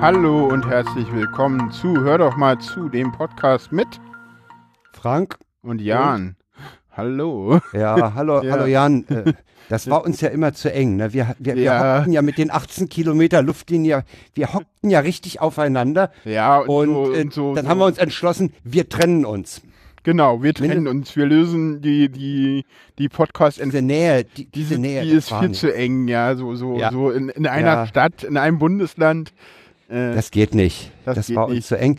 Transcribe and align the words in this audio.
Hallo 0.00 0.46
und 0.46 0.66
herzlich 0.68 1.12
willkommen 1.12 1.70
zu 1.72 2.00
Hör 2.02 2.18
doch 2.18 2.36
mal 2.36 2.58
zu 2.58 2.88
dem 2.88 3.10
Podcast 3.12 3.72
mit 3.72 3.86
Frank 4.92 5.36
und 5.62 5.80
Jan. 5.80 6.36
Hallo. 6.92 7.60
Ja, 7.72 8.12
hallo, 8.14 8.42
Ja. 8.42 8.52
hallo 8.52 8.66
Jan. 8.66 9.04
Äh, 9.08 9.32
Das 9.68 9.90
war 9.90 10.04
uns 10.04 10.20
ja 10.20 10.28
immer 10.28 10.54
zu 10.54 10.72
eng. 10.72 10.96
Ne? 10.96 11.12
Wir, 11.12 11.34
wir, 11.38 11.56
wir 11.56 11.62
Ja. 11.62 11.96
hockten 11.98 12.12
ja 12.12 12.22
mit 12.22 12.38
den 12.38 12.50
18 12.50 12.88
Kilometer 12.88 13.42
Luftlinie, 13.42 14.04
wir 14.34 14.52
hockten 14.54 14.90
ja 14.90 15.00
richtig 15.00 15.40
aufeinander. 15.40 16.10
Ja, 16.24 16.58
und, 16.58 16.88
Und, 16.88 16.94
so, 17.06 17.12
äh, 17.14 17.20
und 17.22 17.32
so, 17.32 17.54
dann 17.54 17.64
so. 17.64 17.70
haben 17.70 17.78
wir 17.78 17.86
uns 17.86 17.98
entschlossen, 17.98 18.52
wir 18.64 18.88
trennen 18.88 19.24
uns. 19.24 19.62
Genau, 20.04 20.42
wir 20.42 20.54
trennen 20.54 20.84
Mindest- 20.84 20.90
uns. 21.10 21.16
Wir 21.16 21.26
lösen 21.26 21.82
die, 21.82 22.08
die, 22.08 22.64
die 22.98 23.08
podcast 23.08 23.60
Diese 23.62 23.82
Nähe, 23.82 24.24
die, 24.24 24.46
diese 24.46 24.68
diese, 24.76 24.80
Nähe. 24.80 25.02
die 25.02 25.10
ist 25.10 25.32
viel 25.34 25.52
zu 25.52 25.74
eng, 25.74 26.08
ja, 26.08 26.34
so, 26.36 26.54
so, 26.54 26.78
Ja. 26.78 26.90
so 26.92 27.10
in, 27.10 27.28
in 27.30 27.46
einer 27.46 27.74
Ja. 27.74 27.86
Stadt, 27.86 28.22
in 28.22 28.36
einem 28.36 28.58
Bundesland. 28.58 29.32
Äh, 29.88 30.14
Das 30.14 30.30
geht 30.30 30.54
nicht. 30.54 30.90
Das 31.04 31.16
Das, 31.16 31.26
geht 31.26 31.36
war 31.36 31.46
uns 31.46 31.54
nicht. 31.56 31.66
zu 31.68 31.78
eng. 31.78 31.98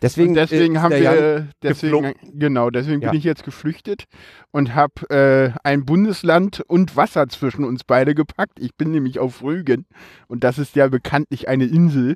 Deswegen, 0.00 0.28
und 0.28 0.34
deswegen 0.36 0.76
äh, 0.76 0.78
haben 0.78 0.92
wir, 0.92 0.98
Jan 1.00 1.50
deswegen, 1.60 2.14
genau, 2.34 2.70
deswegen 2.70 3.00
Ja. 3.02 3.10
bin 3.10 3.18
ich 3.18 3.24
jetzt 3.24 3.42
geflüchtet 3.42 4.04
und 4.52 4.72
habe 4.76 5.10
äh, 5.10 5.50
ein 5.64 5.84
Bundesland 5.84 6.60
und 6.68 6.94
Wasser 6.94 7.28
zwischen 7.28 7.64
uns 7.64 7.82
beide 7.82 8.14
gepackt. 8.14 8.60
Ich 8.60 8.76
bin 8.76 8.92
nämlich 8.92 9.18
auf 9.18 9.42
Rügen 9.42 9.86
und 10.28 10.44
das 10.44 10.58
ist 10.58 10.76
ja 10.76 10.86
bekanntlich 10.86 11.48
eine 11.48 11.64
Insel. 11.64 12.14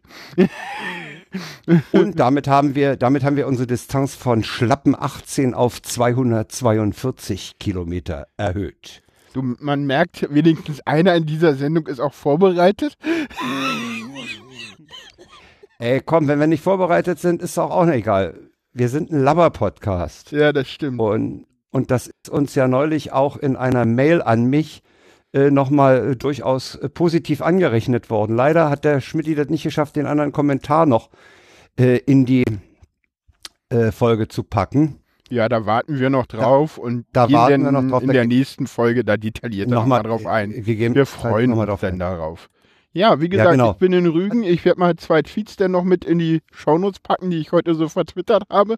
Und 1.91 2.21
damit 2.21 2.47
haben 2.47 2.77
wir, 2.77 2.95
damit 2.95 3.25
haben 3.25 3.35
wir 3.35 3.49
unsere 3.49 3.67
Distanz 3.67 4.15
von 4.15 4.45
schlappen 4.45 4.95
18 4.97 5.53
auf 5.53 5.83
242 5.83 7.55
Kilometer 7.59 8.29
erhöht. 8.37 9.03
Du, 9.33 9.43
man 9.59 9.87
merkt, 9.87 10.29
wenigstens 10.33 10.81
einer 10.87 11.17
in 11.17 11.27
dieser 11.27 11.55
Sendung 11.55 11.89
ist 11.89 11.99
auch 12.01 12.15
vorbereitet. 12.15 12.95
Ey, 15.83 16.01
komm, 16.01 16.29
wenn 16.29 16.39
wir 16.39 16.47
nicht 16.47 16.63
vorbereitet 16.63 17.19
sind, 17.19 17.43
ist 17.43 17.59
doch 17.59 17.73
auch 17.73 17.85
nicht 17.87 17.97
egal. 17.97 18.35
Wir 18.73 18.89
sind 18.89 19.11
ein 19.11 19.21
Labber-Podcast. 19.21 20.31
Ja, 20.31 20.53
das 20.53 20.69
stimmt. 20.69 21.01
Und, 21.01 21.45
und 21.73 21.91
das 21.91 22.07
ist 22.07 22.29
uns 22.29 22.55
ja 22.55 22.69
neulich 22.69 23.11
auch 23.13 23.37
in 23.37 23.57
einer 23.57 23.85
Mail 23.85 24.23
an 24.23 24.45
mich 24.45 24.85
äh, 25.33 25.51
nochmal 25.51 26.13
äh, 26.13 26.17
durchaus 26.17 26.77
äh, 26.77 26.89
positiv 26.89 27.43
angerechnet 27.43 28.11
worden. 28.11 28.37
Leider 28.37 28.71
hat 28.71 28.85
der 28.85 29.01
Schmidt 29.01 29.37
das 29.37 29.49
nicht 29.49 29.65
geschafft, 29.65 29.97
den 29.97 30.07
anderen 30.07 30.31
Kommentar 30.31 30.87
noch 30.87 31.11
äh, 31.77 31.97
in 31.97 32.27
die 32.27 32.45
äh, 33.71 33.91
Folge 33.91 34.29
zu 34.29 34.45
packen. 34.45 35.01
Ja, 35.31 35.49
da 35.49 35.67
warten 35.67 35.99
wir 35.99 36.11
noch 36.11 36.27
drauf 36.27 36.79
und 36.79 37.07
da 37.13 37.27
gehen 37.27 37.35
warten 37.35 37.65
wir 37.65 37.73
noch 37.73 37.89
drauf. 37.91 38.03
in 38.03 38.07
Da 38.07 38.13
der 38.13 38.27
nächsten 38.29 38.69
Folge 38.69 39.03
da 39.03 39.17
detailliert 39.17 39.69
nochmal 39.69 40.05
drauf 40.05 40.27
ein. 40.27 40.53
äh, 40.53 40.61
gegeben, 40.61 40.95
Wir 40.95 41.07
freuen 41.07 41.53
uns 41.53 41.81
dann 41.81 41.95
ein. 41.95 41.99
darauf. 41.99 42.49
Ja, 42.93 43.21
wie 43.21 43.29
gesagt, 43.29 43.53
genau. 43.53 43.73
ich 43.73 43.77
bin 43.79 43.93
in 43.93 44.07
Rügen. 44.07 44.43
Ich 44.43 44.65
werde 44.65 44.81
mal 44.81 44.97
zwei 44.97 45.23
Tweets 45.23 45.57
dann 45.57 45.71
noch 45.71 45.85
mit 45.85 46.05
in 46.05 46.19
die 46.19 46.43
Shownotes 46.53 47.01
packen, 47.01 47.31
die 47.31 47.39
ich 47.39 47.53
heute 47.53 47.75
so 47.75 47.89
vertwittert 47.89 48.45
habe. 48.51 48.77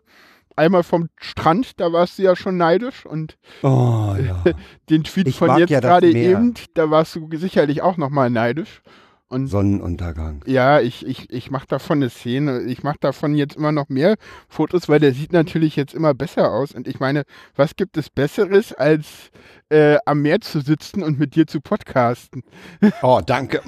Einmal 0.56 0.84
vom 0.84 1.08
Strand, 1.16 1.80
da 1.80 1.92
warst 1.92 2.18
du 2.18 2.22
ja 2.22 2.36
schon 2.36 2.56
neidisch. 2.56 3.04
Und 3.04 3.36
Oh, 3.62 4.14
ja. 4.24 4.42
den 4.88 5.02
Tweet 5.02 5.26
Ich 5.26 5.36
von 5.36 5.58
jetzt 5.58 5.70
ja 5.70 5.80
gerade 5.80 6.10
eben, 6.10 6.54
da 6.74 6.90
warst 6.90 7.16
du 7.16 7.28
sicherlich 7.32 7.82
auch 7.82 7.96
nochmal 7.96 8.30
neidisch. 8.30 8.82
Und 9.28 9.48
Sonnenuntergang. 9.48 10.42
ja, 10.46 10.80
ich, 10.80 11.04
ich, 11.06 11.30
ich 11.30 11.50
mache 11.50 11.66
davon 11.66 11.98
eine 11.98 12.10
Szene. 12.10 12.62
Ich 12.62 12.82
mache 12.82 12.98
davon 13.00 13.34
jetzt 13.34 13.56
immer 13.56 13.72
noch 13.72 13.88
mehr 13.88 14.16
Fotos, 14.48 14.88
weil 14.88 15.00
der 15.00 15.12
sieht 15.12 15.32
natürlich 15.32 15.76
jetzt 15.76 15.94
immer 15.94 16.14
besser 16.14 16.52
aus. 16.52 16.72
Und 16.72 16.86
ich 16.86 17.00
meine, 17.00 17.24
was 17.56 17.74
gibt 17.74 17.96
es 17.96 18.10
Besseres, 18.10 18.72
als 18.72 19.30
äh, 19.70 19.96
am 20.06 20.22
Meer 20.22 20.40
zu 20.40 20.60
sitzen 20.60 21.02
und 21.02 21.18
mit 21.18 21.34
dir 21.34 21.46
zu 21.46 21.60
podcasten? 21.60 22.42
Oh, 23.02 23.20
danke. 23.24 23.60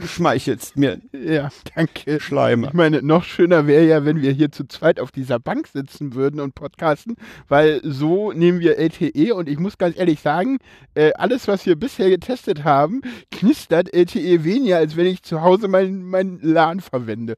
Du 0.00 0.06
schmeichelst 0.06 0.76
mir, 0.76 1.00
Ja, 1.12 1.50
danke. 1.74 2.18
Schleime. 2.20 2.66
Ich 2.68 2.72
meine, 2.72 3.02
noch 3.02 3.24
schöner 3.24 3.66
wäre 3.66 3.84
ja, 3.86 4.04
wenn 4.04 4.20
wir 4.22 4.32
hier 4.32 4.50
zu 4.50 4.66
zweit 4.66 4.98
auf 5.00 5.12
dieser 5.12 5.38
Bank 5.38 5.66
sitzen 5.68 6.14
würden 6.14 6.40
und 6.40 6.54
podcasten, 6.54 7.16
weil 7.48 7.80
so 7.84 8.32
nehmen 8.32 8.60
wir 8.60 8.76
LTE 8.78 9.32
und 9.34 9.48
ich 9.48 9.58
muss 9.58 9.78
ganz 9.78 9.96
ehrlich 9.98 10.20
sagen, 10.20 10.58
äh, 10.94 11.12
alles, 11.14 11.46
was 11.48 11.64
wir 11.66 11.76
bisher 11.76 12.10
getestet 12.10 12.64
haben, 12.64 13.02
knistert 13.30 13.92
LTE 13.94 14.44
weniger, 14.44 14.78
als 14.78 14.96
wenn 14.96 15.06
ich 15.06 15.22
zu 15.22 15.42
Hause 15.42 15.68
mein, 15.68 16.02
mein 16.04 16.38
LAN 16.42 16.80
verwende. 16.80 17.36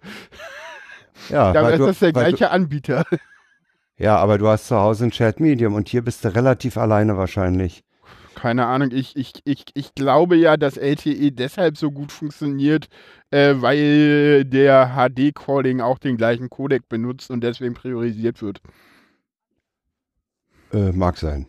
Ja, 1.30 1.52
Dabei 1.52 1.72
ist 1.74 1.80
du- 1.80 1.86
das 1.86 1.98
der 1.98 2.12
gleiche 2.12 2.50
Anbieter. 2.50 3.04
Du, 3.10 3.16
ja, 3.98 4.16
aber 4.16 4.38
du 4.38 4.46
hast 4.48 4.68
zu 4.68 4.76
Hause 4.76 5.04
ein 5.06 5.12
Shared 5.12 5.40
Medium 5.40 5.74
und 5.74 5.88
hier 5.88 6.02
bist 6.02 6.24
du 6.24 6.34
relativ 6.34 6.76
alleine 6.76 7.16
wahrscheinlich. 7.16 7.82
Keine 8.36 8.66
Ahnung, 8.66 8.90
ich, 8.92 9.16
ich, 9.16 9.32
ich, 9.44 9.64
ich 9.72 9.94
glaube 9.94 10.36
ja, 10.36 10.58
dass 10.58 10.76
LTE 10.76 11.32
deshalb 11.32 11.78
so 11.78 11.90
gut 11.90 12.12
funktioniert, 12.12 12.86
äh, 13.30 13.54
weil 13.56 14.44
der 14.44 14.94
HD-Calling 14.94 15.80
auch 15.80 15.98
den 15.98 16.18
gleichen 16.18 16.50
Codec 16.50 16.86
benutzt 16.86 17.30
und 17.30 17.40
deswegen 17.42 17.72
priorisiert 17.72 18.42
wird. 18.42 18.60
Äh, 20.70 20.92
mag 20.92 21.16
sein. 21.16 21.46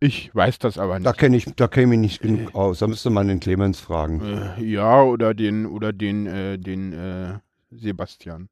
Ich 0.00 0.34
weiß 0.34 0.58
das 0.58 0.76
aber 0.76 0.98
nicht. 0.98 1.06
Da 1.06 1.14
kenne 1.14 1.36
ich, 1.38 1.46
da 1.56 1.66
kenne 1.66 1.84
ich 1.84 1.88
mich 1.88 1.98
nicht 2.00 2.20
genug 2.20 2.54
aus. 2.54 2.80
Da 2.80 2.88
müsste 2.88 3.08
man 3.08 3.28
den 3.28 3.40
Clemens 3.40 3.80
fragen. 3.80 4.20
Äh, 4.20 4.62
ja, 4.62 5.02
oder 5.02 5.32
den, 5.32 5.64
oder 5.64 5.94
den, 5.94 6.26
äh, 6.26 6.58
den 6.58 6.92
äh, 6.92 7.38
Sebastian. 7.70 8.50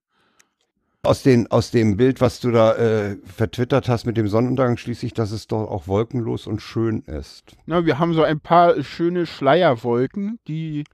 Aus, 1.02 1.22
den, 1.22 1.50
aus 1.50 1.70
dem 1.70 1.96
Bild, 1.96 2.20
was 2.20 2.40
du 2.40 2.50
da 2.50 2.74
äh, 2.76 3.16
vertwittert 3.24 3.88
hast 3.88 4.04
mit 4.04 4.18
dem 4.18 4.28
Sonnenuntergang, 4.28 4.76
schließe 4.76 5.06
ich, 5.06 5.14
dass 5.14 5.30
es 5.30 5.46
doch 5.46 5.70
auch 5.70 5.88
wolkenlos 5.88 6.46
und 6.46 6.60
schön 6.60 7.00
ist. 7.06 7.56
Na, 7.64 7.86
wir 7.86 7.98
haben 7.98 8.12
so 8.12 8.22
ein 8.22 8.38
paar 8.38 8.82
schöne 8.82 9.24
Schleierwolken, 9.24 10.38
die 10.46 10.84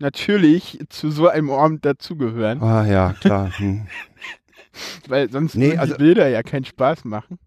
natürlich 0.00 0.80
zu 0.88 1.12
so 1.12 1.28
einem 1.28 1.50
Abend 1.50 1.84
dazugehören, 1.84 2.60
Ah 2.60 2.84
ja, 2.86 3.12
klar. 3.20 3.56
Hm. 3.56 3.86
weil 5.08 5.30
sonst 5.30 5.54
Nee, 5.54 5.68
würden 5.68 5.78
also- 5.78 5.94
die 5.94 5.98
Bilder 6.02 6.26
ja 6.28 6.42
keinen 6.42 6.64
Spaß 6.64 7.04
machen. 7.04 7.38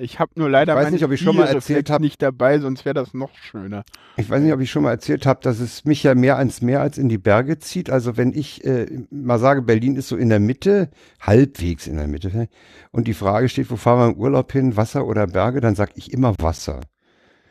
Ich 0.00 0.18
habe 0.18 0.32
nur 0.36 0.48
leider 0.48 0.72
Ich 0.78 0.84
weiß 0.86 0.92
nicht, 0.92 1.04
ob 1.04 1.12
ich 1.12 1.20
schon 1.20 1.36
mal 1.36 1.46
erzählt 1.46 1.90
hab- 1.90 2.00
nicht 2.00 2.20
dabei, 2.22 2.58
sonst 2.58 2.84
wäre 2.84 2.94
das 2.94 3.12
noch 3.14 3.34
schöner. 3.36 3.84
Ich 4.16 4.28
weiß 4.30 4.40
nicht, 4.42 4.52
ob 4.52 4.60
ich 4.60 4.70
schon 4.70 4.82
mal 4.82 4.90
erzählt 4.90 5.26
habe, 5.26 5.40
dass 5.42 5.60
es 5.60 5.84
mich 5.84 6.02
ja 6.02 6.14
mehr 6.14 6.36
ans 6.38 6.62
Meer 6.62 6.80
als 6.80 6.98
in 6.98 7.08
die 7.08 7.18
Berge 7.18 7.58
zieht. 7.58 7.90
Also 7.90 8.16
wenn 8.16 8.32
ich 8.32 8.64
äh, 8.64 8.86
mal 9.10 9.38
sage, 9.38 9.62
Berlin 9.62 9.96
ist 9.96 10.08
so 10.08 10.16
in 10.16 10.28
der 10.30 10.40
Mitte, 10.40 10.90
halbwegs 11.20 11.86
in 11.86 11.96
der 11.96 12.08
Mitte, 12.08 12.48
und 12.92 13.06
die 13.08 13.14
Frage 13.14 13.48
steht, 13.48 13.70
wo 13.70 13.76
fahren 13.76 13.98
wir 13.98 14.14
im 14.14 14.20
Urlaub 14.20 14.50
hin, 14.52 14.76
Wasser 14.76 15.06
oder 15.06 15.26
Berge, 15.26 15.60
dann 15.60 15.74
sage 15.74 15.92
ich 15.96 16.12
immer 16.12 16.34
Wasser. 16.38 16.80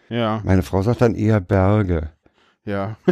Ja, 0.10 0.42
Meine 0.44 0.64
Frau 0.64 0.82
sagt 0.82 1.02
dann 1.02 1.16
eher 1.16 1.40
Berge. 1.42 2.10
ja. 2.66 2.98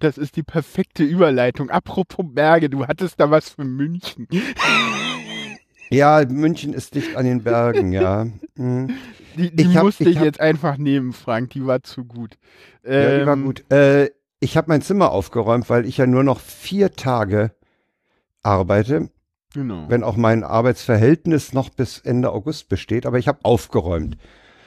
Das 0.00 0.16
ist 0.16 0.36
die 0.36 0.42
perfekte 0.42 1.04
Überleitung. 1.04 1.68
Apropos 1.68 2.24
Berge, 2.26 2.70
du 2.70 2.86
hattest 2.86 3.20
da 3.20 3.30
was 3.30 3.50
für 3.50 3.64
München. 3.64 4.26
Ja, 5.90 6.22
München 6.28 6.72
ist 6.74 6.94
dicht 6.94 7.16
an 7.16 7.24
den 7.24 7.42
Bergen, 7.42 7.92
ja. 7.92 8.26
Hm. 8.56 8.88
Die, 9.36 9.54
die 9.54 9.64
Ich 9.64 9.76
hab- 9.76 9.84
musste 9.84 10.08
ich 10.08 10.16
hab- 10.16 10.24
jetzt 10.24 10.40
einfach 10.40 10.78
nehmen, 10.78 11.12
Frank. 11.12 11.50
Die 11.50 11.66
war 11.66 11.82
zu 11.82 12.04
gut. 12.06 12.38
Ja, 12.84 13.18
die 13.20 13.26
war 13.26 13.34
Ähm, 13.34 13.44
gut. 13.44 13.70
Äh, 13.70 14.08
ich 14.40 14.56
habe 14.56 14.68
mein 14.68 14.80
Zimmer 14.80 15.10
aufgeräumt, 15.10 15.68
weil 15.68 15.84
ich 15.86 15.98
ja 15.98 16.06
nur 16.06 16.24
noch 16.24 16.40
vier 16.40 16.92
Tage 16.92 17.50
arbeite, 18.42 19.10
Genau. 19.54 19.86
wenn 19.88 20.02
auch 20.04 20.16
mein 20.16 20.42
Arbeitsverhältnis 20.44 21.52
noch 21.52 21.68
bis 21.70 21.98
Ende 22.00 22.30
August 22.32 22.68
besteht, 22.68 23.06
aber 23.06 23.18
ich 23.18 23.28
habe 23.28 23.40
aufgeräumt. 23.42 24.16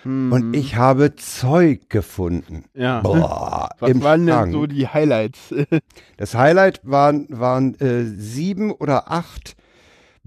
Mhm. 0.03 0.31
Und 0.31 0.53
ich 0.53 0.75
habe 0.75 1.15
Zeug 1.15 1.89
gefunden. 1.89 2.65
ja. 2.73 3.01
Boah, 3.01 3.69
Was 3.79 4.01
waren 4.01 4.25
denn 4.25 4.35
Schrank. 4.35 4.51
so 4.53 4.65
die 4.67 4.87
Highlights? 4.87 5.53
Das 6.17 6.35
Highlight 6.35 6.81
waren, 6.83 7.27
waren 7.29 7.75
äh, 7.79 8.03
sieben 8.05 8.71
oder 8.71 9.11
acht 9.11 9.55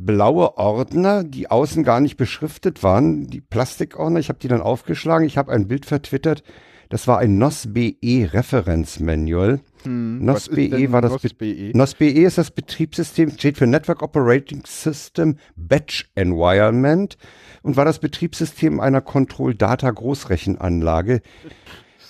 blaue 0.04 0.56
Ordner, 0.58 1.24
die 1.24 1.50
außen 1.50 1.82
gar 1.84 2.00
nicht 2.00 2.16
beschriftet 2.16 2.82
waren, 2.82 3.26
die 3.28 3.40
Plastikordner. 3.40 4.18
Ich 4.20 4.28
habe 4.28 4.38
die 4.38 4.48
dann 4.48 4.60
aufgeschlagen. 4.60 5.26
Ich 5.26 5.38
habe 5.38 5.52
ein 5.52 5.68
Bild 5.68 5.86
vertwittert. 5.86 6.42
Das 6.88 7.06
war 7.08 7.18
ein 7.20 7.38
NOS-BE 7.38 8.28
Referenzmanual. 8.34 9.60
Hm, 9.84 10.22
NOS 10.24 10.34
was 10.34 10.48
ist 10.48 10.54
BE 10.54 10.68
denn 10.68 10.92
war 10.92 11.00
das 11.00 11.12
NOS 11.12 11.22
Be- 11.22 11.34
BE? 11.54 11.72
NOS-BE 11.74 12.22
ist 12.24 12.36
das 12.36 12.50
Betriebssystem, 12.50 13.30
steht 13.30 13.56
für 13.56 13.66
Network 13.66 14.02
Operating 14.02 14.62
System 14.66 15.36
Batch 15.56 16.10
Environment 16.14 17.16
und 17.62 17.78
war 17.78 17.86
das 17.86 17.98
Betriebssystem 17.98 18.78
einer 18.78 19.00
Control-Data-Großrechenanlage, 19.00 21.22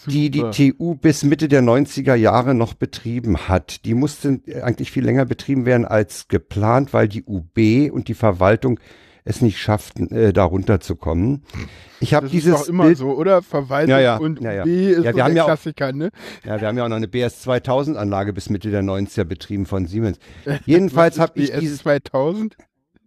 die 0.06 0.30
die. 0.30 0.72
TU 0.72 0.94
bis 0.94 1.22
Mitte 1.24 1.48
der 1.48 1.62
90er 1.62 2.14
Jahre 2.14 2.54
noch 2.54 2.74
betrieben 2.74 3.48
hat. 3.48 3.84
Die 3.84 3.94
musste 3.94 4.40
eigentlich 4.62 4.90
viel 4.90 5.04
länger 5.04 5.24
betrieben 5.24 5.64
werden 5.66 5.84
als 5.84 6.28
geplant, 6.28 6.92
weil 6.92 7.08
die 7.08 7.24
UB 7.24 7.90
und 7.92 8.08
die 8.08 8.14
Verwaltung 8.14 8.78
es 9.24 9.40
nicht 9.40 9.58
schafften, 9.58 10.10
äh, 10.10 10.32
da 10.32 10.42
runterzukommen. 10.42 11.44
Ich 12.00 12.12
habe 12.12 12.26
Das 12.26 12.34
ist 12.34 12.42
dieses 12.44 12.60
doch 12.62 12.68
immer 12.68 12.86
Bild, 12.86 12.98
so, 12.98 13.10
oder? 13.10 13.40
Verwaltung 13.40 13.90
Ja, 13.90 14.00
ja, 14.00 14.16
und 14.16 14.40
ja, 14.40 14.52
ja. 14.52 14.64
B 14.64 14.90
ist 14.90 15.04
Ja, 15.04 15.14
wir 15.14 15.22
haben 15.24 15.36
ja 15.36 15.42
auch- 15.44 15.46
Klassiker, 15.46 15.92
ne? 15.92 16.10
ja, 16.44 16.60
wir 16.60 16.66
haben 16.66 16.76
ja 16.76 16.84
auch 16.84 16.88
noch 16.88 16.96
eine 16.96 17.06
BS 17.06 17.42
2000 17.42 17.96
Anlage 17.96 18.32
bis 18.32 18.50
Mitte 18.50 18.72
der 18.72 18.82
90er 18.82 19.22
betrieben 19.22 19.64
von 19.66 19.86
Siemens. 19.86 20.18
Jedenfalls 20.66 21.20
habe 21.20 21.32
ich 21.40 21.50
BS 21.50 21.60
dieses 21.60 21.78
2000? 21.80 22.56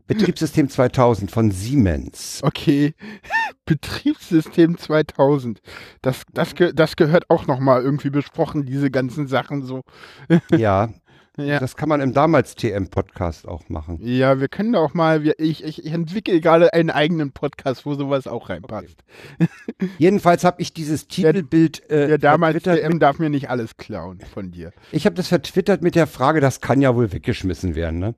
Betriebssystem 0.07 0.69
2000 0.69 1.31
von 1.31 1.51
Siemens. 1.51 2.39
Okay. 2.43 2.93
Betriebssystem 3.65 4.77
2000. 4.77 5.61
Das, 6.01 6.23
das, 6.33 6.53
das 6.73 6.95
gehört 6.95 7.29
auch 7.29 7.47
nochmal 7.47 7.81
irgendwie 7.81 8.09
besprochen, 8.09 8.65
diese 8.65 8.91
ganzen 8.91 9.27
Sachen 9.27 9.63
so. 9.63 9.81
Ja. 10.55 10.89
Ja. 11.37 11.59
Das 11.59 11.75
kann 11.75 11.89
man 11.89 11.99
im 11.99 12.13
damals 12.13 12.55
TM-Podcast 12.55 13.45
auch 13.45 13.67
machen. 13.67 13.99
Ja, 14.01 14.39
wir 14.39 14.47
können 14.47 14.73
auch 14.75 14.93
mal, 14.93 15.23
wir, 15.23 15.37
ich, 15.37 15.65
ich, 15.65 15.85
entwickle 15.85 16.39
gerade 16.39 16.73
einen 16.73 16.89
eigenen 16.89 17.31
Podcast, 17.31 17.85
wo 17.85 17.93
sowas 17.93 18.25
auch 18.25 18.49
reinpasst. 18.49 19.03
Jedenfalls 19.97 20.45
habe 20.45 20.61
ich 20.61 20.73
dieses 20.73 21.07
Titelbild 21.07 21.89
äh, 21.89 22.07
Der 22.07 22.17
damals 22.19 22.63
TM 22.63 22.99
darf 22.99 23.19
mir 23.19 23.29
nicht 23.29 23.49
alles 23.49 23.75
klauen 23.75 24.21
von 24.21 24.51
dir. 24.51 24.71
Ich 24.93 25.05
habe 25.05 25.15
das 25.15 25.27
vertwittert 25.27 25.81
mit 25.81 25.95
der 25.95 26.07
Frage, 26.07 26.39
das 26.39 26.61
kann 26.61 26.81
ja 26.81 26.95
wohl 26.95 27.11
weggeschmissen 27.11 27.75
werden, 27.75 27.99
ne? 27.99 28.15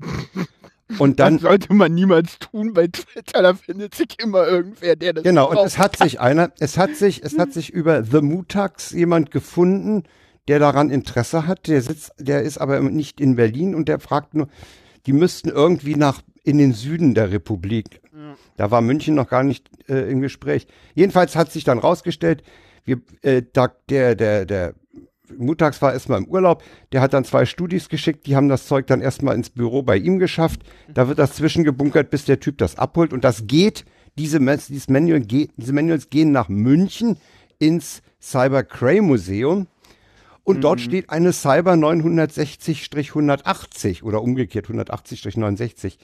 Und 0.99 1.19
Das 1.19 1.27
dann, 1.27 1.39
sollte 1.39 1.73
man 1.73 1.93
niemals 1.93 2.39
tun 2.39 2.73
bei 2.73 2.87
Twitter, 2.87 3.41
da 3.41 3.53
findet 3.53 3.93
sich 3.93 4.19
immer 4.19 4.47
irgendwer, 4.47 4.95
der 4.95 5.13
das 5.13 5.23
genau, 5.23 5.49
und 5.49 5.57
es 5.57 5.77
hat 5.77 5.97
sich 5.97 6.19
einer, 6.19 6.51
es 6.59 6.77
hat 6.77 6.95
sich, 6.95 7.23
es 7.23 7.37
hat 7.37 7.51
sich 7.51 7.71
über 7.71 8.03
The 8.03 8.21
Mutax 8.21 8.91
jemand 8.91 9.31
gefunden, 9.31 10.03
der 10.47 10.59
daran 10.59 10.89
Interesse 10.89 11.45
hat. 11.45 11.67
Der 11.67 11.81
sitzt, 11.81 12.13
der 12.17 12.43
ist 12.43 12.57
aber 12.57 12.79
nicht 12.79 13.19
in 13.19 13.35
Berlin 13.35 13.75
und 13.75 13.89
der 13.89 13.99
fragt 13.99 14.33
nur, 14.33 14.47
die 15.05 15.13
müssten 15.13 15.49
irgendwie 15.49 15.95
nach 15.95 16.21
in 16.43 16.57
den 16.57 16.73
Süden 16.73 17.13
der 17.13 17.31
Republik. 17.31 18.01
Da 18.55 18.71
war 18.71 18.81
München 18.81 19.15
noch 19.15 19.29
gar 19.29 19.43
nicht 19.43 19.69
äh, 19.87 20.09
im 20.09 20.21
Gespräch. 20.21 20.67
Jedenfalls 20.95 21.35
hat 21.35 21.51
sich 21.51 21.63
dann 21.63 21.77
rausgestellt, 21.77 22.43
wir, 22.83 23.01
äh, 23.21 23.43
da, 23.53 23.71
der, 23.89 24.15
der, 24.15 24.45
der 24.45 24.73
Mutags 25.37 25.81
war 25.81 25.93
erstmal 25.93 26.19
im 26.19 26.27
Urlaub, 26.27 26.63
der 26.91 27.01
hat 27.01 27.13
dann 27.13 27.25
zwei 27.25 27.45
Studis 27.45 27.89
geschickt, 27.89 28.27
die 28.27 28.35
haben 28.35 28.49
das 28.49 28.67
Zeug 28.67 28.87
dann 28.87 29.01
erstmal 29.01 29.35
ins 29.35 29.49
Büro 29.49 29.83
bei 29.83 29.97
ihm 29.97 30.19
geschafft. 30.19 30.61
Da 30.93 31.07
wird 31.07 31.19
das 31.19 31.33
zwischengebunkert, 31.33 32.09
bis 32.09 32.25
der 32.25 32.39
Typ 32.39 32.57
das 32.57 32.77
abholt. 32.77 33.13
Und 33.13 33.23
das 33.23 33.47
geht, 33.47 33.85
diese, 34.17 34.39
dieses 34.39 34.89
Manual 34.89 35.21
geht, 35.21 35.51
diese 35.57 35.73
Manuals 35.73 36.09
gehen 36.09 36.31
nach 36.31 36.49
München 36.49 37.17
ins 37.59 38.01
Cyber 38.21 38.63
Cray 38.63 39.01
Museum. 39.01 39.67
Und 40.43 40.63
dort 40.63 40.79
steht 40.79 41.09
eine 41.09 41.33
Cyber 41.33 41.73
960-180 41.73 44.03
oder 44.03 44.21
umgekehrt 44.21 44.67
180-69. 44.67 45.97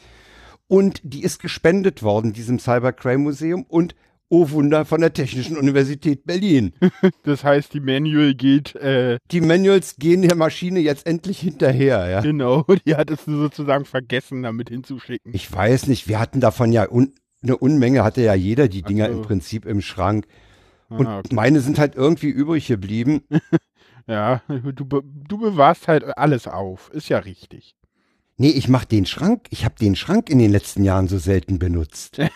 Und 0.67 0.99
die 1.03 1.23
ist 1.23 1.41
gespendet 1.41 2.03
worden, 2.03 2.33
diesem 2.33 2.59
Cyber 2.59 2.91
Cray 2.91 3.15
Museum. 3.17 3.63
Und, 3.63 3.95
oh 4.33 4.49
Wunder, 4.49 4.83
von 4.83 4.99
der 5.01 5.13
Technischen 5.13 5.57
Universität 5.57 6.25
Berlin. 6.25 6.73
Das 7.23 7.43
heißt, 7.43 7.73
die 7.73 7.79
Manual 7.79 8.33
geht, 8.33 8.75
äh, 8.75 9.17
Die 9.31 9.41
Manuals 9.41 9.95
gehen 9.97 10.23
der 10.23 10.35
Maschine 10.35 10.79
jetzt 10.79 11.05
endlich 11.05 11.39
hinterher, 11.39 12.09
ja. 12.09 12.21
genau, 12.21 12.63
die 12.87 12.95
hattest 12.95 13.27
du 13.27 13.37
sozusagen 13.37 13.85
vergessen, 13.85 14.41
damit 14.43 14.69
hinzuschicken. 14.69 15.33
Ich 15.33 15.51
weiß 15.51 15.87
nicht, 15.87 16.07
wir 16.07 16.19
hatten 16.19 16.39
davon 16.39 16.71
ja 16.71 16.89
un 16.89 17.13
eine 17.43 17.57
Unmenge, 17.57 18.03
hatte 18.05 18.21
ja 18.21 18.33
jeder 18.33 18.69
die 18.69 18.83
Dinger 18.83 19.07
so. 19.07 19.13
im 19.13 19.21
Prinzip 19.21 19.65
im 19.65 19.81
Schrank. 19.81 20.25
Und 20.89 21.07
Ah, 21.07 21.19
okay. 21.19 21.35
meine 21.35 21.59
sind 21.59 21.77
halt 21.77 21.95
irgendwie 21.95 22.29
übrig 22.29 22.67
geblieben. 22.67 23.21
Ja, 24.05 24.41
du, 24.49 24.83
be 24.85 25.01
du 25.05 25.37
bewahrst 25.37 25.87
halt 25.87 26.17
alles 26.17 26.45
auf, 26.45 26.89
ist 26.93 27.07
ja 27.07 27.19
richtig. 27.19 27.73
Nee, 28.37 28.49
ich 28.49 28.67
mach 28.67 28.85
den 28.85 29.05
Schrank, 29.05 29.45
ich 29.51 29.63
habe 29.63 29.75
den 29.79 29.95
Schrank 29.95 30.29
in 30.29 30.39
den 30.39 30.51
letzten 30.51 30.83
Jahren 30.83 31.07
so 31.07 31.17
selten 31.17 31.59
benutzt. 31.59 32.19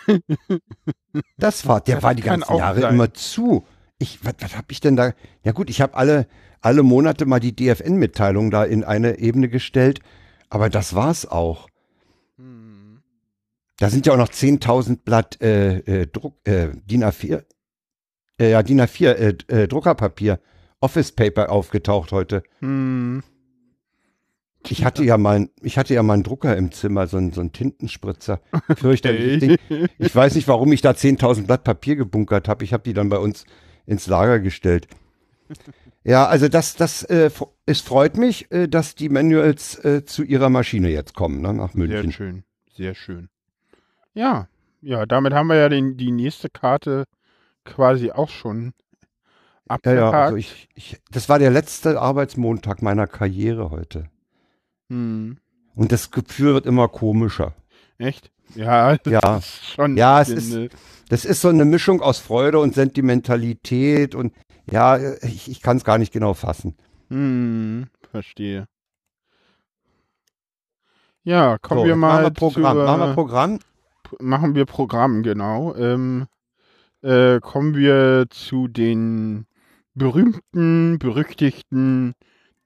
Das 1.36 1.66
war, 1.66 1.80
der 1.80 1.96
Das 1.96 2.04
war 2.04 2.14
die 2.14 2.22
ganzen 2.22 2.54
Jahre 2.56 2.80
sein. 2.82 2.94
immer 2.94 3.12
zu. 3.12 3.66
Ich, 3.98 4.24
was, 4.24 4.34
was 4.40 4.56
habe 4.56 4.66
ich 4.70 4.80
denn 4.80 4.94
da? 4.94 5.14
Ja 5.42 5.52
gut, 5.52 5.68
ich 5.70 5.80
habe 5.80 5.94
alle, 5.94 6.28
alle 6.60 6.82
Monate 6.84 7.26
mal 7.26 7.40
die 7.40 7.56
DFN-Mitteilung 7.56 8.50
da 8.50 8.62
in 8.62 8.84
eine 8.84 9.18
Ebene 9.18 9.48
gestellt, 9.48 10.00
aber 10.48 10.68
das 10.68 10.94
war's 10.94 11.26
auch. 11.26 11.68
Da 13.78 13.90
sind 13.90 14.06
ja 14.06 14.12
auch 14.12 14.18
noch 14.18 14.28
10.000 14.28 14.98
Blatt 15.04 15.40
äh, 15.40 15.78
äh, 15.78 16.06
Druck, 16.06 16.36
äh, 16.44 16.68
DIN 16.84 17.04
A4, 17.04 17.44
äh, 18.40 18.50
ja, 18.50 18.62
DIN 18.62 18.80
A4 18.80 19.08
äh, 19.08 19.36
äh, 19.48 19.68
Druckerpapier, 19.68 20.40
Office 20.80 21.12
Paper 21.12 21.50
aufgetaucht 21.50 22.12
heute. 22.12 22.42
Hm. 22.60 23.22
Ich 24.66 24.84
hatte 24.84 25.04
ja 25.04 25.16
mal, 25.18 25.48
ich 25.62 25.78
hatte 25.78 25.94
ja 25.94 26.02
mal 26.02 26.14
einen 26.14 26.24
Drucker 26.24 26.56
im 26.56 26.72
Zimmer, 26.72 27.06
so 27.06 27.16
einen, 27.16 27.32
so 27.32 27.40
einen 27.40 27.52
Tintenspritzer. 27.52 28.40
Fürchterliches 28.76 29.40
Ding. 29.40 29.88
Ich 29.98 30.14
weiß 30.14 30.34
nicht, 30.34 30.48
warum 30.48 30.72
ich 30.72 30.80
da 30.82 30.90
10.000 30.90 31.46
Blatt 31.46 31.64
Papier 31.64 31.96
gebunkert 31.96 32.48
habe. 32.48 32.64
Ich 32.64 32.72
habe 32.72 32.82
die 32.82 32.92
dann 32.92 33.08
bei 33.08 33.18
uns 33.18 33.44
ins 33.86 34.06
Lager 34.08 34.40
gestellt. 34.40 34.88
Ja, 36.04 36.26
also 36.26 36.48
das, 36.48 36.76
das, 36.76 37.02
äh, 37.04 37.30
es 37.66 37.80
freut 37.80 38.16
mich, 38.16 38.50
äh, 38.50 38.68
dass 38.68 38.94
die 38.94 39.08
Manuals 39.08 39.82
äh, 39.84 40.04
zu 40.04 40.22
ihrer 40.22 40.50
Maschine 40.50 40.88
jetzt 40.90 41.14
kommen, 41.14 41.40
ne, 41.40 41.54
nach 41.54 41.72
Sehr 41.72 41.78
München. 41.78 42.12
schön, 42.12 42.44
sehr 42.74 42.94
schön. 42.94 43.28
Ja, 44.14 44.48
ja, 44.82 45.06
damit 45.06 45.32
haben 45.32 45.48
wir 45.48 45.56
ja 45.56 45.68
den, 45.68 45.96
die 45.96 46.10
nächste 46.12 46.48
Karte 46.50 47.04
quasi 47.64 48.10
auch 48.10 48.28
schon 48.30 48.72
Ja, 49.66 49.74
abgehakt. 49.74 50.12
ja, 50.12 50.22
also 50.24 50.36
ich, 50.36 50.68
ich, 50.74 50.98
das 51.10 51.28
war 51.28 51.38
der 51.38 51.50
letzte 51.50 52.00
Arbeitsmontag 52.00 52.82
meiner 52.82 53.06
Karriere 53.06 53.70
heute. 53.70 54.08
Hm. 54.88 55.38
Und 55.74 55.92
das 55.92 56.10
Gefühl 56.10 56.54
wird 56.54 56.66
immer 56.66 56.88
komischer. 56.88 57.54
Echt? 57.98 58.30
Ja, 58.54 58.96
das 59.04 59.12
Ja. 59.12 59.36
ist 59.38 59.64
schon. 59.74 59.96
Ja, 59.96 60.20
es 60.20 60.28
ist- 60.30 60.54
äh, 60.54 60.68
Das 61.08 61.24
ist 61.24 61.40
so 61.40 61.48
eine 61.48 61.64
Mischung 61.64 62.00
aus 62.02 62.18
Freude 62.18 62.58
und 62.58 62.74
Sentimentalität 62.74 64.14
und 64.14 64.32
ja, 64.70 64.98
ich, 65.22 65.50
ich 65.50 65.62
kann 65.62 65.76
es 65.78 65.84
gar 65.84 65.96
nicht 65.98 66.12
genau 66.12 66.34
fassen. 66.34 66.76
Hm, 67.08 67.86
verstehe. 68.10 68.66
Ja, 71.24 71.58
kommen 71.58 71.80
so, 71.82 71.86
wir 71.86 71.96
mal 71.96 72.22
machen 72.22 72.24
wir 72.24 72.30
Programm. 72.32 72.76
zur, 72.76 72.84
machen 72.84 73.00
wir 73.00 73.14
Programm. 73.14 73.58
machen 74.20 74.54
wir 74.54 74.64
Programm, 74.66 75.22
genau. 75.22 75.74
Ähm, 75.76 76.26
äh, 77.02 77.40
kommen 77.40 77.74
wir 77.74 78.26
zu 78.30 78.68
den 78.68 79.46
berühmten, 79.94 80.98
berüchtigten 80.98 82.14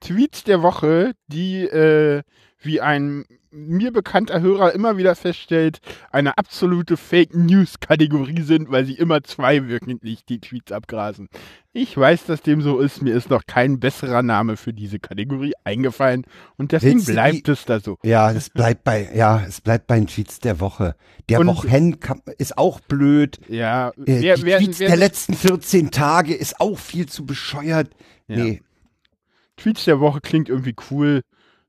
Tweets 0.03 0.45
der 0.45 0.63
Woche, 0.63 1.13
die, 1.29 1.63
äh, 1.65 2.23
wie 2.61 2.81
ein 2.81 3.25
mir 3.55 3.93
bekannter 3.93 4.41
Hörer 4.41 4.73
immer 4.73 4.97
wieder 4.97 5.15
feststellt, 5.15 5.81
eine 6.11 6.39
absolute 6.39 6.97
Fake 6.97 7.35
News 7.35 7.81
Kategorie 7.81 8.41
sind, 8.41 8.71
weil 8.71 8.87
sie 8.87 8.95
immer 8.95 9.23
zweiwöchentlich 9.23 10.25
die 10.25 10.41
Tweets 10.41 10.73
abgrasen. 10.73 11.29
Ich 11.75 11.95
weiß, 11.95 12.25
dass 12.25 12.41
dem 12.41 12.63
so 12.63 12.79
ist. 12.81 13.03
Mir 13.03 13.15
ist 13.15 13.29
noch 13.29 13.43
kein 13.47 13.79
besserer 13.79 14.23
Name 14.23 14.57
für 14.57 14.73
diese 14.73 14.99
Kategorie 14.99 15.53
eingefallen 15.65 16.25
und 16.57 16.73
deswegen 16.73 16.95
Willst 17.01 17.09
bleibt 17.13 17.47
die- 17.47 17.51
es 17.51 17.65
da 17.67 17.79
so. 17.81 17.99
Ja, 18.03 18.33
es 18.33 18.49
bleibt 18.49 18.85
bei, 18.85 19.11
ja, 19.15 19.43
es 19.47 19.61
bleibt 19.61 19.87
bei 19.87 19.97
den 19.99 20.07
Tweets 20.07 20.39
der 20.41 20.59
Woche. 20.61 20.95
Der 21.29 21.41
Und- 21.41 21.49
Wochen 21.49 21.95
ist 22.39 22.57
auch 22.57 22.81
blöd. 22.81 23.39
Ja, 23.49 23.91
Äh, 23.91 23.93
wer, 24.07 24.37
die 24.37 24.43
wer, 24.45 24.59
Tweets 24.61 24.81
wer, 24.81 24.89
der 24.89 24.97
letzten 24.97 25.35
14 25.35 25.91
Tage 25.91 26.35
ist 26.35 26.59
auch 26.59 26.79
viel 26.79 27.05
zu 27.07 27.27
bescheuert. 27.27 27.91
Ja. 28.29 28.37
Nee, 28.45 28.63
Tweets 29.63 29.85
der 29.85 30.01
Woche 30.01 30.21
klingt 30.21 30.49
irgendwie 30.49 30.75
cool. 30.91 31.23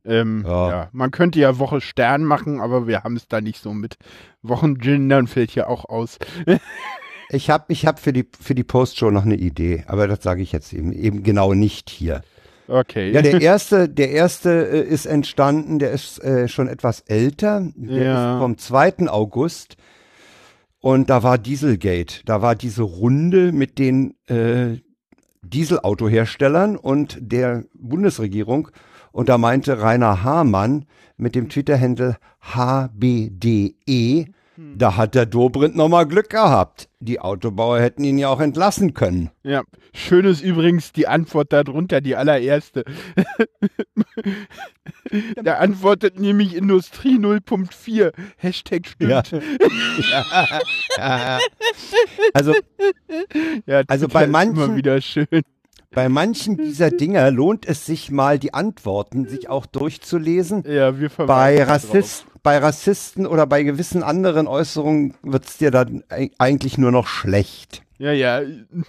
Ähm, 0.05 0.43
ja. 0.45 0.69
Ja. 0.69 0.89
man 0.91 1.11
könnte 1.11 1.39
ja 1.39 1.59
Woche 1.59 1.79
Stern 1.79 2.23
machen, 2.25 2.59
aber 2.59 2.87
wir 2.87 3.03
haben 3.03 3.15
es 3.15 3.27
da 3.27 3.39
nicht 3.39 3.61
so 3.61 3.73
mit. 3.73 3.95
Wochengendern 4.41 5.27
fällt 5.27 5.55
ja 5.55 5.67
auch 5.67 5.85
aus. 5.85 6.17
ich 7.29 7.49
habe 7.49 7.65
ich 7.69 7.85
hab 7.85 7.99
für 7.99 8.11
die, 8.11 8.27
für 8.39 8.55
die 8.55 8.63
Postshow 8.65 9.11
noch 9.11 9.23
eine 9.23 9.35
Idee, 9.35 9.83
aber 9.87 10.07
das 10.07 10.21
sage 10.21 10.41
ich 10.41 10.51
jetzt 10.51 10.73
eben, 10.73 10.91
eben 10.91 11.23
genau 11.23 11.53
nicht 11.53 11.89
hier. 11.89 12.21
Okay. 12.67 13.11
Ja, 13.11 13.21
der 13.21 13.41
erste, 13.41 13.87
der 13.87 14.11
erste 14.11 14.49
äh, 14.67 14.81
ist 14.81 15.05
entstanden, 15.05 15.79
der 15.79 15.91
ist 15.91 16.21
äh, 16.23 16.47
schon 16.47 16.67
etwas 16.67 17.01
älter. 17.01 17.65
Der 17.75 18.03
Ja. 18.03 18.33
ist 18.35 18.39
vom 18.41 18.57
2. 18.57 19.07
August. 19.09 19.75
Und 20.79 21.09
da 21.09 21.23
war 21.23 21.37
Dieselgate. 21.37 22.25
Da 22.25 22.41
war 22.41 22.55
diese 22.55 22.83
Runde 22.83 23.53
mit 23.53 23.79
den 23.79 24.15
äh, 24.27 24.79
Dieselautoherstellern 25.43 26.77
und 26.77 27.17
der 27.19 27.65
Bundesregierung. 27.73 28.69
Und 29.11 29.29
da 29.29 29.37
meinte 29.37 29.81
Rainer 29.81 30.23
Hamann 30.23 30.85
mit 31.17 31.35
dem 31.35 31.49
Twitter-Handle 31.49 32.17
HBDE, 32.41 34.27
da 34.57 34.97
hat 34.97 35.15
der 35.15 35.25
Dobrindt 35.25 35.75
nochmal 35.75 36.07
Glück 36.07 36.29
gehabt. 36.29 36.89
Die 36.99 37.19
Autobauer 37.19 37.79
hätten 37.79 38.03
ihn 38.03 38.17
ja 38.17 38.29
auch 38.29 38.39
entlassen 38.39 38.93
können. 38.93 39.29
Ja, 39.43 39.63
schön 39.93 40.25
ist 40.25 40.41
übrigens 40.41 40.91
die 40.91 41.07
Antwort 41.07 41.51
darunter, 41.51 42.01
die 42.01 42.15
allererste. 42.15 42.83
da 45.43 45.55
antwortet 45.55 46.19
nämlich 46.19 46.55
Industrie 46.55 47.17
0.4. 47.17 48.13
Hashtag 48.37 48.87
stimmt. 48.87 49.31
Also 52.33 52.53
Ja, 53.65 53.81
Also 53.87 54.05
Twitter 54.07 54.19
bei 54.19 54.23
ist 54.25 54.31
manchen- 54.31 54.75
wieder 54.75 55.01
schön. 55.01 55.27
Bei 55.91 56.09
manchen 56.09 56.57
dieser 56.57 56.89
Dinger 56.89 57.29
lohnt 57.29 57.67
es 57.67 57.85
sich 57.85 58.09
mal, 58.09 58.39
die 58.39 58.53
Antworten 58.53 59.27
sich 59.27 59.47
auch 59.47 59.67
durchzulesen. 59.67 60.63
Ja, 60.67 60.99
wir 60.99 61.09
Bei, 61.09 61.57
darauf. 61.57 62.25
Bei 62.43 62.57
Rassisten 62.57 63.25
oder 63.25 63.47
bei 63.47 63.63
gewissen 63.63 64.03
anderen 64.03 64.47
Äußerungen 64.47 65.13
wird's 65.23 65.57
dir 65.57 65.71
dann 65.71 66.03
ei- 66.09 66.31
eigentlich 66.37 66.77
nur 66.77 66.91
noch 66.91 67.07
schlecht. 67.07 67.83
Ja, 67.99 68.11
ja. 68.11 68.41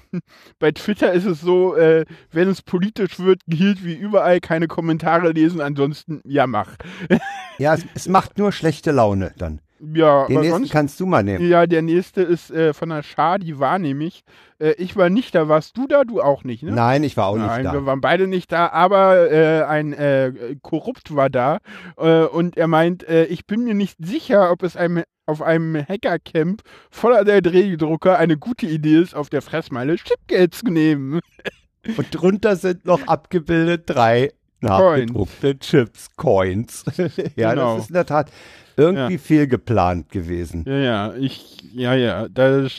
Bei 0.59 0.73
Twitter 0.73 1.13
ist 1.13 1.25
es 1.27 1.41
so, 1.41 1.77
äh, 1.77 2.05
wenn 2.33 2.49
es 2.49 2.63
politisch 2.63 3.21
wird, 3.21 3.43
gilt 3.47 3.85
wie 3.85 3.95
überall 3.95 4.41
keine 4.41 4.67
Kommentare 4.67 5.31
lesen, 5.31 5.61
ansonsten 5.61 6.21
ja 6.25 6.47
mach. 6.47 6.77
Ja, 7.59 7.75
es, 7.75 7.85
es 7.95 8.09
macht 8.09 8.37
nur 8.39 8.51
schlechte 8.51 8.91
Laune 8.91 9.33
dann. 9.39 9.61
Ja, 9.93 10.27
Den 10.27 10.37
nächsten 10.41 10.51
sonst, 10.59 10.71
kannst 10.73 11.01
du 11.01 11.07
mal 11.07 11.23
nehmen. 11.23 11.49
ja, 11.49 11.67
der 11.67 11.83
nächste 11.83 12.23
ist 12.23 12.51
äh, 12.51 12.73
von 12.73 12.89
der 12.89 13.03
Schar, 13.03 13.39
die 13.39 13.59
war 13.59 13.79
nämlich. 13.79 14.23
Äh, 14.59 14.73
ich 14.79 14.97
war 14.97 15.11
nicht 15.11 15.35
da, 15.35 15.49
warst 15.49 15.77
du 15.77 15.87
da? 15.87 16.05
Du 16.05 16.21
auch 16.23 16.45
nicht, 16.45 16.63
ne? 16.63 16.73
Nein, 16.73 17.03
ich 17.05 17.17
war 17.17 17.27
auch 17.27 17.37
Nein, 17.37 17.63
nicht 17.65 17.73
wir 17.73 17.81
da. 17.81 17.87
waren 17.87 18.01
beide 18.01 18.27
nicht 18.27 18.51
da, 18.53 18.69
aber 18.69 19.31
äh, 19.31 19.63
ein 19.65 19.93
äh, 19.93 20.57
Korrupt 20.63 21.15
war 21.15 21.29
da 21.31 21.59
äh, 21.97 22.23
und 22.25 22.57
er 22.57 22.69
meint, 22.69 23.07
äh, 23.09 23.25
ich 23.27 23.47
bin 23.47 23.65
mir 23.65 23.75
nicht 23.75 23.97
sicher, 24.01 24.51
ob 24.53 24.63
es 24.63 24.77
einem, 24.77 25.03
auf 25.27 25.43
einem 25.43 25.77
Hackercamp 25.77 26.63
voller 26.91 27.25
der 27.25 27.43
Drehdrucker 27.43 28.19
eine 28.19 28.37
gute 28.37 28.67
Idee 28.67 28.99
ist, 29.03 29.15
auf 29.15 29.29
der 29.31 29.43
Fressmeile 29.43 29.97
Chipgeld 29.97 30.55
zu 30.55 30.67
nehmen. 30.67 31.21
Und 31.99 32.07
drunter 32.13 32.57
sind 32.57 32.87
noch 32.87 33.07
abgebildet 33.09 33.83
drei 33.87 34.31
nachgedruckte 34.61 35.59
Chips, 35.59 36.09
Coins. 36.17 36.85
ja, 37.37 37.51
Genau. 37.51 37.75
das 37.75 37.85
ist 37.85 37.91
in 37.91 37.95
der 37.95 38.07
Tat 38.07 38.31
irgendwie 38.77 39.19
viel 39.19 39.47
geplant 39.47 40.11
gewesen. 40.11 40.65
Ja, 40.67 40.77
ja, 40.79 41.15
ich, 41.15 41.59
ja, 41.73 41.95
ja, 41.95 42.29
das, 42.29 42.73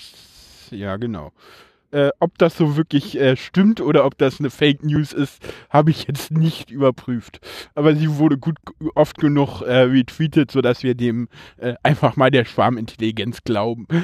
ja, 0.71 0.97
genau. 0.97 1.31
Äh, 1.91 2.09
ob 2.19 2.37
das 2.39 2.57
so 2.57 2.75
wirklich 2.75 3.17
äh, 3.17 3.37
stimmt 3.37 3.79
oder 3.79 4.03
ob 4.05 4.17
das 4.17 4.39
eine 4.39 4.49
Fake 4.49 4.83
News 4.83 5.13
ist, 5.13 5.41
habe 5.69 5.91
ich 5.91 6.07
jetzt 6.07 6.29
nicht 6.31 6.69
überprüft. 6.69 7.39
Aber 7.73 7.95
sie 7.95 8.17
wurde 8.17 8.37
gut 8.37 8.57
oft 8.95 9.17
genug 9.17 9.61
äh, 9.61 9.77
retweetet, 9.83 10.51
sodass 10.51 10.83
wir 10.83 10.95
dem 10.95 11.29
äh, 11.57 11.75
einfach 11.83 12.17
mal 12.17 12.31
der 12.31 12.43
Schwarmintelligenz 12.45 13.43
glauben. 13.43 13.87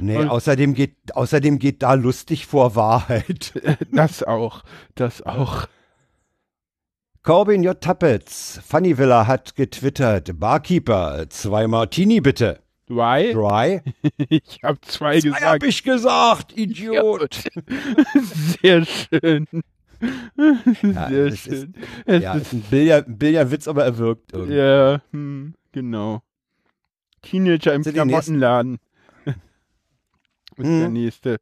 Nee, 0.00 0.16
Und- 0.18 0.28
außerdem 0.28 0.74
geht, 0.74 0.94
außerdem 1.14 1.58
geht 1.58 1.82
da 1.82 1.94
lustig 1.94 2.46
vor 2.46 2.74
Wahrheit. 2.76 3.52
Das 3.92 4.22
auch, 4.22 4.62
das 4.94 5.22
auch. 5.22 5.66
Corbin 7.22 7.62
J. 7.62 7.78
Tappets, 7.80 8.60
Funny 8.66 8.96
Villa 8.96 9.26
hat 9.26 9.54
getwittert, 9.54 10.38
Barkeeper, 10.38 11.28
zwei 11.28 11.66
Martini 11.66 12.20
bitte. 12.20 12.60
Zwei? 12.86 13.32
Dry? 13.32 13.82
Ich 14.30 14.60
habe 14.62 14.80
zwei 14.80 15.20
Zwei 15.20 15.30
hab 15.32 15.60
gesagt. 15.60 15.62
ich 15.64 15.82
gesagt, 15.82 16.56
Idiot. 16.56 17.44
Sehr 18.62 18.84
schön. 18.86 19.46
Ja, 20.82 21.08
Sehr 21.08 21.26
es 21.26 21.46
ist- 21.46 21.60
schön. 21.60 21.74
Es 22.06 22.22
Ja, 22.22 22.34
ist 22.34 22.42
ist 22.44 22.52
ein 22.54 22.60
Billard, 22.70 23.04
Billardwitz, 23.18 23.68
aber 23.68 23.84
er 23.84 23.98
wirkt 23.98 24.32
irgendwie. 24.32 24.56
Ja, 24.56 25.00
hm, 25.10 25.54
genau. 25.72 26.22
Teenager 27.20 27.74
im 27.74 27.82
Klamottenladen. 27.82 28.78
ist 29.26 29.36
Hm. 30.56 30.80
der 30.80 30.88
nächste. 30.88 31.36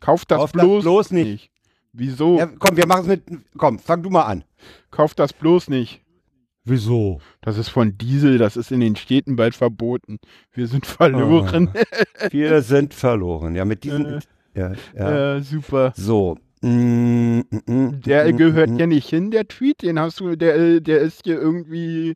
Kauft 0.00 0.30
das 0.32 0.38
Kauf 0.38 0.52
das 0.52 0.62
bloß, 0.62 0.82
bloß 0.82 1.10
nicht. 1.12 1.26
nicht. 1.26 1.50
Wieso? 1.92 2.38
Ja, 2.38 2.46
komm, 2.46 2.76
wir 2.76 2.86
machen 2.86 3.02
es 3.02 3.06
mit. 3.08 3.22
Komm, 3.56 3.78
fang 3.78 4.02
du 4.02 4.10
mal 4.10 4.22
an. 4.22 4.44
Kauft 4.90 5.18
das 5.18 5.32
bloß 5.32 5.68
nicht. 5.68 6.02
Wieso? 6.64 7.20
Das 7.40 7.56
ist 7.56 7.70
von 7.70 7.96
Diesel, 7.96 8.38
das 8.38 8.56
ist 8.56 8.70
in 8.70 8.80
den 8.80 8.94
Städten 8.96 9.36
bald 9.36 9.54
verboten. 9.54 10.18
Wir 10.52 10.66
sind 10.66 10.86
verloren. 10.86 11.70
Wir 12.30 12.60
sind 12.62 12.92
verloren. 12.92 13.54
Ja, 13.54 13.64
mit 13.64 13.84
diesen. 13.84 14.06
Äh. 14.06 14.20
ja, 14.54 14.72
ja. 14.94 15.36
Äh, 15.36 15.42
super. 15.42 15.92
So. 15.96 16.36
Mm, 16.60 17.38
mm, 17.38 17.62
mm, 17.66 18.00
Der 18.02 18.32
gehört 18.32 18.70
ja 18.78 18.86
nicht 18.86 19.08
hin, 19.08 19.30
der 19.30 19.48
Tweet. 19.48 19.82
Den 19.82 19.98
hast 19.98 20.20
du, 20.20 20.36
der, 20.36 20.56
äh, 20.56 20.80
der 20.80 20.98
ist 20.98 21.22
hier 21.24 21.40
irgendwie, 21.40 22.14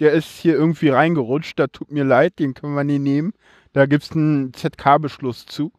der 0.00 0.12
ist 0.12 0.28
hier 0.28 0.54
irgendwie 0.54 0.88
reingerutscht. 0.88 1.58
Da 1.58 1.66
tut 1.68 1.92
mir 1.92 2.04
leid, 2.04 2.38
den 2.38 2.54
können 2.54 2.74
wir 2.74 2.84
nicht 2.84 3.02
nehmen. 3.02 3.32
Da 3.72 3.86
gibt 3.86 4.04
es 4.04 4.12
einen 4.12 4.52
ZK-Beschluss 4.52 5.46
zu. 5.46 5.72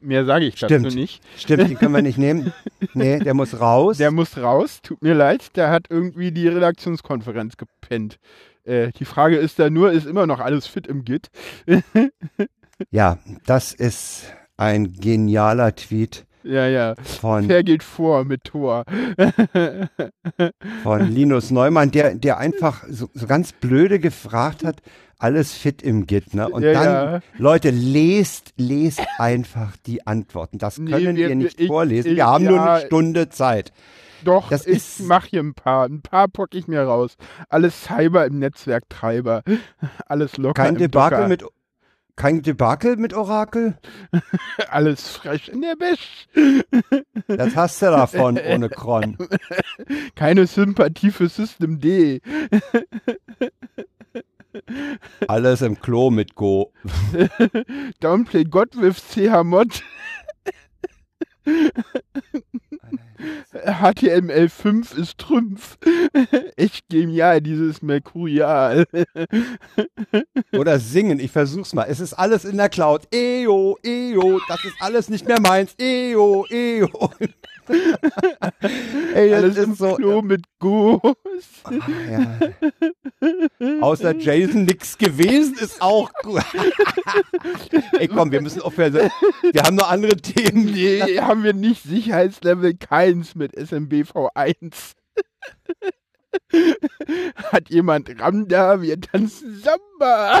Mehr 0.00 0.24
sage 0.24 0.46
ich 0.46 0.54
dazu 0.54 0.74
Stimmt. 0.74 0.94
nicht. 0.94 1.22
Stimmt, 1.36 1.68
den 1.68 1.78
können 1.78 1.94
wir 1.94 2.02
nicht 2.02 2.18
nehmen. 2.18 2.52
Nee, 2.94 3.18
der 3.18 3.34
muss 3.34 3.60
raus. 3.60 3.98
Der 3.98 4.10
muss 4.10 4.38
raus, 4.38 4.80
tut 4.82 5.02
mir 5.02 5.14
leid, 5.14 5.56
der 5.56 5.70
hat 5.70 5.86
irgendwie 5.90 6.32
die 6.32 6.48
Redaktionskonferenz 6.48 7.56
gepennt. 7.56 8.18
Äh, 8.64 8.92
die 8.92 9.04
Frage 9.04 9.36
ist 9.36 9.58
da 9.58 9.68
nur, 9.68 9.92
ist 9.92 10.06
immer 10.06 10.26
noch 10.26 10.40
alles 10.40 10.66
fit 10.66 10.86
im 10.86 11.04
Git? 11.04 11.28
ja, 12.90 13.18
das 13.46 13.72
ist 13.74 14.32
ein 14.56 14.92
genialer 14.92 15.74
Tweet 15.74 16.26
Ja, 16.42 16.66
ja. 16.66 16.94
von, 17.02 17.48
Wer 17.48 17.62
geht 17.64 17.82
vor 17.82 18.24
mit 18.24 18.44
Tor? 18.44 18.84
von 20.82 21.08
Linus 21.10 21.50
Neumann, 21.50 21.90
der, 21.90 22.14
der 22.14 22.38
einfach 22.38 22.84
so, 22.88 23.08
so 23.14 23.26
ganz 23.26 23.52
blöde 23.52 23.98
gefragt 23.98 24.64
hat, 24.64 24.76
alles 25.18 25.52
fit 25.52 25.82
im 25.82 26.06
Git, 26.06 26.32
ne? 26.34 26.48
Und 26.48 26.62
Ja, 26.62 26.72
dann, 26.72 26.84
ja. 26.84 27.20
Leute, 27.36 27.70
lest, 27.70 28.54
lest 28.56 29.02
einfach 29.18 29.76
die 29.86 30.06
Antworten. 30.06 30.56
Das 30.58 30.78
Nee, 30.78 30.90
können 30.90 31.16
wir- 31.16 31.28
wir 31.28 31.34
nicht 31.34 31.60
ich- 31.60 31.66
vorlesen. 31.68 32.10
ich- 32.12 32.16
Wir 32.16 32.26
haben 32.26 32.44
nur 32.44 32.56
ja. 32.56 32.74
eine 32.76 32.86
Stunde 32.86 33.28
Zeit. 33.28 33.72
Doch, 34.24 34.48
Das 34.48 34.66
ich 34.66 34.76
ist- 34.76 35.00
mach 35.00 35.26
hier 35.26 35.40
ein 35.42 35.54
paar. 35.54 35.86
Ein 35.86 36.00
paar 36.02 36.28
pock 36.28 36.54
ich 36.54 36.68
mir 36.68 36.82
raus. 36.82 37.16
Alles 37.48 37.84
Cyber 37.84 38.24
im 38.26 38.38
Netzwerktreiber. 38.38 39.42
Alles 40.06 40.36
locker 40.38 40.62
Kein 40.62 40.76
Debakel 40.76 41.28
mit, 41.28 41.44
kein 42.16 42.42
Debakel 42.42 42.96
mit 42.96 43.14
Orakel? 43.14 43.78
Alles 44.68 45.08
fresh 45.08 45.48
in 45.48 45.62
der 45.62 45.74
Wäsche. 45.78 46.64
Das 47.26 47.56
hast 47.56 47.80
du 47.82 47.86
davon, 47.86 48.38
ohne 48.46 48.68
Cron. 48.68 49.16
Keine 50.14 50.46
Sympathie 50.46 51.10
für 51.10 51.28
System 51.28 51.80
D. 51.80 52.20
Alles 55.28 55.62
im 55.62 55.80
Klo 55.80 56.10
mit 56.10 56.34
Go. 56.34 56.72
Downplay 58.00 58.44
God 58.44 58.76
with 58.76 58.96
CH 59.08 59.44
Mod. 59.44 59.82
HTML5 63.52 64.96
ist 64.96 65.18
Trümpf. 65.18 65.78
Echt 66.56 66.88
genial, 66.88 67.40
dieses 67.40 67.82
Mercurial. 67.82 68.86
Oder 70.52 70.78
singen, 70.78 71.20
ich 71.20 71.30
versuch's 71.30 71.72
mal. 71.74 71.84
Es 71.84 72.00
ist 72.00 72.14
alles 72.14 72.44
in 72.44 72.56
der 72.56 72.68
Cloud. 72.68 73.02
Eo, 73.12 73.76
eo, 73.82 74.40
das 74.48 74.64
ist 74.64 74.76
alles 74.80 75.08
nicht 75.08 75.26
mehr 75.26 75.40
meins. 75.40 75.74
Eo, 75.78 76.46
eo. 76.50 77.10
Ey, 79.14 79.30
das 79.30 79.42
Alles 79.42 79.58
ist 79.58 79.78
so. 79.78 79.94
Klo 79.94 80.22
mit 80.22 80.44
Go. 80.58 81.00
Ah, 81.64 81.72
ja. 82.10 82.38
Außer 83.80 84.16
Jason 84.18 84.64
nix 84.64 84.98
gewesen 84.98 85.56
ist 85.60 85.80
auch 85.80 86.10
gut. 86.22 86.42
Ey, 87.98 88.08
komm, 88.08 88.32
wir 88.32 88.40
müssen 88.40 88.62
aufhören. 88.62 89.10
Wir 89.52 89.62
haben 89.62 89.76
noch 89.76 89.90
andere 89.90 90.16
Themen. 90.16 90.64
Nee, 90.66 91.20
haben 91.20 91.42
wir 91.42 91.54
nicht 91.54 91.82
Sicherheitslevel 91.82 92.74
keins 92.74 93.34
mit 93.34 93.56
SMBV1. 93.56 94.94
Hat 97.52 97.70
jemand 97.70 98.20
Ramda? 98.20 98.82
Wir 98.82 99.00
tanzen 99.00 99.60
Samba. 99.60 100.40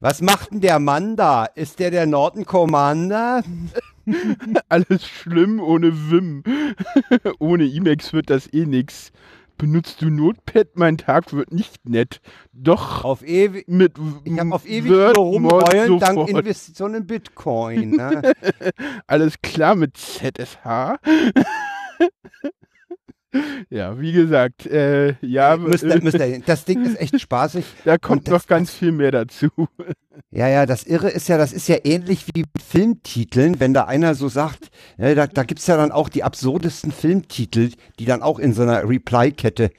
Was 0.00 0.22
macht 0.22 0.50
denn 0.50 0.60
der 0.60 0.78
Mann 0.78 1.16
da? 1.16 1.44
Ist 1.44 1.78
der 1.78 1.90
der 1.90 2.06
Norton 2.06 2.46
Commander? 2.46 3.42
Alles 4.68 5.06
schlimm 5.06 5.60
ohne 5.60 6.10
Wim. 6.10 6.42
ohne 7.38 7.64
Emacs 7.64 8.12
wird 8.12 8.30
das 8.30 8.52
eh 8.52 8.66
nix. 8.66 9.12
Benutzt 9.58 10.00
du 10.00 10.08
Notepad? 10.08 10.68
Mein 10.74 10.96
Tag 10.96 11.34
wird 11.34 11.52
nicht 11.52 11.86
nett. 11.86 12.22
Doch 12.52 13.04
Auf 13.04 13.22
ewig. 13.22 13.68
mit 13.68 13.92
Ich 14.24 14.38
habe 14.38 14.54
auf 14.54 14.66
ewig 14.66 14.90
Word 14.90 15.18
rumheulen 15.18 15.98
dank 15.98 16.14
sofort. 16.14 16.30
Investitionen 16.30 16.94
in 16.94 17.06
Bitcoin. 17.06 17.90
Ne? 17.90 18.32
Alles 19.06 19.34
klar 19.42 19.74
mit 19.74 19.98
ZSH. 19.98 20.96
Ja, 23.70 23.98
wie 24.00 24.12
gesagt, 24.12 24.66
äh, 24.66 25.14
ja, 25.20 25.56
müsst 25.56 25.84
ihr, 25.84 26.02
müsst 26.02 26.18
ihr, 26.18 26.40
das 26.44 26.64
Ding 26.64 26.84
ist 26.84 27.00
echt 27.00 27.20
spaßig. 27.20 27.64
da 27.84 27.98
kommt 27.98 28.26
das- 28.28 28.32
noch 28.32 28.46
ganz 28.46 28.72
viel 28.72 28.92
mehr 28.92 29.10
dazu. 29.10 29.48
Ja, 30.32 30.48
ja, 30.48 30.66
das 30.66 30.84
Irre 30.84 31.08
ist 31.08 31.28
ja, 31.28 31.38
das 31.38 31.52
ist 31.52 31.66
ja 31.68 31.76
ähnlich 31.82 32.26
wie 32.34 32.44
Filmtiteln, 32.62 33.58
wenn 33.58 33.72
da 33.72 33.84
einer 33.84 34.14
so 34.14 34.28
sagt, 34.28 34.68
ja, 34.98 35.14
da, 35.14 35.26
da 35.26 35.44
gibt's 35.44 35.66
ja 35.66 35.76
dann 35.78 35.92
auch 35.92 36.08
die 36.10 36.22
absurdesten 36.24 36.92
Filmtitel, 36.92 37.70
die 37.98 38.04
dann 38.04 38.20
auch 38.20 38.38
in 38.38 38.52
so 38.52 38.62
einer 38.62 38.86
Reply-Kette 38.86 39.70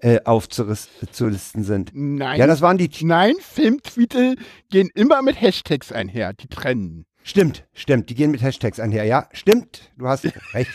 äh, 0.00 0.18
aufzulisten 0.24 1.62
sind. 1.64 1.90
Nein, 1.94 2.38
Ja, 2.40 2.46
das 2.46 2.60
waren 2.60 2.76
die. 2.78 2.90
nein, 3.02 3.34
Filmtweete 3.40 4.34
gehen 4.70 4.90
immer 4.94 5.22
mit 5.22 5.40
Hashtags 5.40 5.92
einher, 5.92 6.32
die 6.32 6.48
trennen. 6.48 7.04
Stimmt, 7.26 7.64
stimmt, 7.72 8.10
die 8.10 8.14
gehen 8.14 8.30
mit 8.30 8.42
Hashtags 8.42 8.78
einher. 8.78 9.04
Ja, 9.04 9.28
stimmt, 9.32 9.90
du 9.96 10.06
hast 10.06 10.24
recht. 10.52 10.70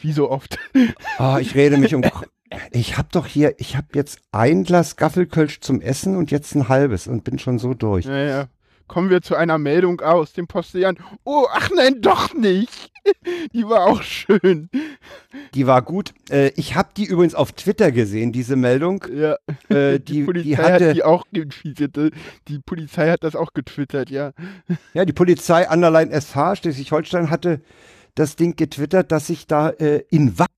Wie 0.00 0.12
so 0.12 0.30
oft. 0.30 0.56
Ah, 1.18 1.38
ich 1.40 1.56
rede 1.56 1.76
mich 1.76 1.94
um. 1.96 2.04
Ich 2.70 2.96
hab 2.96 3.10
doch 3.10 3.26
hier, 3.26 3.56
ich 3.58 3.76
hab 3.76 3.96
jetzt 3.96 4.20
ein 4.30 4.62
Glas 4.62 4.94
Gaffelkölsch 4.94 5.60
zum 5.60 5.80
Essen 5.80 6.16
und 6.16 6.30
jetzt 6.30 6.54
ein 6.54 6.68
halbes 6.68 7.08
und 7.08 7.24
bin 7.24 7.40
schon 7.40 7.58
so 7.58 7.74
durch. 7.74 8.06
Naja, 8.06 8.46
kommen 8.86 9.10
wir 9.10 9.20
zu 9.20 9.34
einer 9.34 9.58
Meldung 9.58 10.00
aus 10.00 10.32
dem 10.32 10.46
Postillon. 10.46 10.96
Oh, 11.24 11.46
ach 11.52 11.70
nein, 11.74 12.00
doch 12.00 12.32
nicht. 12.34 12.92
Die 13.52 13.64
war 13.64 13.86
auch 13.86 14.02
schön. 14.02 14.68
Die 15.54 15.66
war 15.66 15.82
gut. 15.82 16.12
Äh, 16.30 16.52
ich 16.56 16.74
habe 16.74 16.90
die 16.96 17.04
übrigens 17.04 17.34
auf 17.34 17.52
Twitter 17.52 17.92
gesehen, 17.92 18.32
diese 18.32 18.56
Meldung. 18.56 19.04
Ja, 19.12 19.36
Äh, 19.68 19.98
die, 20.00 20.12
die, 20.12 20.22
Polizei 20.24 20.48
die 20.48 20.56
hatte, 20.56 20.88
hat 20.88 20.96
die 20.96 21.02
auch 21.04 21.24
getweetet. 21.32 22.14
Die 22.48 22.58
Polizei 22.58 23.10
hat 23.10 23.24
das 23.24 23.36
auch 23.36 23.52
getwittert, 23.52 24.10
ja. 24.10 24.32
ja, 24.94 25.04
die 25.04 25.12
Polizei 25.12 25.68
Underline 25.68 26.12
SH 26.12 26.56
Schleswig-Holstein 26.56 27.30
hatte 27.30 27.60
das 28.14 28.36
Ding 28.36 28.56
getwittert, 28.56 29.12
dass 29.12 29.28
sich 29.28 29.46
da 29.46 29.70
äh, 29.70 30.02
in 30.10 30.38
Wacken 30.38 30.57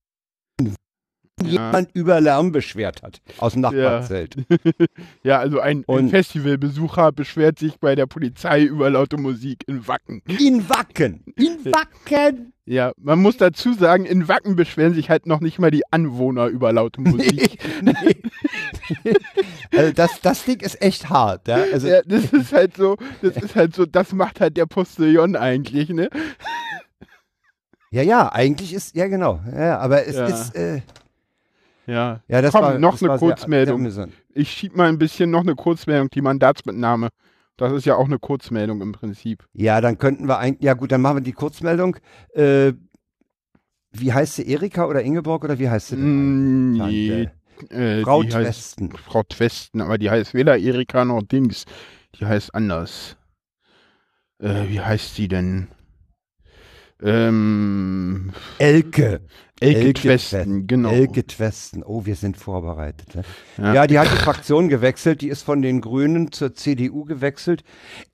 jemand 1.45 1.91
über 1.95 2.21
Lärm 2.21 2.53
beschwert 2.53 3.03
hat 3.03 3.21
aus 3.39 3.53
dem 3.53 3.63
Nachbarzelt. 3.63 4.37
Ja, 5.23 5.39
also 5.41 5.61
ein, 5.61 5.85
ein 5.89 6.09
Festivalbesucher 6.09 7.13
beschwert 7.13 7.59
sich 7.59 7.79
bei 7.81 7.95
der 7.95 8.07
Polizei 8.07 8.63
über 8.63 8.91
laute 8.91 9.17
Musik 9.17 9.65
in 9.67 9.87
Wacken. 9.89 10.23
In 10.27 10.69
Wacken. 10.69 11.25
In 11.37 11.65
Wacken. 11.65 12.53
Ja, 12.67 12.93
man 12.99 13.19
muss 13.21 13.37
dazu 13.37 13.73
sagen, 13.75 14.05
in 14.05 14.29
Wacken 14.29 14.55
beschweren 14.55 14.95
sich 14.95 15.11
halt 15.11 15.27
noch 15.27 15.41
nicht 15.41 15.59
mal 15.59 15.71
die 15.73 15.83
Anwohner 15.91 16.47
über 16.47 16.73
laute 16.73 17.01
Musik. 17.01 17.59
nee. 17.83 18.17
also 19.77 19.93
das, 19.93 20.21
das 20.21 20.45
Ding 20.45 20.61
ist 20.61 20.81
echt 20.83 21.09
hart. 21.11 21.49
Ja? 21.49 21.65
Also, 21.73 21.89
Ja, 21.89 22.01
das 22.05 22.33
ist 22.33 22.53
halt 22.53 22.77
so, 22.77 22.97
das 23.23 23.37
ist 23.37 23.57
halt 23.57 23.75
so, 23.75 23.87
das 23.87 24.13
macht 24.13 24.41
halt 24.41 24.57
der 24.57 24.67
Postillon 24.67 25.37
eigentlich, 25.37 25.89
ne? 25.89 26.09
ja, 27.91 28.03
ja, 28.03 28.31
eigentlich 28.33 28.73
ist, 28.73 28.95
ja 28.95 29.09
genau. 29.09 29.41
Ja, 29.53 29.79
aber 29.79 30.07
es 30.07 30.17
Ja. 30.17 30.27
ist, 30.27 30.55
äh, 30.55 30.81
Ja. 31.91 32.21
ja, 32.29 32.41
das 32.43 32.53
Komm, 32.53 32.63
war 32.63 32.79
noch 32.79 32.93
das 32.93 33.03
eine 33.03 33.09
war 33.11 33.19
sehr- 33.19 33.29
Kurzmeldung. 33.29 33.77
sehr 33.79 33.85
amüsant. 34.05 34.13
Ich 34.33 34.51
schieb 34.51 34.77
mal 34.77 34.89
ein 34.89 34.99
bisschen 34.99 35.31
noch 35.31 35.41
eine 35.41 35.55
Kurzmeldung, 35.55 36.09
die 36.11 36.21
Mandatsmitnahme. 36.23 37.09
Das 37.57 37.73
ist 37.73 37.85
ja 37.85 37.97
auch 37.97 38.07
eine 38.07 38.19
Kurzmeldung 38.19 38.81
im 38.81 38.93
Prinzip. 38.93 39.45
Ja, 39.53 39.81
dann 39.81 39.99
könnten 39.99 40.29
wir 40.29 40.39
eigentlich, 40.39 40.63
ja 40.65 40.75
gut, 40.75 40.93
dann 40.93 41.01
machen 41.03 41.17
wir 41.19 41.23
die 41.23 41.33
Kurzmeldung. 41.33 41.97
Äh, 42.35 42.73
wie 43.93 44.13
heißt 44.13 44.37
sie, 44.37 44.49
Erika 44.49 44.87
oder 44.87 45.03
Ingeborg 45.03 45.43
oder 45.45 45.59
wie 45.59 45.69
heißt 45.69 45.89
sie 45.89 45.97
denn? 45.97 46.71
Mm, 46.71 46.73
nee, 46.89 47.29
Tante? 47.59 47.75
äh, 47.75 48.03
Frau 48.03 48.23
die 48.23 48.33
heißt 48.33 48.45
Twesten. 48.79 48.93
Frau 48.97 49.23
Twesten, 49.25 49.81
aber 49.83 49.99
die 49.99 50.09
heißt 50.11 50.33
weder 50.33 50.57
Erika 50.59 51.05
noch 51.05 51.23
Dings. 51.23 51.65
Die 52.19 52.25
heißt 52.25 52.55
anders. 52.55 53.17
Äh, 54.39 54.69
wie 54.69 54.81
heißt 54.81 55.15
sie 55.17 55.29
denn? 55.29 55.69
Ähm, 57.03 58.33
Elke. 58.59 59.21
Elke, 59.63 59.79
Elke 59.79 59.93
Twesten, 59.93 60.67
genau. 60.67 60.91
Elke 60.91 61.27
Twesten. 61.27 61.83
Oh, 61.83 62.07
wir 62.07 62.17
sind 62.17 62.39
vorbereitet. 62.39 63.15
Ne? 63.15 63.23
Ja. 63.59 63.75
Ja. 63.75 63.87
die 63.87 63.99
hat 63.99 64.11
die 64.11 64.17
Fraktion 64.17 64.71
gewechselt. 64.71 65.21
Die 65.21 65.29
ist 65.29 65.43
von 65.43 65.61
den 65.61 65.83
Grünen 65.83 66.33
zur 66.33 66.55
CDU 66.55 67.05
gewechselt. 67.05 67.63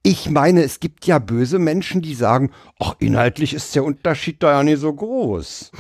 Ich 0.02 0.28
meine, 0.28 0.64
es 0.64 0.80
gibt 0.80 1.06
ja 1.06 1.20
böse 1.20 1.60
Menschen, 1.60 2.02
die 2.02 2.14
sagen, 2.14 2.50
ach, 2.80 2.96
inhaltlich 2.98 3.54
ist 3.54 3.76
der 3.76 3.84
Unterschied 3.84 4.42
da 4.42 4.52
ja 4.52 4.62
nicht 4.64 4.80
so 4.80 4.92
groß. 4.92 5.70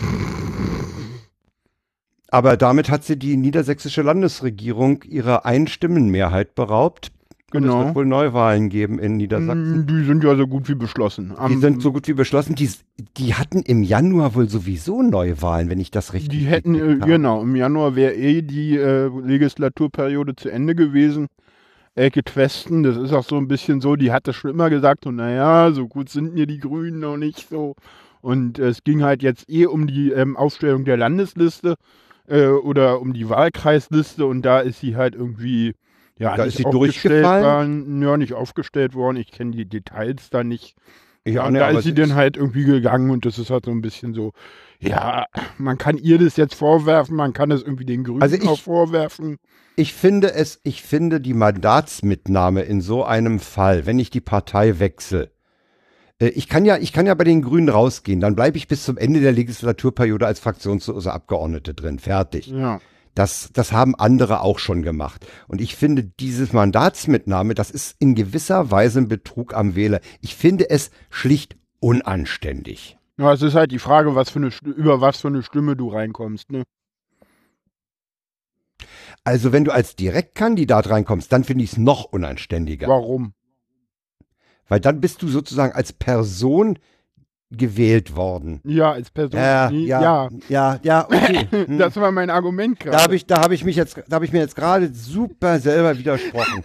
Aber 2.28 2.56
damit 2.56 2.88
hat 2.88 3.02
sie 3.02 3.18
die 3.18 3.36
niedersächsische 3.36 4.02
Landesregierung 4.02 5.02
ihrer 5.02 5.46
Einstimmenmehrheit 5.46 6.54
beraubt. 6.54 7.10
Und 7.54 7.62
es 7.64 7.70
Genau. 7.70 7.84
wird 7.84 7.94
wohl 7.94 8.06
Neuwahlen 8.06 8.68
geben 8.70 8.98
in 8.98 9.16
Niedersachsen. 9.18 9.82
Mm, 9.82 9.86
Die 9.86 10.04
sind 10.04 10.24
ja 10.24 10.34
so 10.34 10.48
gut 10.48 10.68
wie 10.68 10.74
beschlossen. 10.74 11.28
Die 11.30 11.36
Am- 11.54 11.60
sind 11.60 11.80
so 11.80 11.92
gut 11.92 12.08
wie 12.08 12.12
beschlossen. 12.12 12.56
Die, 12.56 12.68
die 13.16 13.34
hatten 13.34 13.60
im 13.62 13.84
Januar 13.84 14.34
wohl 14.34 14.48
sowieso 14.48 15.00
Neuwahlen, 15.02 15.70
wenn 15.70 15.78
ich 15.78 15.92
das 15.92 16.12
richtig 16.12 16.40
Die 16.40 16.46
hätten, 16.46 16.74
äh, 16.74 16.96
genau, 17.06 17.42
im 17.42 17.54
Januar 17.54 17.94
wäre 17.94 18.14
eh 18.14 18.42
die 18.42 18.76
äh, 18.76 19.08
Legislaturperiode 19.24 20.34
zu 20.34 20.48
Ende 20.50 20.74
gewesen. 20.74 21.28
Elke 21.94 22.24
Twesten, 22.24 22.82
das 22.82 22.96
ist 22.96 23.12
auch 23.12 23.22
so 23.24 23.36
ein 23.36 23.46
bisschen 23.48 23.80
so, 23.80 23.94
die 23.96 24.10
hatte 24.12 24.32
schon 24.32 24.50
immer 24.50 24.68
gesagt, 24.68 25.04
so, 25.04 25.12
naja, 25.12 25.70
so 25.72 25.86
gut 25.86 26.08
sind 26.10 26.34
mir 26.34 26.46
die 26.46 26.58
Grünen 26.58 26.98
noch 27.00 27.16
nicht 27.16 27.48
so. 27.48 27.74
Und 28.22 28.58
äh, 28.58 28.66
es 28.68 28.82
ging 28.82 29.02
halt 29.04 29.22
jetzt 29.22 29.48
eh 29.48 29.66
um 29.66 29.86
die 29.86 30.10
ähm, 30.10 30.36
Aufstellung 30.36 30.84
der 30.84 30.96
Landesliste 30.96 31.76
äh, 32.26 32.48
oder 32.48 33.00
um 33.00 33.12
die 33.12 33.28
Wahlkreisliste 33.30 34.26
und 34.26 34.42
da 34.42 34.58
ist 34.58 34.80
sie 34.80 34.96
halt 34.96 35.14
irgendwie, 35.14 35.74
ja, 36.18 36.36
Da 36.36 36.44
ist 36.44 36.56
sie 36.56 36.64
durchgefallen? 36.64 37.44
worden, 37.86 38.02
ja, 38.02 38.16
nicht 38.16 38.32
aufgestellt 38.34 38.94
worden. 38.94 39.16
Ich 39.16 39.30
kenne 39.30 39.50
die 39.52 39.66
Details 39.68 40.30
da 40.30 40.42
nicht. 40.44 40.76
Ja, 41.26 41.46
und 41.46 41.54
ne, 41.54 41.58
da 41.58 41.70
ist 41.70 41.82
sie 41.82 41.92
dann 41.94 42.14
halt 42.14 42.36
irgendwie 42.36 42.62
gegangen 42.64 43.10
und 43.10 43.24
das 43.26 43.38
ist 43.38 43.50
halt 43.50 43.64
so 43.64 43.72
ein 43.72 43.82
bisschen 43.82 44.14
so, 44.14 44.32
ja, 44.78 45.26
man 45.58 45.76
kann 45.76 45.98
ihr 45.98 46.18
das 46.18 46.36
jetzt 46.36 46.54
vorwerfen, 46.54 47.16
man 47.16 47.32
kann 47.32 47.50
es 47.50 47.62
irgendwie 47.62 47.84
den 47.84 48.04
Grünen 48.04 48.22
Also 48.22 48.36
ich- 48.36 48.46
auch 48.46 48.60
vorwerfen. 48.60 49.38
Ich 49.78 49.92
finde 49.92 50.32
es, 50.32 50.60
ich 50.62 50.82
finde 50.82 51.20
die 51.20 51.34
Mandatsmitnahme 51.34 52.62
in 52.62 52.80
so 52.80 53.04
einem 53.04 53.40
Fall, 53.40 53.84
wenn 53.86 53.98
ich 53.98 54.08
die 54.10 54.20
Partei 54.22 54.78
wechsle, 54.78 55.30
äh, 56.20 56.28
ich 56.28 56.48
kann 56.48 56.64
ja, 56.64 56.78
ich 56.78 56.92
kann 56.92 57.06
ja 57.06 57.14
bei 57.14 57.24
den 57.24 57.42
Grünen 57.42 57.68
rausgehen, 57.68 58.20
dann 58.20 58.36
bleibe 58.36 58.56
ich 58.56 58.68
bis 58.68 58.84
zum 58.84 58.96
Ende 58.96 59.20
der 59.20 59.32
Legislaturperiode 59.32 60.26
als 60.26 60.40
fraktionslose 60.40 61.12
Abgeordnete 61.12 61.74
drin, 61.74 61.98
fertig. 61.98 62.46
Ja, 62.46 62.80
Das, 63.16 63.48
das 63.54 63.72
haben 63.72 63.94
andere 63.94 64.42
auch 64.42 64.58
schon 64.58 64.82
gemacht. 64.82 65.26
Und 65.48 65.62
ich 65.62 65.74
finde, 65.74 66.04
dieses 66.04 66.52
Mandatsmitnahme, 66.52 67.54
das 67.54 67.70
ist 67.70 67.96
in 67.98 68.14
gewisser 68.14 68.70
Weise 68.70 69.00
ein 69.00 69.08
Betrug 69.08 69.54
am 69.54 69.74
Wähler. 69.74 70.00
Ich 70.20 70.36
finde 70.36 70.68
es 70.68 70.90
schlicht 71.08 71.56
unanständig. 71.80 72.98
ja 73.16 73.32
es 73.32 73.40
ist 73.40 73.54
halt 73.54 73.72
die 73.72 73.78
Frage, 73.78 74.14
was 74.14 74.28
für 74.28 74.38
eine, 74.38 74.50
über 74.62 75.00
was 75.00 75.22
für 75.22 75.28
eine 75.28 75.42
Stimme 75.42 75.76
du 75.76 75.88
reinkommst, 75.88 76.52
ne? 76.52 76.64
Also 79.24 79.50
wenn 79.50 79.64
du 79.64 79.72
als 79.72 79.96
Direktkandidat 79.96 80.90
reinkommst, 80.90 81.32
dann 81.32 81.42
finde 81.42 81.64
ich 81.64 81.72
es 81.72 81.78
noch 81.78 82.04
unanständiger. 82.04 82.86
Warum? 82.86 83.32
Weil 84.68 84.80
dann 84.80 85.00
bist 85.00 85.22
du 85.22 85.28
sozusagen 85.28 85.72
als 85.72 85.94
Person 85.94 86.78
gewählt 87.50 88.16
worden. 88.16 88.60
Ja, 88.64 88.92
als 88.92 89.10
Person. 89.10 89.40
Ja, 89.40 89.70
nee, 89.70 89.86
ja, 89.86 90.28
ja, 90.48 90.78
ja, 90.82 91.04
okay. 91.04 91.46
Hm. 91.66 91.78
Das 91.78 91.96
war 91.96 92.10
mein 92.10 92.28
Argument 92.30 92.78
gerade. 92.78 92.96
Da 92.96 93.02
habe 93.02 93.16
ich, 93.16 93.26
da 93.26 93.40
habe 93.40 93.54
ich 93.54 93.64
mich 93.64 93.76
jetzt, 93.76 94.02
da 94.08 94.16
habe 94.16 94.24
ich 94.24 94.32
mir 94.32 94.40
jetzt 94.40 94.56
gerade 94.56 94.92
super 94.92 95.58
selber 95.58 95.96
widersprochen. 95.96 96.64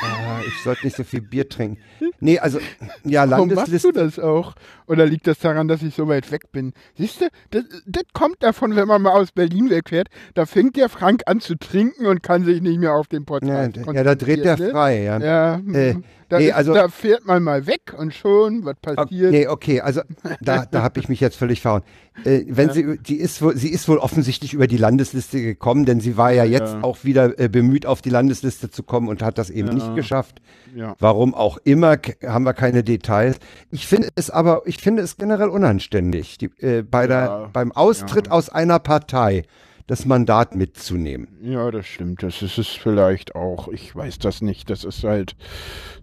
ah, 0.00 0.40
ich 0.46 0.62
sollte 0.64 0.86
nicht 0.86 0.96
so 0.96 1.04
viel 1.04 1.20
Bier 1.20 1.48
trinken. 1.48 1.78
Nee, 2.20 2.38
also 2.38 2.58
ja, 3.04 3.28
Warum 3.30 3.48
machst 3.48 3.68
du 3.68 3.72
Landesliste. 3.72 3.92
das 3.92 4.18
auch? 4.18 4.54
Oder 4.88 5.06
liegt 5.06 5.26
das 5.26 5.38
daran, 5.38 5.68
dass 5.68 5.82
ich 5.82 5.94
so 5.94 6.08
weit 6.08 6.30
weg 6.32 6.50
bin? 6.52 6.72
Siehst 6.96 7.20
du, 7.20 7.26
das, 7.50 7.64
das 7.86 8.02
kommt 8.12 8.42
davon, 8.42 8.74
wenn 8.74 8.88
man 8.88 9.02
mal 9.02 9.12
aus 9.12 9.32
Berlin 9.32 9.70
wegfährt. 9.70 10.08
Da 10.34 10.46
fängt 10.46 10.76
der 10.76 10.88
Frank 10.88 11.22
an 11.26 11.40
zu 11.40 11.56
trinken 11.56 12.06
und 12.06 12.22
kann 12.22 12.44
sich 12.44 12.60
nicht 12.62 12.80
mehr 12.80 12.94
auf 12.94 13.06
den 13.06 13.20
Ja, 13.22 13.24
Podcast 13.26 13.76
d- 13.76 13.82
ja, 13.92 14.02
da 14.02 14.14
dreht 14.14 14.44
der 14.44 14.56
konzentrieren, 14.56 14.66
ne? 14.66 14.72
frei, 14.72 15.02
ja. 15.02 15.18
Ja, 15.18 15.54
Äh, 15.72 15.94
da, 16.28 16.38
nee, 16.38 16.48
ist, 16.48 16.54
also- 16.54 16.74
da 16.74 16.88
fährt 16.88 17.24
man 17.26 17.42
mal 17.42 17.66
weg 17.66 17.94
und 17.96 18.12
schon, 18.14 18.64
was 18.64 18.76
passiert? 18.80 19.30
nee, 19.30 19.46
okay, 19.46 19.80
also 19.80 20.00
da, 20.40 20.66
da 20.66 20.82
habe 20.82 21.00
ich 21.00 21.08
mich 21.08 21.20
jetzt 21.20 21.36
völlig 21.36 21.60
verhauen. 21.60 21.82
Äh, 22.24 22.44
wenn 22.48 22.70
sie, 22.70 22.98
die 22.98 23.16
ist 23.16 23.40
wohl, 23.42 23.56
sie 23.56 23.68
ist 23.70 23.88
wohl 23.88 23.98
offensichtlich 23.98 24.52
über 24.52 24.66
die 24.66 24.76
Landesliste 24.76 25.40
gekommen, 25.40 25.84
denn 25.84 26.00
sie 26.00 26.16
war 26.16 26.32
ja 26.32 26.44
jetzt 26.44 26.72
Ja. 26.74 26.82
auch 26.82 27.04
wieder 27.04 27.38
äh, 27.38 27.48
bemüht, 27.48 27.86
auf 27.86 28.02
die 28.02 28.10
Landesliste 28.10 28.70
zu 28.70 28.82
kommen 28.82 29.08
und 29.08 29.22
hat 29.22 29.38
das 29.38 29.50
eben 29.50 29.68
Ja. 29.68 29.74
nicht 29.74 29.94
geschafft. 29.94 30.40
Ja. 30.74 30.96
Warum 30.98 31.32
auch 31.34 31.58
immer, 31.64 31.96
haben 32.26 32.44
wir 32.44 32.54
keine 32.54 32.82
Details. 32.82 33.38
Ich 33.70 33.86
finde 33.86 34.08
es 34.16 34.30
aber, 34.30 34.62
ich 34.66 34.77
finde 34.80 35.02
es 35.02 35.16
generell 35.16 35.48
unanständig, 35.48 36.38
die, 36.38 36.46
äh, 36.58 36.82
bei 36.82 37.06
der, 37.06 37.18
Ja. 37.24 37.50
beim 37.52 37.72
Austritt 37.72 38.26
Ja. 38.26 38.32
aus 38.32 38.48
einer 38.50 38.78
Partei 38.78 39.44
das 39.86 40.04
Mandat 40.04 40.54
mitzunehmen. 40.54 41.38
ja, 41.42 41.70
das 41.70 41.86
stimmt. 41.86 42.22
Das 42.22 42.42
ist 42.42 42.58
es 42.58 42.68
vielleicht 42.68 43.34
auch. 43.34 43.68
Ich 43.68 43.94
weiß 43.96 44.18
das 44.18 44.42
nicht. 44.42 44.68
Das 44.68 44.84
ist 44.84 45.02
halt 45.04 45.34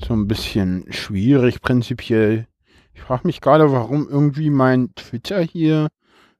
so 0.03 0.13
ein 0.13 0.27
bisschen 0.27 0.85
schwierig 0.91 1.61
prinzipiell. 1.61 2.47
Ich 2.95 3.01
frage 3.01 3.27
mich 3.27 3.41
gerade, 3.41 3.71
warum 3.71 4.07
irgendwie 4.09 4.49
mein 4.49 4.89
Twitter 4.95 5.41
hier, 5.41 5.89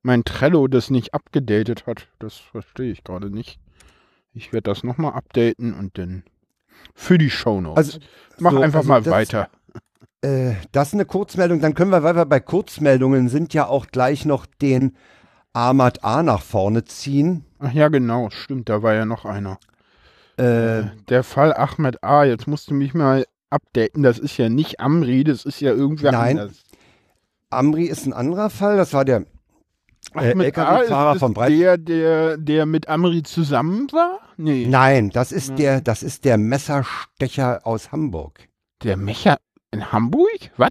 mein 0.02 0.24
Trello 0.24 0.68
das 0.68 0.90
nicht 0.90 1.14
abgedatet 1.14 1.86
hat. 1.86 2.08
Das 2.20 2.38
verstehe 2.38 2.92
ich 2.92 3.04
gerade 3.04 3.30
nicht. 3.30 3.60
Ich 4.34 4.52
werde 4.52 4.72
das 4.72 4.84
nochmal 4.84 5.14
updaten 5.14 5.74
und 5.74 5.98
dann 5.98 6.24
für 6.96 7.18
die 7.18 7.30
Shownotes. 7.30 7.78
Also, 7.78 8.00
Mach 8.40 8.52
so, 8.52 8.60
einfach 8.62 8.80
also 8.80 8.90
mal 8.90 9.06
weiter. 9.06 9.50
Äh, 10.26 10.56
das 10.72 10.90
ist 10.90 10.94
eine 10.96 11.06
Kurzmeldung. 11.06 11.60
Dann 11.62 11.74
können 11.76 11.92
wir, 11.92 12.04
weil 12.04 12.16
wir 12.16 12.26
bei 12.26 12.40
Kurzmeldungen 12.40 13.30
sind, 13.30 13.54
ja 13.54 13.68
auch 13.68 13.88
gleich 13.88 14.26
noch 14.26 14.46
den 14.46 14.96
Ahmad 15.54 16.04
A 16.04 16.24
nach 16.24 16.42
vorne 16.42 16.84
ziehen. 16.86 17.46
Ach 17.60 17.72
ja, 17.72 17.88
genau, 17.90 18.30
stimmt, 18.30 18.70
da 18.70 18.82
war 18.84 18.94
ja 18.94 19.06
noch 19.06 19.26
einer. 19.26 19.58
Äh, 20.38 20.84
Der 21.10 21.24
Fall 21.24 21.54
Ahmed 21.54 22.04
A, 22.04 22.26
jetzt 22.26 22.48
musst 22.48 22.70
du 22.70 22.74
mich 22.74 22.94
mal 22.94 23.26
updaten. 23.50 24.04
Das 24.04 24.20
ist 24.20 24.36
ja 24.38 24.50
nicht 24.50 24.80
Amri, 24.80 25.24
das 25.24 25.46
ist 25.46 25.62
ja 25.62 25.72
irgendwer 25.72 26.12
Nein. 26.12 26.40
anders. 26.40 26.64
Amri 27.50 27.86
ist 27.86 28.06
ein 28.06 28.14
anderer 28.14 28.50
Fall. 28.50 28.76
Das 28.76 28.92
war 28.94 29.06
der 29.06 29.24
Äh, 30.14 30.32
LKW-Fahrer 30.34 31.16
ist 31.16 31.34
Breit- 31.34 31.52
der, 31.60 31.78
der, 31.78 32.38
der 32.38 32.66
mit 32.66 32.90
Amri 32.90 33.24
zusammen 33.24 33.88
war? 33.94 34.20
Nee. 34.38 34.68
Nein, 34.68 35.10
das 35.10 35.32
ist 35.32 35.50
Ja. 35.52 35.56
der, 35.56 35.82
das 35.82 36.04
ist 36.04 36.26
der 36.26 36.38
Messerstecher 36.38 37.62
aus 37.64 37.92
Hamburg. 37.94 38.50
Der 38.84 38.98
Mecher 38.98 39.38
in 39.76 39.92
Hamburg? 39.92 40.52
Was? 40.58 40.70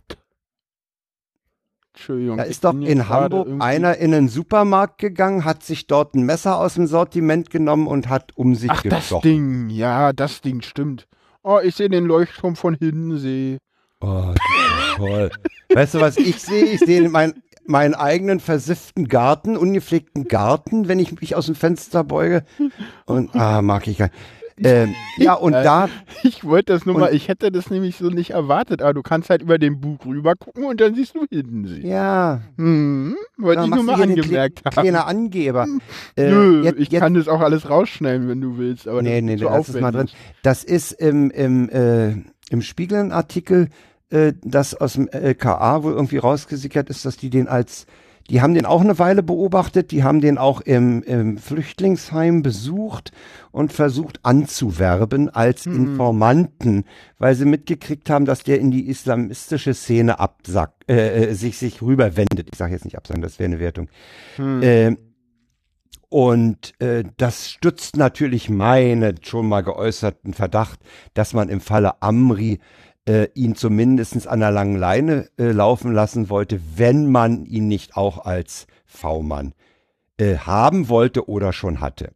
Entschuldigung. 1.94 2.36
Da 2.38 2.42
ist 2.42 2.64
doch 2.64 2.74
in 2.74 3.08
Hamburg 3.08 3.46
irgendwie- 3.46 3.64
einer 3.64 3.96
in 3.98 4.12
einen 4.14 4.28
Supermarkt 4.28 4.98
gegangen, 4.98 5.44
hat 5.44 5.62
sich 5.62 5.86
dort 5.86 6.14
ein 6.14 6.22
Messer 6.24 6.58
aus 6.58 6.74
dem 6.74 6.86
Sortiment 6.88 7.50
genommen 7.50 7.86
und 7.86 8.08
hat 8.08 8.32
um 8.36 8.54
sich 8.56 8.70
Ach, 8.70 8.82
das 8.82 9.00
gestochen. 9.00 9.22
Ding. 9.22 9.68
Ja, 9.70 10.12
das 10.12 10.40
Ding 10.40 10.60
stimmt. 10.62 11.06
Oh, 11.42 11.60
ich 11.62 11.76
sehe 11.76 11.88
den 11.88 12.04
Leuchtturm 12.06 12.56
von 12.56 12.74
Hiddensee. 12.74 13.58
Oh, 14.00 14.32
das 14.34 14.88
ist 14.88 14.96
toll. 14.96 15.30
weißt 15.72 15.94
du, 15.94 16.00
was 16.00 16.16
ich 16.16 16.40
sehe? 16.42 16.64
Ich 16.64 16.80
sehe 16.80 17.08
meinen 17.08 17.42
meinen 17.66 17.94
eigenen 17.94 18.40
versifften 18.40 19.08
Garten, 19.08 19.56
ungepflegten 19.56 20.28
Garten, 20.28 20.86
wenn 20.86 20.98
ich 20.98 21.18
mich 21.18 21.34
aus 21.34 21.46
dem 21.46 21.54
Fenster 21.54 22.04
beuge. 22.04 22.44
Und, 23.06 23.34
ah, 23.34 23.62
mag 23.62 23.86
ich 23.86 23.96
gar 23.96 24.06
nicht. 24.06 24.18
Ähm, 24.62 24.94
ja, 25.16 25.34
und 25.34 25.52
Äh, 25.52 25.62
da, 25.64 25.88
Ich 26.22 26.44
wollte 26.44 26.72
das 26.72 26.86
nur 26.86 26.94
Und- 26.94 27.00
mal, 27.00 27.14
ich 27.14 27.28
hätte 27.28 27.50
das 27.50 27.70
nämlich 27.70 27.96
so 27.96 28.08
nicht 28.08 28.30
erwartet, 28.30 28.82
aber 28.82 28.94
du 28.94 29.02
kannst 29.02 29.28
halt 29.30 29.42
über 29.42 29.58
den 29.58 29.80
Bug 29.80 30.06
rüber 30.06 30.34
gucken 30.36 30.64
und 30.64 30.80
dann 30.80 30.94
siehst 30.94 31.14
du 31.16 31.26
hinten 31.28 31.66
sie. 31.66 31.86
ja, 31.86 32.40
Hm, 32.56 33.16
wollte 33.36 33.64
ich 33.64 33.70
nur 33.70 33.82
mal 33.82 34.00
angemerkt 34.00 34.64
haben. 34.64 34.72
kleiner 34.72 35.06
Angeber. 35.06 35.66
Äh, 36.16 36.30
Nö, 36.30 36.62
jetzt- 36.64 36.78
ich 36.78 36.88
jetzt- 36.90 37.00
kann 37.00 37.14
das 37.14 37.26
auch 37.28 37.40
alles 37.40 37.68
rausschneiden, 37.68 38.28
wenn 38.28 38.40
du 38.40 38.56
willst, 38.56 38.86
aber 38.86 39.02
nee, 39.02 39.20
das 39.20 39.24
nee, 39.24 39.34
ist 39.34 39.40
so 39.40 39.74
es 39.76 39.80
mal 39.80 39.90
drin. 39.90 40.08
Das 40.42 40.62
ist 40.62 40.92
im, 40.92 41.30
im, 41.30 41.68
äh, 41.70 42.12
im 42.50 42.62
Spiegel 42.62 42.98
ein 42.98 43.10
Artikel, 43.12 43.68
äh, 44.10 44.34
das 44.44 44.74
aus 44.74 44.92
dem 44.92 45.08
LKA 45.08 45.82
wohl 45.82 45.94
irgendwie 45.94 46.18
rausgesickert 46.18 46.90
ist, 46.90 47.04
dass 47.04 47.16
die 47.16 47.30
den 47.30 47.48
als, 47.48 47.86
die 48.30 48.40
haben 48.40 48.54
den 48.54 48.64
auch 48.64 48.80
eine 48.80 48.98
Weile 48.98 49.22
beobachtet, 49.22 49.90
die 49.90 50.02
haben 50.02 50.20
den 50.20 50.38
auch 50.38 50.60
im, 50.62 51.02
im 51.02 51.36
Flüchtlingsheim 51.36 52.42
besucht 52.42 53.12
und 53.50 53.72
versucht 53.72 54.20
anzuwerben 54.22 55.28
als 55.28 55.66
Mhm. 55.66 55.76
Informanten, 55.76 56.84
weil 57.18 57.34
sie 57.34 57.44
mitgekriegt 57.44 58.10
haben, 58.10 58.24
dass 58.24 58.42
der 58.42 58.60
in 58.60 58.70
die 58.70 58.88
islamistische 58.88 59.74
Szene 59.74 60.18
absackt, 60.18 60.90
äh, 60.90 61.30
äh, 61.30 61.34
sich, 61.34 61.58
sich 61.58 61.82
rüberwendet. 61.82 62.48
Ich 62.52 62.58
sage 62.58 62.72
jetzt 62.72 62.84
nicht 62.84 62.96
absagen, 62.96 63.22
das 63.22 63.38
wäre 63.38 63.46
eine 63.50 63.60
Wertung. 63.60 63.88
Hm. 64.36 64.60
Ähm, 64.62 64.98
und 66.08 66.80
äh, 66.80 67.04
das 67.16 67.50
stützt 67.50 67.96
natürlich 67.96 68.48
meinen 68.48 69.16
schon 69.22 69.48
mal 69.48 69.62
geäußerten 69.62 70.32
Verdacht, 70.32 70.78
dass 71.14 71.32
man 71.32 71.48
im 71.48 71.60
Falle 71.60 72.02
Amri 72.02 72.60
äh, 73.08 73.28
ihn 73.34 73.54
zumindest 73.54 74.26
an 74.26 74.40
der 74.40 74.50
langen 74.50 74.76
Leine 74.76 75.28
äh, 75.38 75.50
laufen 75.50 75.92
lassen 75.92 76.30
wollte, 76.30 76.60
wenn 76.76 77.10
man 77.10 77.44
ihn 77.44 77.68
nicht 77.68 77.96
auch 77.96 78.24
als 78.24 78.66
V-Mann 78.86 79.54
äh, 80.18 80.36
haben 80.36 80.88
wollte 80.88 81.28
oder 81.28 81.52
schon 81.52 81.80
hatte. 81.80 82.12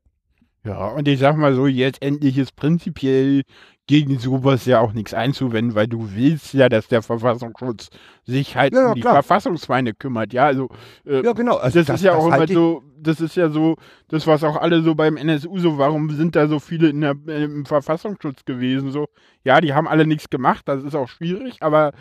Ja, 0.64 0.88
und 0.88 1.08
ich 1.08 1.18
sag 1.18 1.36
mal 1.36 1.54
so, 1.54 1.66
jetzt 1.66 2.02
endlich 2.02 2.36
ist 2.38 2.56
prinzipiell 2.56 3.42
gegen 3.88 4.18
sowas 4.18 4.66
ja 4.66 4.80
auch 4.80 4.92
nichts 4.92 5.14
einzuwenden, 5.14 5.74
weil 5.74 5.88
du 5.88 6.10
willst 6.14 6.52
ja, 6.54 6.68
dass 6.68 6.86
der 6.86 7.02
Verfassungsschutz 7.02 7.88
sich 8.24 8.54
halt 8.54 8.74
Ja, 8.74 8.82
ja, 8.82 8.88
um 8.90 8.94
die 8.94 9.00
klar. 9.00 9.14
Verfassungsfeinde 9.14 9.94
kümmert. 9.94 10.32
Ja, 10.32 10.44
also 10.46 10.68
äh, 11.06 11.24
Ja, 11.24 11.32
genau. 11.32 11.56
Also 11.56 11.80
das, 11.82 11.88
ist 11.96 12.04
ja 12.04 12.14
auch 12.14 12.26
immer 12.26 12.36
halte 12.36 12.52
ich- 12.52 12.56
so, 12.56 12.82
das 13.00 13.20
ist 13.20 13.34
ja 13.34 13.48
so, 13.48 13.76
das 14.08 14.26
was 14.26 14.44
auch 14.44 14.56
alle 14.56 14.82
so 14.82 14.94
beim 14.94 15.16
NSU 15.16 15.58
so, 15.58 15.78
warum 15.78 16.10
sind 16.10 16.36
da 16.36 16.46
so 16.48 16.58
viele 16.60 16.90
in 16.90 17.00
der, 17.00 17.14
im 17.26 17.64
Verfassungsschutz 17.64 18.44
gewesen? 18.44 18.92
So, 18.92 19.06
ja, 19.42 19.60
die 19.60 19.72
haben 19.72 19.88
alle 19.88 20.06
nichts 20.06 20.28
gemacht, 20.28 20.62
das 20.68 20.84
ist 20.84 20.94
auch 20.94 21.08
schwierig, 21.08 21.56
aber 21.62 21.88
äh, 21.88 21.92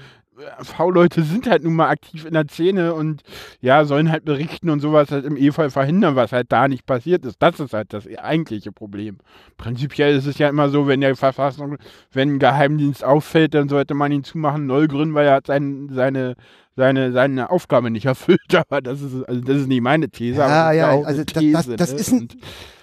V-Leute 0.61 1.23
sind 1.23 1.49
halt 1.49 1.63
nun 1.63 1.75
mal 1.75 1.89
aktiv 1.89 2.25
in 2.25 2.33
der 2.33 2.47
Szene 2.47 2.93
und 2.93 3.21
ja, 3.61 3.85
sollen 3.85 4.11
halt 4.11 4.25
berichten 4.25 4.69
und 4.69 4.79
sowas 4.79 5.11
halt 5.11 5.25
im 5.25 5.37
E-Fall 5.37 5.69
verhindern, 5.69 6.15
was 6.15 6.31
halt 6.31 6.51
da 6.51 6.67
nicht 6.67 6.85
passiert 6.85 7.25
ist. 7.25 7.37
Das 7.39 7.59
ist 7.59 7.73
halt 7.73 7.93
das 7.93 8.05
eigentliche 8.17 8.71
Problem. 8.71 9.17
Prinzipiell 9.57 10.15
ist 10.15 10.25
es 10.27 10.37
ja 10.37 10.49
immer 10.49 10.69
so, 10.69 10.87
wenn 10.87 11.01
der 11.01 11.15
Verfassung, 11.15 11.77
wenn 12.11 12.35
ein 12.35 12.39
Geheimdienst 12.39 13.03
auffällt, 13.03 13.53
dann 13.53 13.69
sollte 13.69 13.93
man 13.93 14.11
ihn 14.11 14.23
zumachen, 14.23 14.65
neu 14.67 14.87
gründen, 14.87 15.15
weil 15.15 15.27
er 15.27 15.35
hat 15.35 15.47
sein, 15.47 15.89
seine 15.91 16.35
seine, 16.79 17.11
seine 17.11 17.49
Aufgabe 17.49 17.89
nicht 17.89 18.05
erfüllt, 18.05 18.39
aber 18.53 18.81
das 18.81 19.01
ist, 19.01 19.23
also 19.27 19.41
das 19.41 19.57
ist 19.61 19.67
nicht 19.67 19.81
meine 19.81 20.09
These. 20.09 20.37
Ja, 20.41 20.45
aber 20.69 21.03
das 21.05 21.17
ist 21.17 21.41
ja, 21.41 21.57
also 21.57 21.75
das- 21.75 21.87
das- 21.87 21.89
das 21.89 21.93
ne? 21.93 21.99
ist 21.99 22.11
ein- 22.11 22.19
Und- 22.19 22.37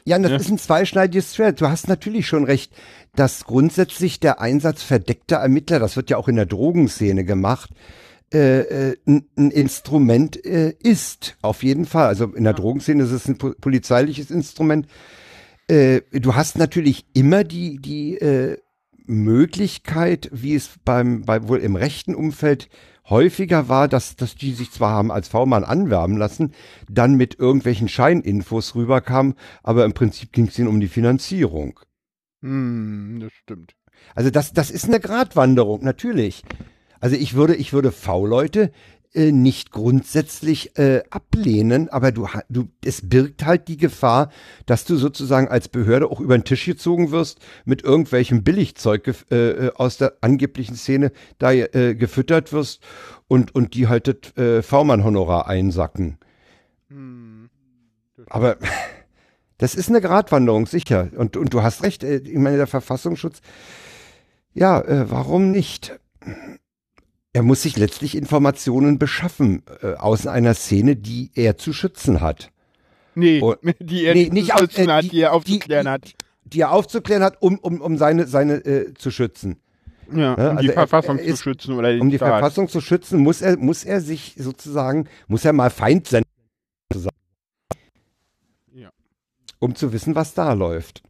Ja, 0.05 0.17
und 0.17 0.23
das 0.25 0.33
Ja. 0.33 0.37
ist 0.39 0.51
ein 0.51 0.59
zweischneidiges 0.59 1.35
Schwert. 1.37 1.61
Du 1.61 1.69
hast 1.69 1.89
natürlich 1.89 2.27
schon 2.27 2.43
recht, 2.43 2.73
dass 3.17 3.45
grundsätzlich 3.45 4.21
der 4.21 4.41
Einsatz 4.41 4.83
verdeckter 4.83 5.37
Ermittler, 5.37 5.79
das 5.79 5.97
wird 5.97 6.11
ja 6.11 6.17
auch 6.17 6.29
in 6.29 6.37
der 6.37 6.47
Drogenszene 6.47 7.25
gemacht, 7.25 7.71
äh, 8.33 8.61
äh, 8.61 8.97
ein, 9.07 9.27
ein 9.37 9.51
Instrument 9.51 10.45
äh, 10.45 10.75
ist. 10.81 11.37
Auf 11.43 11.63
jeden 11.63 11.85
Fall. 11.85 12.09
Also 12.09 12.27
in 12.27 12.45
der 12.45 12.55
Drogenszene 12.55 13.05
ist 13.05 13.13
es 13.13 13.29
ein 13.29 13.39
po 13.39 13.53
polizeiliches 13.61 14.31
Instrument. 14.31 14.87
Äh, 15.69 16.01
du 16.11 16.35
hast 16.35 16.59
natürlich 16.59 17.07
immer 17.15 17.45
die, 17.45 17.77
die 17.77 18.17
äh, 18.17 18.59
Möglichkeit, 19.07 20.31
wie 20.33 20.55
es 20.55 20.71
beim, 20.85 21.23
bei, 21.23 21.47
wohl 21.47 21.59
im 21.59 21.77
rechten 21.77 22.15
Umfeld 22.15 22.69
häufiger 23.09 23.69
war, 23.69 23.87
dass, 23.87 24.17
dass 24.17 24.35
die 24.35 24.53
sich 24.53 24.71
zwar 24.71 24.91
haben 24.91 25.13
als 25.13 25.29
V-Mann 25.29 25.63
anwerben 25.63 26.17
lassen, 26.17 26.55
dann 26.89 27.15
mit 27.15 27.39
irgendwelchen 27.39 27.89
Scheininfos 27.89 28.75
rüberkamen, 28.75 29.35
aber 29.63 29.85
im 29.85 29.93
Prinzip 29.93 30.33
ging 30.33 30.47
es 30.47 30.59
ihnen 30.59 30.69
um 30.69 30.81
die 30.81 30.89
Finanzierung. 30.89 31.79
Hm, 32.45 33.21
das 33.21 33.33
stimmt. 33.33 33.75
Also 34.15 34.31
das, 34.31 34.53
das 34.53 34.71
ist 34.71 34.85
eine 34.85 35.01
Gratwanderung, 35.01 35.83
natürlich. 35.83 36.43
Also 37.01 37.17
ich 37.17 37.33
würde, 37.35 37.55
ich 37.55 37.73
würde 37.73 37.91
V-Leute 37.91 38.71
äh, 39.15 39.33
nicht 39.33 39.71
grundsätzlich 39.71 40.77
äh, 40.79 41.03
ablehnen, 41.09 41.89
aber 41.89 42.13
du, 42.13 42.29
du, 42.51 42.69
es 42.85 43.09
birgt 43.09 43.47
halt 43.47 43.69
die 43.69 43.79
Gefahr, 43.79 44.31
dass 44.67 44.85
du 44.85 44.97
sozusagen 44.97 45.49
als 45.49 45.69
Behörde 45.69 46.11
auch 46.11 46.21
über 46.21 46.37
den 46.37 46.45
Tisch 46.45 46.67
gezogen 46.67 47.13
wirst, 47.13 47.39
mit 47.65 47.83
irgendwelchem 47.83 48.45
Billigzeug 48.45 49.15
äh, 49.31 49.35
äh, 49.37 49.73
aus 49.77 49.97
der 49.97 50.19
angeblichen 50.21 50.77
Szene 50.77 51.13
da 51.39 51.51
äh, 51.51 51.95
gefüttert 51.95 52.53
wirst 52.53 52.83
und, 53.27 53.55
und 53.55 53.73
die 53.73 53.89
halt 53.89 54.07
das 54.07 54.37
äh, 54.37 54.63
V-Mann-Honorar 54.63 55.49
einsacken. 55.49 56.19
Hm. 56.89 57.49
Aber 58.29 58.59
das 59.59 59.75
ist 59.75 59.89
eine 59.89 60.01
Gratwanderung, 60.01 60.67
sicher. 60.67 61.11
Und, 61.17 61.37
und 61.37 61.53
du 61.55 61.63
hast 61.63 61.83
recht, 61.83 62.03
äh, 62.05 62.17
ich 62.19 62.35
meine, 62.39 62.57
der 62.57 62.67
Verfassungsschutz, 62.67 63.41
ja, 64.53 64.81
äh, 64.81 65.11
warum 65.11 65.51
nicht? 65.51 65.99
Er 67.33 67.43
muss 67.43 67.63
sich 67.63 67.77
letztlich 67.77 68.17
Informationen 68.17 68.99
beschaffen 68.99 69.63
äh, 69.83 69.95
aus 69.95 70.27
einer 70.27 70.55
Szene, 70.55 70.95
die 70.97 71.31
er 71.35 71.57
zu 71.57 71.73
schützen 71.73 72.21
hat. 72.21 72.51
Nee, 73.17 73.41
Oh, 73.43 73.55
die 73.81 74.05
er 74.05 74.15
nee, 74.15 74.29
nicht 74.31 74.49
zu 74.49 74.55
auf- 74.55 74.61
schützen 74.61 74.89
äh, 74.89 74.93
hat, 74.93 75.05
die- 75.05 75.09
die 75.11 75.21
er 75.21 75.33
aufzuklären 75.33 75.85
die- 75.87 75.91
hat. 75.91 76.13
Die 76.47 76.61
er 76.61 76.73
aufzuklären 76.73 77.23
hat, 77.23 77.41
um, 77.41 77.59
um, 77.59 77.81
um 77.81 77.97
seine, 77.97 78.27
seine 78.27 78.55
äh, 78.65 78.93
zu 78.95 79.11
schützen. 79.11 79.57
Ja, 80.13 80.35
um 80.35 80.41
also 80.41 80.61
die 80.63 80.69
er- 80.69 80.75
Verfassung 80.75 81.19
er 81.19 81.25
zu 81.25 81.31
ist- 81.31 81.43
schützen 81.43 81.75
oder 81.75 81.99
Um 82.01 82.11
die 82.11 82.17
Staat. 82.17 82.29
Verfassung 82.29 82.69
zu 82.69 82.81
schützen, 82.81 83.21
muss 83.21 83.41
er, 83.41 83.57
muss 83.57 83.83
er 83.85 84.01
sich 84.01 84.35
sozusagen, 84.39 85.09
muss 85.27 85.45
er 85.45 85.53
mal 85.55 85.71
Feind 85.71 86.07
sein, 86.07 86.23
Ja. 88.73 88.91
Um 89.65 89.75
zu 89.75 89.93
wissen, 89.93 90.15
was 90.15 90.35
da 90.35 90.53
läuft. 90.53 91.03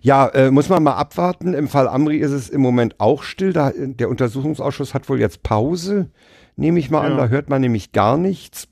Ja, 0.00 0.26
äh, 0.28 0.50
muss 0.50 0.68
man 0.68 0.82
mal 0.82 0.94
abwarten. 0.96 1.54
Im 1.54 1.68
Fall 1.68 1.88
Amri 1.88 2.16
ist 2.18 2.32
es 2.32 2.48
im 2.48 2.60
Moment 2.60 2.98
auch 2.98 3.22
still. 3.22 3.52
Da, 3.52 3.72
der 3.74 4.08
Untersuchungsausschuss 4.08 4.92
hat 4.92 5.08
wohl 5.08 5.20
jetzt 5.20 5.42
Pause, 5.42 6.10
nehme 6.56 6.78
ich 6.80 6.90
mal 6.90 7.02
an. 7.02 7.12
Ja. 7.12 7.18
Da 7.18 7.28
hört 7.28 7.48
man 7.48 7.60
nämlich 7.60 7.92
gar 7.92 8.16
nichts. 8.16 8.68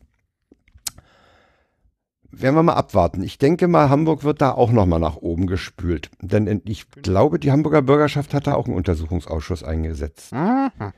Werden 2.30 2.54
wir 2.56 2.62
mal 2.62 2.74
abwarten. 2.74 3.22
Ich 3.22 3.38
denke 3.38 3.66
mal, 3.68 3.88
Hamburg 3.88 4.24
wird 4.24 4.42
da 4.42 4.50
auch 4.50 4.70
noch 4.70 4.84
mal 4.84 4.98
nach 4.98 5.16
oben 5.16 5.46
gespült. 5.46 6.10
Denn 6.20 6.46
in- 6.46 6.62
ich 6.66 6.90
glaube, 6.90 7.38
die 7.38 7.50
Hamburger 7.52 7.82
Bürgerschaft 7.82 8.34
hat 8.34 8.46
da 8.46 8.54
auch 8.54 8.66
einen 8.66 8.74
Untersuchungsausschuss 8.76 9.62
eingesetzt. 9.62 10.32
Aha. 10.34 10.92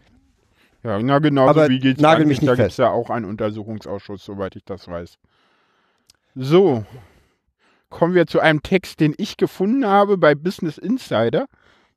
Ja, 0.83 0.99
na 1.01 1.19
genauso 1.19 1.51
Aber 1.51 1.69
wie 1.69 1.79
geht's 1.81 2.01
nagel 2.01 2.23
an- 2.23 2.29
mich 2.29 2.41
nicht 2.41 2.49
Da 2.51 2.55
gibt 2.57 2.71
es 2.71 2.77
ja 2.79 2.91
auch 2.91 3.11
einen 3.11 3.25
Untersuchungsausschuss, 3.27 4.25
soweit 4.25 4.57
ich 4.57 4.65
das 4.65 4.89
weiß. 4.89 5.19
So, 6.35 6.85
kommen 7.91 8.15
wir 8.15 8.27
zu 8.27 8.41
einem 8.41 8.63
Text, 8.63 9.01
den 9.01 9.15
ich 9.19 9.37
gefunden 9.37 9.87
habe 9.87 10.19
bei 10.19 10.35
Business 10.35 10.79
Insider. 10.79 11.47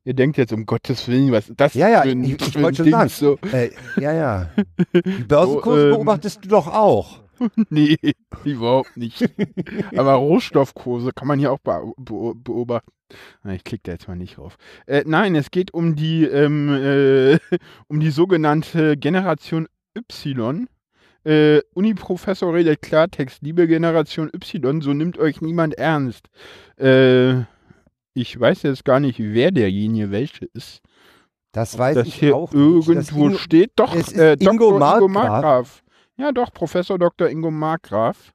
Ihr 0.04 0.14
denkt 0.14 0.36
jetzt, 0.36 0.52
um 0.52 0.66
Gottes 0.66 1.06
Willen, 1.06 1.30
was 1.30 1.48
ist 1.48 1.60
das 1.60 1.74
Ja, 1.74 1.88
ja, 1.88 2.02
für 2.02 2.08
ein, 2.10 2.24
ich- 2.24 2.32
ich 2.40 2.60
wollte 2.60 2.82
schon 2.82 2.90
sagen. 2.90 3.08
So, 3.08 3.38
Äh, 3.52 3.70
ja, 4.00 4.12
ja. 4.12 4.50
Die 4.94 5.24
Börsenkurse 5.24 5.80
So, 5.80 5.86
ähm, 5.88 5.94
beobachtest 5.94 6.44
du 6.44 6.48
doch 6.48 6.66
auch. 6.66 7.20
nee, 7.70 7.96
überhaupt 8.44 8.96
nicht. 8.96 9.28
Aber 9.96 10.14
Rohstoffkurse 10.14 11.12
kann 11.12 11.28
man 11.28 11.38
hier 11.38 11.52
auch 11.52 11.58
beo- 11.58 11.94
beo- 11.96 12.34
beobachten. 12.34 12.90
Ich 13.48 13.62
klicke 13.64 13.82
da 13.84 13.92
jetzt 13.92 14.08
mal 14.08 14.16
nicht 14.16 14.38
drauf. 14.38 14.56
Äh, 14.86 15.02
nein, 15.06 15.34
es 15.34 15.50
geht 15.50 15.74
um 15.74 15.94
die, 15.96 16.24
ähm, 16.24 16.68
äh, 16.72 17.38
um 17.88 18.00
die 18.00 18.10
sogenannte 18.10 18.96
Generation 18.96 19.68
Y. 19.96 20.66
Äh, 21.24 21.60
Uni-Professor 21.74 22.52
redet 22.52 22.82
Klartext. 22.82 23.42
Liebe 23.42 23.68
Generation 23.68 24.30
Y, 24.34 24.80
so 24.80 24.92
nimmt 24.92 25.18
euch 25.18 25.40
niemand 25.40 25.74
ernst. 25.74 26.28
Äh, 26.78 27.42
ich 28.14 28.38
weiß 28.38 28.62
jetzt 28.62 28.84
gar 28.84 29.00
nicht, 29.00 29.18
wer 29.18 29.50
derjenige 29.50 30.10
welche 30.10 30.46
ist. 30.46 30.82
Das 31.52 31.78
weiß 31.78 31.94
das 31.94 32.08
ich 32.08 32.14
hier 32.14 32.34
auch 32.34 32.52
nicht. 32.52 32.88
Das 32.88 33.10
irgendwo 33.10 33.36
steht. 33.36 33.72
Doch, 33.76 33.94
es 33.94 34.12
äh, 34.12 34.36
Ingo 34.40 34.42
Dr. 34.42 34.52
Ingo 34.52 34.78
Markgraf. 34.78 35.10
Markgraf. 35.10 35.82
Ja, 36.16 36.32
doch, 36.32 36.52
Professor 36.52 36.98
Dr. 36.98 37.28
Ingo 37.28 37.50
Markgraf. 37.50 38.32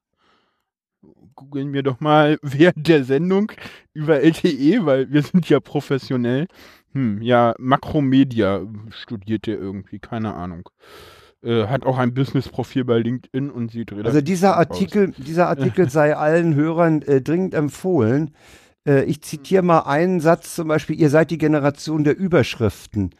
Googeln 1.35 1.73
wir 1.73 1.83
doch 1.83 1.99
mal 1.99 2.37
während 2.41 2.87
der 2.87 3.03
Sendung 3.03 3.51
über 3.93 4.21
LTE, 4.21 4.85
weil 4.85 5.11
wir 5.11 5.23
sind 5.23 5.49
ja 5.49 5.59
professionell. 5.59 6.47
Hm, 6.93 7.21
ja, 7.21 7.53
Makromedia 7.59 8.61
studiert 8.89 9.47
er 9.47 9.57
irgendwie, 9.57 9.99
keine 9.99 10.33
Ahnung. 10.33 10.69
Äh, 11.47 11.67
hat 11.67 11.85
auch 11.85 11.97
ein 11.97 12.13
Business-Profil 12.13 12.83
bei 12.83 12.97
LinkedIn 12.99 13.49
und 13.49 13.71
sieht 13.71 13.93
relativ 13.93 14.07
Also 14.07 14.19
dieser 14.21 14.49
gut 14.49 14.57
aus. 14.57 14.59
Artikel, 14.71 15.13
dieser 15.17 15.47
Artikel 15.47 15.89
sei 15.89 16.13
allen 16.13 16.55
Hörern 16.55 17.01
äh, 17.03 17.21
dringend 17.21 17.53
empfohlen. 17.53 18.31
Äh, 18.85 19.05
ich 19.05 19.21
zitiere 19.21 19.63
mal 19.63 19.79
einen 19.79 20.19
Satz 20.19 20.55
zum 20.55 20.67
Beispiel, 20.67 20.99
ihr 20.99 21.09
seid 21.09 21.31
die 21.31 21.37
Generation 21.37 22.03
der 22.03 22.17
Überschriften. 22.17 23.11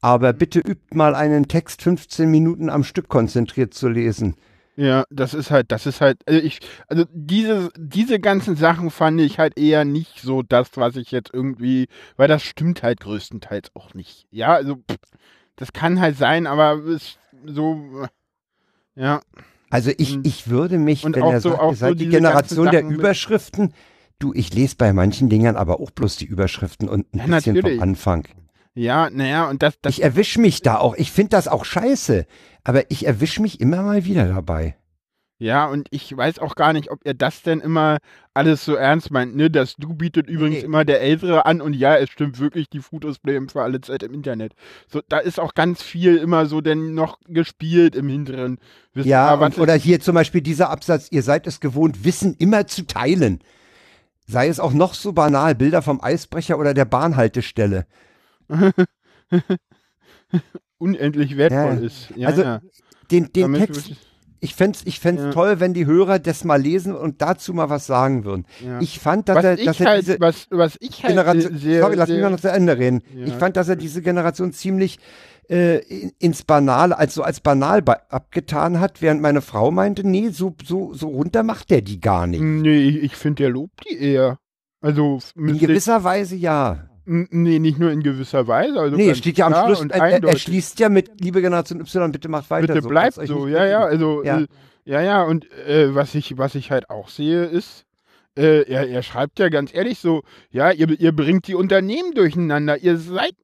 Aber 0.00 0.32
bitte 0.32 0.58
übt 0.58 0.96
mal 0.96 1.14
einen 1.14 1.46
Text 1.46 1.82
15 1.82 2.28
Minuten 2.28 2.68
am 2.68 2.82
Stück 2.82 3.08
konzentriert 3.08 3.74
zu 3.74 3.88
lesen. 3.88 4.34
Ja, 4.74 5.04
das 5.10 5.32
ist 5.32 5.52
halt, 5.52 5.70
das 5.70 5.86
ist 5.86 6.00
halt, 6.00 6.18
also 6.26 6.40
ich, 6.40 6.58
also 6.88 7.04
diese, 7.12 7.70
diese 7.76 8.18
ganzen 8.18 8.56
Sachen 8.56 8.90
fand 8.90 9.20
ich 9.20 9.38
halt 9.38 9.56
eher 9.56 9.84
nicht 9.84 10.20
so 10.20 10.42
das, 10.42 10.70
was 10.74 10.96
ich 10.96 11.12
jetzt 11.12 11.30
irgendwie, 11.32 11.86
weil 12.16 12.26
das 12.26 12.42
stimmt 12.42 12.82
halt 12.82 12.98
größtenteils 13.00 13.70
auch 13.74 13.94
nicht. 13.94 14.26
Ja, 14.32 14.54
also 14.54 14.76
pff, 14.76 14.98
das 15.56 15.72
kann 15.72 16.00
halt 16.00 16.16
sein, 16.16 16.46
aber 16.46 16.74
es 16.86 17.18
so, 17.44 18.06
ja. 18.94 19.20
Also 19.70 19.90
ich, 19.98 20.18
ich 20.24 20.48
würde 20.48 20.78
mich, 20.78 21.04
und 21.04 21.14
wenn 21.16 21.24
er 21.24 21.40
so- 21.40 21.50
sagt, 21.50 21.60
auch 21.62 21.70
ihr 21.72 21.76
so 21.76 21.80
seid 21.80 21.94
die 21.94 21.98
diese 22.06 22.10
Generation 22.10 22.70
der 22.70 22.84
Überschriften, 22.84 23.74
du, 24.18 24.32
ich 24.34 24.52
lese 24.54 24.76
bei 24.76 24.92
manchen 24.92 25.28
Dingern 25.28 25.56
aber 25.56 25.80
auch 25.80 25.90
bloß 25.90 26.16
die 26.16 26.24
Überschriften 26.26 26.88
und 26.88 27.12
ein 27.14 27.18
Ja, 27.18 27.36
bisschen 27.36 27.54
natürlich. 27.54 27.78
vom 27.78 27.82
Anfang. 27.88 28.26
Ja, 28.74 29.10
naja, 29.10 29.48
und 29.50 29.62
das, 29.62 29.74
das 29.82 29.94
Ich 29.94 30.02
erwische 30.04 30.40
mich 30.40 30.62
da 30.62 30.78
auch. 30.78 30.94
Ich 30.96 31.10
finde 31.10 31.30
das 31.30 31.48
auch 31.48 31.64
scheiße. 31.64 32.26
Aber 32.64 32.90
ich 32.90 33.06
erwische 33.06 33.42
mich 33.42 33.60
immer 33.60 33.82
mal 33.82 34.04
wieder 34.04 34.26
dabei. 34.28 34.76
Ja, 35.40 35.66
und 35.66 35.86
ich 35.92 36.16
weiß 36.16 36.40
auch 36.40 36.56
gar 36.56 36.72
nicht, 36.72 36.90
ob 36.90 37.06
ihr 37.06 37.14
das 37.14 37.42
denn 37.42 37.60
immer 37.60 37.98
alles 38.34 38.64
so 38.64 38.74
ernst 38.74 39.12
meint, 39.12 39.36
ne? 39.36 39.50
Das 39.50 39.76
Du 39.76 39.94
bietet 39.94 40.28
übrigens 40.28 40.58
Nee. 40.58 40.64
immer 40.64 40.84
der 40.84 41.00
Ältere 41.00 41.46
an 41.46 41.60
und 41.60 41.74
ja, 41.74 41.96
es 41.96 42.10
stimmt 42.10 42.40
wirklich, 42.40 42.68
die 42.68 42.80
Fotos 42.80 43.20
bleiben 43.20 43.48
für 43.48 43.62
alle 43.62 43.80
Zeit 43.80 44.02
im 44.02 44.14
Internet. 44.14 44.54
So, 44.88 45.00
da 45.08 45.18
ist 45.18 45.38
auch 45.38 45.54
ganz 45.54 45.80
viel 45.80 46.16
immer 46.16 46.46
so 46.46 46.60
denn 46.60 46.94
noch 46.94 47.18
gespielt 47.28 47.94
im 47.94 48.08
Hinteren. 48.08 48.58
Wisst 48.94 49.06
ihr, 49.06 49.10
Ja, 49.10 49.34
und, 49.34 49.58
oder 49.58 49.74
hier 49.74 50.00
zum 50.00 50.16
Beispiel 50.16 50.40
dieser 50.40 50.70
Absatz, 50.70 51.08
ihr 51.12 51.22
seid 51.22 51.46
es 51.46 51.60
gewohnt, 51.60 52.04
Wissen 52.04 52.34
immer 52.38 52.66
zu 52.66 52.84
teilen. 52.84 53.38
Sei 54.26 54.48
es 54.48 54.58
auch 54.58 54.72
noch 54.72 54.94
so 54.94 55.12
banal, 55.12 55.54
Bilder 55.54 55.82
vom 55.82 56.02
Eisbrecher 56.02 56.58
oder 56.58 56.74
der 56.74 56.84
Bahnhaltestelle. 56.84 57.86
unendlich 60.78 61.36
wertvoll 61.36 61.78
Ja, 61.78 61.86
ist. 61.86 62.10
Ja, 62.16 62.28
also, 62.28 62.42
ja. 62.42 62.60
Den, 63.10 63.32
den 63.32 63.54
Text, 63.54 63.92
ich 64.40 64.54
fänd's, 64.54 64.82
ich 64.84 65.00
fänd's 65.00 65.22
Ja. 65.22 65.30
toll, 65.30 65.60
wenn 65.60 65.74
die 65.74 65.86
Hörer 65.86 66.18
das 66.18 66.44
mal 66.44 66.60
lesen 66.60 66.94
und 66.94 67.20
dazu 67.22 67.52
mal 67.54 67.70
was 67.70 67.86
sagen 67.86 68.24
würden. 68.24 68.46
ja. 68.64 68.80
Ich 68.80 68.98
fand, 69.00 69.28
dass 69.28 69.36
was 69.36 69.44
er, 69.44 69.56
dass 69.56 69.80
er 69.80 69.86
halt, 69.86 70.06
diese 70.06 70.20
was, 70.20 70.46
was 70.50 70.76
ich 70.80 71.02
halt 71.02 71.12
Generation, 71.14 71.58
sehr, 71.58 71.80
sorry, 71.82 71.94
lass 71.96 72.08
mich 72.08 72.20
mal 72.20 72.30
noch 72.30 72.40
zu 72.40 72.50
Ende 72.50 72.76
reden. 72.78 73.02
Ja. 73.14 73.26
Ich 73.26 73.34
fand, 73.34 73.56
dass 73.56 73.68
er 73.68 73.76
diese 73.76 74.02
Generation 74.02 74.52
ziemlich 74.52 74.98
äh, 75.50 75.78
in- 75.78 76.12
ins 76.18 76.42
Banale, 76.42 76.98
also 76.98 77.22
als 77.22 77.40
banal 77.40 77.82
abgetan 78.10 78.80
hat, 78.80 79.00
während 79.00 79.22
meine 79.22 79.40
Frau 79.40 79.70
meinte, 79.70 80.06
nee, 80.06 80.28
so, 80.28 80.54
so, 80.62 80.92
so 80.92 81.08
runter 81.08 81.42
macht 81.42 81.70
der 81.70 81.80
die 81.80 82.00
gar 82.00 82.26
nicht. 82.26 82.40
Nee, 82.42 82.80
ich, 82.80 82.96
ich 83.02 83.16
finde, 83.16 83.44
der 83.44 83.50
lobt 83.50 83.80
die 83.90 83.98
eher. 83.98 84.38
Also, 84.80 85.18
In 85.36 85.58
gewisser 85.58 86.04
Weise 86.04 86.36
ja. 86.36 86.88
Nee, 87.08 87.58
nicht 87.58 87.78
nur 87.78 87.90
in 87.90 88.02
gewisser 88.02 88.46
Weise. 88.46 88.78
Also 88.78 88.96
Nee, 88.96 89.14
steht 89.14 89.38
ja 89.38 89.46
am 89.46 89.66
Schluss, 89.66 89.80
und 89.80 89.92
er, 89.92 90.22
er, 90.22 90.38
schließt 90.38 90.78
ja 90.78 90.90
mit, 90.90 91.20
liebe 91.20 91.40
Generation 91.40 91.80
Y, 91.80 92.12
bitte 92.12 92.28
macht 92.28 92.50
weiter 92.50 92.66
Bitte 92.66 92.82
so. 92.82 92.88
bleibt 92.88 93.14
so, 93.26 93.48
ja, 93.48 93.64
ja, 93.64 93.80
also, 93.80 94.22
Ja. 94.22 94.40
Äh, 94.40 94.46
ja, 94.84 95.02
ja, 95.02 95.22
und 95.22 95.50
äh, 95.66 95.94
was, 95.94 96.14
ich, 96.14 96.38
was 96.38 96.54
ich 96.54 96.70
halt 96.70 96.88
auch 96.88 97.08
sehe, 97.08 97.44
ist, 97.44 97.84
äh, 98.38 98.62
er, 98.62 98.88
er 98.88 99.02
schreibt 99.02 99.38
ja 99.38 99.48
ganz 99.48 99.74
ehrlich 99.74 99.98
so, 99.98 100.22
ja, 100.50 100.70
ihr, 100.70 100.88
ihr 101.00 101.12
bringt 101.12 101.46
die 101.48 101.54
Unternehmen 101.56 102.14
durcheinander, 102.14 102.78
ihr 102.78 102.96
seid, 102.96 103.34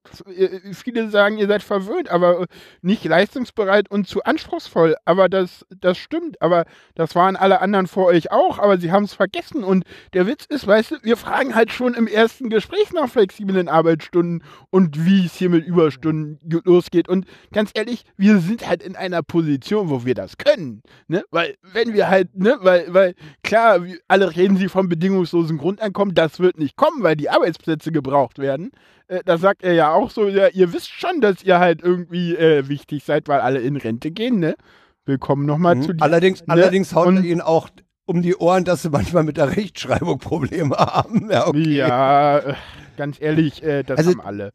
viele 0.73 1.11
sagen, 1.11 1.37
ihr 1.39 1.49
seid 1.49 1.63
verwöhnt, 1.63 2.09
aber 2.11 2.47
nicht 2.81 3.05
leistungsbereit 3.05 3.91
und 3.91 4.07
zu 4.07 4.23
anspruchsvoll, 4.23 4.97
aber 5.05 5.29
das, 5.29 5.67
das 5.81 5.99
stimmt, 5.99 6.41
aber 6.41 6.65
das 6.95 7.15
waren 7.15 7.37
alle 7.37 7.61
anderen 7.61 7.87
vor 7.89 8.07
euch 8.07 8.31
auch, 8.31 8.59
aber 8.59 8.79
sie 8.79 8.93
haben 8.93 9.05
es 9.05 9.15
vergessen. 9.15 9.65
Und 9.65 9.85
der 10.13 10.27
Witz 10.27 10.47
ist, 10.49 10.67
weißt 10.67 10.93
du, 10.93 10.97
wir 11.03 11.17
fragen 11.17 11.55
halt 11.55 11.73
schon 11.73 11.95
im 11.95 12.07
ersten 12.07 12.49
Gespräch 12.49 12.93
nach 12.93 13.09
flexiblen 13.09 13.69
Arbeitsstunden 13.69 14.45
und 14.71 15.05
wie 15.05 15.27
es 15.27 15.35
hier 15.35 15.51
mit 15.51 15.67
Überstunden 15.67 16.39
ge- 16.49 16.61
losgeht. 16.65 17.09
Und 17.09 17.27
ganz 17.53 17.71
ehrlich, 17.75 18.05
wir 18.17 18.39
sind 18.39 18.69
halt 18.69 18.83
in 18.83 18.95
einer 18.95 19.23
Position, 19.23 19.91
wo 19.91 20.05
wir 20.05 20.15
das 20.15 20.39
können, 20.39 20.83
ne, 21.09 21.25
weil 21.31 21.57
wenn 21.73 21.93
wir 21.95 22.09
halt, 22.09 22.37
ne, 22.37 22.59
weil, 22.61 22.93
weil 22.95 23.15
klar, 23.55 23.81
alle 24.09 24.35
reden 24.35 24.57
sie 24.57 24.69
vom 24.69 24.89
bedingungslosen 24.89 25.59
Grundeinkommen, 25.59 26.15
das 26.15 26.41
wird 26.41 26.59
nicht 26.59 26.77
kommen, 26.77 27.03
weil 27.05 27.15
die 27.15 27.31
Arbeitsplätze 27.31 27.93
gebraucht 27.93 28.39
werden. 28.39 28.73
Äh, 29.07 29.21
da 29.25 29.39
sagt 29.39 29.63
er 29.63 29.75
ja 29.75 29.93
auch 29.93 30.11
so, 30.11 30.27
ja, 30.27 30.49
ihr 30.49 30.73
wisst 30.73 30.89
schon, 30.91 31.21
dass 31.21 31.45
ihr 31.45 31.61
halt 31.61 31.81
irgendwie 31.83 32.35
äh, 32.35 32.69
wichtig 32.69 33.05
seid, 33.05 33.29
weil 33.29 33.41
alle 33.41 33.61
in 33.61 33.77
Rente 33.77 34.11
gehen, 34.11 34.41
ne? 34.41 34.57
Willkommen 35.05 35.47
nochmal 35.47 35.81
zu 35.83 35.93
Mhm. 35.93 35.99
dir. 35.99 36.03
Allerdings, 36.03 36.41
ne? 36.41 36.47
allerdings 36.49 36.95
haut 36.95 37.15
er 37.15 37.23
ihnen 37.23 37.41
auch 37.43 37.69
um 38.07 38.23
die 38.23 38.35
Ohren, 38.35 38.65
dass 38.65 38.83
sie 38.83 38.91
manchmal 38.91 39.23
mit 39.23 39.37
der 39.37 39.57
Rechtschreibung 39.57 40.19
Probleme 40.19 40.75
haben. 40.79 41.31
Ja, 41.31 41.47
okay. 41.47 41.77
Ja, 41.77 42.39
äh, 42.39 42.55
ganz 42.97 43.21
ehrlich, 43.21 43.63
äh, 43.63 43.85
das 43.85 43.99
Also, 43.99 44.11
haben 44.13 44.21
alle. 44.21 44.51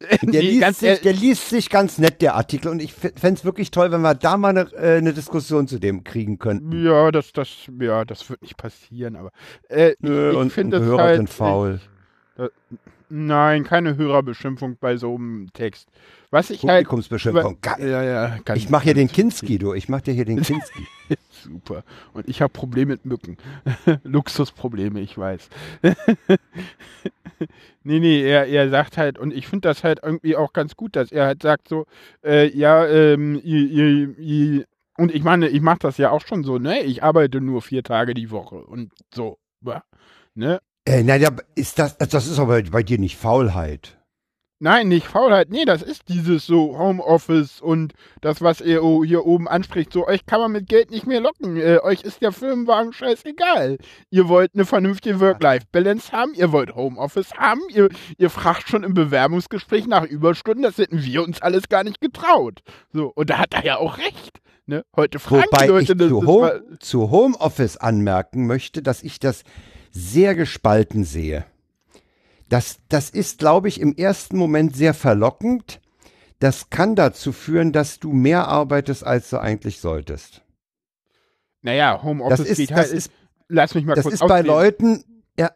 Der, 0.00 0.18
Nee, 0.22 0.40
liest 0.40 0.80
sich, 0.80 1.00
der 1.00 1.12
liest 1.12 1.50
sich 1.50 1.68
ganz 1.68 1.98
nett, 1.98 2.22
der 2.22 2.34
Artikel. 2.34 2.68
Und 2.70 2.80
ich 2.80 2.94
fände 2.94 3.34
es 3.34 3.44
wirklich 3.44 3.70
toll, 3.70 3.92
wenn 3.92 4.00
wir 4.00 4.14
da 4.14 4.38
mal 4.38 4.48
eine, 4.48 4.72
äh, 4.72 4.96
eine 4.96 5.12
Diskussion 5.12 5.68
zu 5.68 5.78
dem 5.78 6.04
kriegen 6.04 6.38
könnten. 6.38 6.84
Ja, 6.84 7.10
das, 7.10 7.32
das, 7.32 7.48
ja, 7.78 8.04
das 8.06 8.28
wird 8.30 8.40
nicht 8.40 8.56
passieren, 8.56 9.16
aber 9.16 9.30
äh, 9.68 9.94
Nö, 10.00 10.30
ich, 10.30 10.36
und 10.36 10.46
ich 10.46 10.52
finde 10.54 10.78
und 10.78 10.82
es 10.82 10.88
Hörer 10.88 11.02
halt, 11.02 11.16
sind 11.16 11.30
faul. 11.30 11.80
Nein, 13.10 13.64
keine 13.64 13.96
Hörerbeschimpfung 13.96 14.78
bei 14.80 14.96
so 14.96 15.16
einem 15.16 15.52
Text. 15.52 15.88
Was 16.30 16.48
ich 16.50 16.62
halt. 16.62 16.86
Publikumsbeschimpfung. 16.86 17.58
Geil. 17.60 17.90
Ja, 17.90 18.02
ja, 18.04 18.54
Ich 18.54 18.70
mache 18.70 18.84
hier 18.84 18.94
den 18.94 19.08
Kinski, 19.08 19.58
du. 19.58 19.74
Ich 19.74 19.88
mache 19.88 20.02
dir 20.02 20.14
hier 20.14 20.24
den 20.24 20.40
Kinski. 20.42 20.86
Super. 21.42 21.82
Und 22.12 22.28
ich 22.28 22.40
habe 22.40 22.52
Probleme 22.52 22.92
mit 22.92 23.04
Mücken. 23.04 23.36
Luxusprobleme, 24.04 25.00
ich 25.00 25.18
weiß. 25.18 25.48
nee, 27.90 28.00
nee, 28.00 28.22
er, 28.22 28.46
er 28.46 28.70
sagt 28.70 28.96
halt, 28.96 29.18
und 29.18 29.34
ich 29.34 29.48
finde 29.48 29.68
das 29.68 29.82
halt 29.82 30.00
irgendwie 30.02 30.36
auch 30.36 30.52
ganz 30.52 30.76
gut, 30.76 30.94
dass 30.94 31.10
er 31.10 31.26
halt 31.26 31.42
sagt 31.42 31.68
so, 31.68 31.86
äh, 32.24 32.48
ja, 32.56 32.86
ähm, 32.86 33.40
ihr, 33.42 33.66
ihr, 33.66 34.18
ihr, 34.18 34.64
und 34.96 35.12
ich 35.14 35.24
meine, 35.24 35.48
ich 35.48 35.60
mache 35.60 35.80
das 35.80 35.98
ja 35.98 36.10
auch 36.10 36.24
schon 36.24 36.44
so, 36.44 36.58
ne? 36.58 36.82
Ich 36.82 37.02
arbeite 37.02 37.40
nur 37.40 37.62
vier 37.62 37.82
Tage 37.82 38.14
die 38.14 38.30
Woche 38.30 38.56
und 38.56 38.92
so, 39.12 39.38
ne? 40.34 40.60
äh, 40.86 41.02
nein, 41.02 41.20
ja, 41.20 41.30
ist 41.54 41.78
das, 41.78 41.98
das 41.98 42.26
ist 42.26 42.38
aber 42.38 42.62
bei 42.62 42.82
dir 42.82 42.98
nicht 42.98 43.16
Faulheit. 43.16 43.99
Nein, 44.62 44.88
nicht 44.88 45.06
Faulheit. 45.06 45.48
Nee, 45.48 45.64
das 45.64 45.80
ist 45.80 46.10
dieses 46.10 46.44
so 46.44 46.76
Homeoffice 46.76 47.62
und 47.62 47.94
das, 48.20 48.42
was 48.42 48.60
ihr 48.60 48.82
hier 49.06 49.24
oben 49.24 49.48
anspricht. 49.48 49.90
So, 49.90 50.06
euch 50.06 50.26
kann 50.26 50.38
man 50.38 50.52
mit 50.52 50.68
Geld 50.68 50.90
nicht 50.90 51.06
mehr 51.06 51.22
locken. 51.22 51.56
Äh, 51.56 51.78
euch 51.82 52.02
ist 52.02 52.20
der 52.20 52.30
Firmenwagen 52.30 52.92
scheißegal. 52.92 53.78
Ihr 54.10 54.28
wollt 54.28 54.50
eine 54.52 54.66
vernünftige 54.66 55.18
Work-Life-Balance 55.18 56.12
haben. 56.12 56.34
Ihr 56.34 56.52
wollt 56.52 56.74
Homeoffice 56.74 57.32
haben. 57.38 57.62
Ihr, 57.70 57.88
ihr 58.18 58.28
fragt 58.28 58.68
schon 58.68 58.84
im 58.84 58.92
Bewerbungsgespräch 58.92 59.86
nach 59.86 60.04
Überstunden. 60.04 60.62
Das 60.62 60.76
hätten 60.76 61.02
wir 61.02 61.22
uns 61.22 61.40
alles 61.40 61.70
gar 61.70 61.82
nicht 61.82 62.02
getraut. 62.02 62.60
So, 62.92 63.12
und 63.14 63.30
da 63.30 63.38
hat 63.38 63.54
er 63.54 63.64
ja 63.64 63.76
auch 63.78 63.96
recht. 63.96 64.40
Ne? 64.66 64.84
Heute 64.94 65.20
fragen 65.20 65.44
die 65.50 65.56
Wobei 65.56 65.66
Leute 65.68 65.92
ich 65.92 65.98
das. 65.98 66.08
zu, 66.10 66.26
Home, 66.26 66.62
zu 66.80 67.10
Homeoffice 67.10 67.78
anmerken 67.78 68.46
möchte, 68.46 68.82
dass 68.82 69.02
ich 69.02 69.18
das 69.20 69.42
sehr 69.90 70.34
gespalten 70.34 71.04
sehe. 71.04 71.46
Das, 72.50 72.80
das 72.90 73.10
ist, 73.10 73.38
glaube 73.38 73.68
ich, 73.68 73.80
im 73.80 73.94
ersten 73.96 74.36
Moment 74.36 74.76
sehr 74.76 74.92
verlockend. 74.94 75.80
Das 76.40 76.70
kann 76.70 76.96
dazu 76.96 77.32
führen, 77.32 77.72
dass 77.72 77.98
du 78.00 78.12
mehr 78.12 78.48
arbeitest, 78.48 79.04
als 79.04 79.30
du 79.30 79.38
eigentlich 79.40 79.80
solltest. 79.80 80.42
naja, 81.62 82.02
Homeoffice 82.02 82.38
Das 82.40 82.48
ist, 82.48 82.56
geht 82.58 82.70
das 82.74 82.76
halt. 82.76 82.92
ist, 82.92 83.12
lass 83.48 83.74
mich 83.74 83.84
mal 83.86 83.94
das 83.94 84.04
kurz 84.04 84.14
ist 84.16 84.20
bei 84.26 84.42
ausreden. 84.42 84.46
Leuten, 84.46 85.04
ja, 85.38 85.50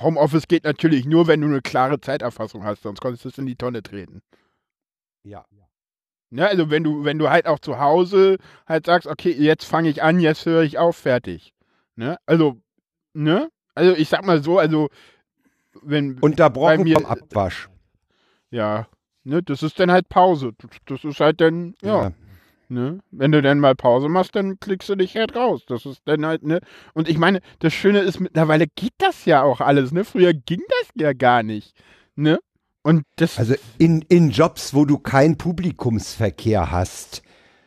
Homeoffice 0.00 0.48
geht 0.48 0.64
natürlich 0.64 1.04
nur, 1.06 1.26
wenn 1.26 1.40
du 1.42 1.46
eine 1.48 1.62
klare 1.62 2.00
Zeiterfassung 2.00 2.64
hast, 2.64 2.82
sonst 2.82 3.00
konntest 3.00 3.24
du 3.24 3.28
es 3.28 3.38
in 3.38 3.46
die 3.46 3.56
Tonne 3.56 3.82
treten. 3.82 4.22
ja. 5.24 5.44
Ne, 6.32 6.46
also 6.46 6.70
wenn 6.70 6.84
du, 6.84 7.04
wenn 7.04 7.18
du 7.18 7.28
halt 7.28 7.46
auch 7.46 7.58
zu 7.58 7.80
Hause 7.80 8.38
halt 8.66 8.86
sagst, 8.86 9.08
okay, 9.08 9.32
jetzt 9.32 9.64
fange 9.64 9.88
ich 9.88 10.02
an, 10.02 10.20
jetzt 10.20 10.46
höre 10.46 10.62
ich 10.62 10.78
auf, 10.78 10.96
fertig. 10.96 11.54
Ne? 11.96 12.18
Also, 12.26 12.60
ne? 13.14 13.50
Also 13.74 13.94
ich 13.96 14.08
sag 14.08 14.24
mal 14.24 14.42
so, 14.42 14.58
also 14.58 14.88
wenn 15.82 16.18
unterbrochen 16.20 16.84
mir- 16.84 16.96
vom 16.96 17.06
Abwasch. 17.06 17.68
ja, 18.50 18.86
ne, 19.24 19.42
das 19.42 19.62
ist 19.62 19.78
dann 19.78 19.90
halt 19.90 20.08
Pause. 20.08 20.52
Das, 20.86 21.04
ist 21.04 21.20
halt 21.20 21.40
dann, 21.40 21.74
ja, 21.82 22.12
ne? 22.68 23.00
Wenn 23.10 23.32
du 23.32 23.42
dann 23.42 23.60
mal 23.60 23.74
Pause 23.74 24.08
machst, 24.08 24.34
dann 24.36 24.58
klickst 24.60 24.88
du 24.88 24.96
dich 24.96 25.16
halt 25.16 25.36
raus. 25.36 25.64
Das 25.66 25.86
ist 25.86 26.02
dann 26.04 26.24
halt, 26.24 26.42
ne? 26.42 26.60
Und 26.94 27.08
ich 27.08 27.18
meine, 27.18 27.40
das 27.58 27.72
Schöne 27.74 28.00
ist, 28.00 28.20
mittlerweile 28.20 28.66
geht 28.66 28.94
das 28.98 29.24
ja 29.24 29.42
auch 29.42 29.60
alles, 29.60 29.92
ne? 29.92 30.04
Früher 30.04 30.32
ging 30.32 30.62
das 30.80 30.90
ja 30.94 31.12
gar 31.12 31.42
nicht. 31.42 31.74
Ne? 32.16 32.38
Und 32.82 33.04
das 33.16 33.38
Also 33.38 33.54
in, 33.78 34.02
in 34.08 34.30
Jobs, 34.30 34.74
wo 34.74 34.84
du 34.84 34.98
keinen 34.98 35.36
Publikumsverkehr 35.36 36.70
hast, 36.70 37.22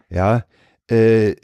ja, 0.10 0.44
äh, 0.88 1.36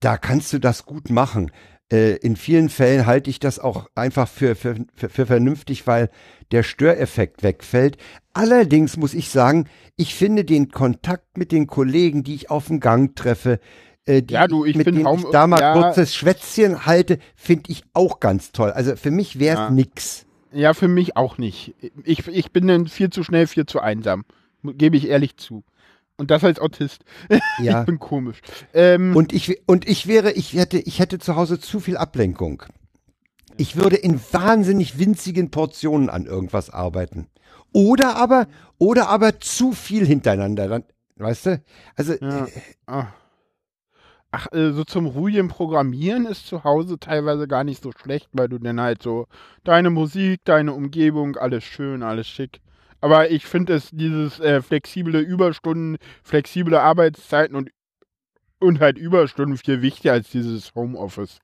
da 0.00 0.16
kannst 0.16 0.52
du 0.52 0.58
das 0.58 0.84
gut 0.86 1.10
machen. 1.10 1.50
Äh, 1.92 2.16
in 2.16 2.34
vielen 2.36 2.68
Fällen 2.68 3.06
halte 3.06 3.30
ich 3.30 3.38
das 3.38 3.58
auch 3.60 3.86
einfach 3.94 4.26
für, 4.28 4.56
für, 4.56 4.74
für, 4.96 5.26
vernünftig, 5.26 5.86
weil 5.86 6.10
der 6.50 6.62
Störeffekt 6.64 7.42
wegfällt. 7.44 7.96
Allerdings 8.32 8.96
muss 8.96 9.14
ich 9.14 9.30
sagen, 9.30 9.68
ich 9.96 10.14
finde 10.14 10.44
den 10.44 10.70
Kontakt 10.70 11.38
mit 11.38 11.52
den 11.52 11.66
Kollegen, 11.68 12.24
die 12.24 12.34
ich 12.34 12.50
auf 12.50 12.66
dem 12.66 12.80
Gang 12.80 13.14
treffe, 13.14 13.60
äh, 14.04 14.20
die 14.22 14.34
Ja, 14.34 14.48
du, 14.48 14.64
ich 14.64 14.76
mit 14.76 14.86
denen 14.88 15.06
Home- 15.06 15.22
ich 15.26 15.30
da 15.30 15.46
mal 15.46 15.60
ja. 15.60 15.72
kurzes 15.74 16.14
Schwätzchen 16.14 16.86
halte, 16.86 17.18
finde 17.36 17.70
ich 17.70 17.84
auch 17.92 18.18
ganz 18.20 18.50
toll. 18.52 18.70
Also 18.72 18.96
für 18.96 19.12
mich 19.12 19.38
wäre 19.38 19.54
es 19.54 19.60
Ja. 19.60 19.70
nix. 19.70 20.26
Ja, 20.52 20.74
für 20.74 20.88
mich 20.88 21.16
auch 21.16 21.38
nicht. 21.38 21.74
Ich, 22.04 22.26
ich 22.26 22.50
bin 22.50 22.66
dann 22.66 22.86
viel 22.88 23.10
zu 23.10 23.22
schnell, 23.22 23.46
viel 23.46 23.66
zu 23.66 23.80
einsam. 23.80 24.24
Gebe 24.64 24.96
ich 24.96 25.06
ehrlich 25.08 25.36
zu. 25.36 25.62
Und 26.18 26.30
das 26.30 26.44
als 26.44 26.58
Autist. 26.60 27.04
Ja. 27.58 27.80
ich 27.80 27.86
bin 27.86 27.98
komisch. 27.98 28.40
Ähm, 28.74 29.16
Und 29.16 29.32
ich, 29.32 29.66
und 29.66 29.88
ich 29.88 30.06
wäre, 30.06 30.32
ich 30.32 30.52
hätte, 30.54 30.78
ich 30.78 30.98
hätte 30.98 31.18
zu 31.18 31.36
Hause 31.36 31.58
zu 31.58 31.80
viel 31.80 31.96
Ablenkung. 31.96 32.62
Ich 33.56 33.76
würde 33.76 33.96
in 33.96 34.20
wahnsinnig 34.32 34.98
winzigen 34.98 35.50
Portionen 35.50 36.10
an 36.10 36.26
irgendwas 36.26 36.68
arbeiten. 36.70 37.28
Oder 37.72 38.16
aber, 38.16 38.46
oder 38.78 39.08
aber 39.08 39.40
zu 39.40 39.72
viel 39.72 40.06
hintereinander. 40.06 40.68
Dann, 40.68 40.84
weißt 41.16 41.46
du? 41.46 41.62
Also, 41.96 42.14
Ja. 42.20 42.46
Ah. 42.86 43.06
Ach, 44.32 44.52
äh, 44.52 44.72
so 44.72 44.84
zum 44.84 45.06
ruhigen 45.06 45.48
Programmieren 45.48 46.26
ist 46.26 46.46
zu 46.46 46.62
Hause 46.64 46.98
teilweise 46.98 47.48
gar 47.48 47.64
nicht 47.64 47.82
so 47.82 47.92
schlecht, 47.92 48.28
weil 48.32 48.48
du 48.48 48.58
dann 48.58 48.80
halt 48.80 49.02
so 49.02 49.28
deine 49.64 49.88
Musik, 49.88 50.40
deine 50.44 50.74
Umgebung, 50.74 51.36
alles 51.36 51.64
schön, 51.64 52.02
alles 52.02 52.26
schick. 52.28 52.60
Aber 53.06 53.30
ich 53.30 53.46
finde 53.46 53.74
es, 53.74 53.90
dieses 53.92 54.40
äh, 54.40 54.60
flexible 54.62 55.20
Überstunden, 55.20 55.96
flexible 56.24 56.74
Arbeitszeiten 56.76 57.54
und, 57.54 57.70
und 58.58 58.80
halt 58.80 58.98
Überstunden 58.98 59.56
viel 59.56 59.80
wichtiger 59.80 60.12
als 60.12 60.28
dieses 60.30 60.74
Homeoffice. 60.74 61.38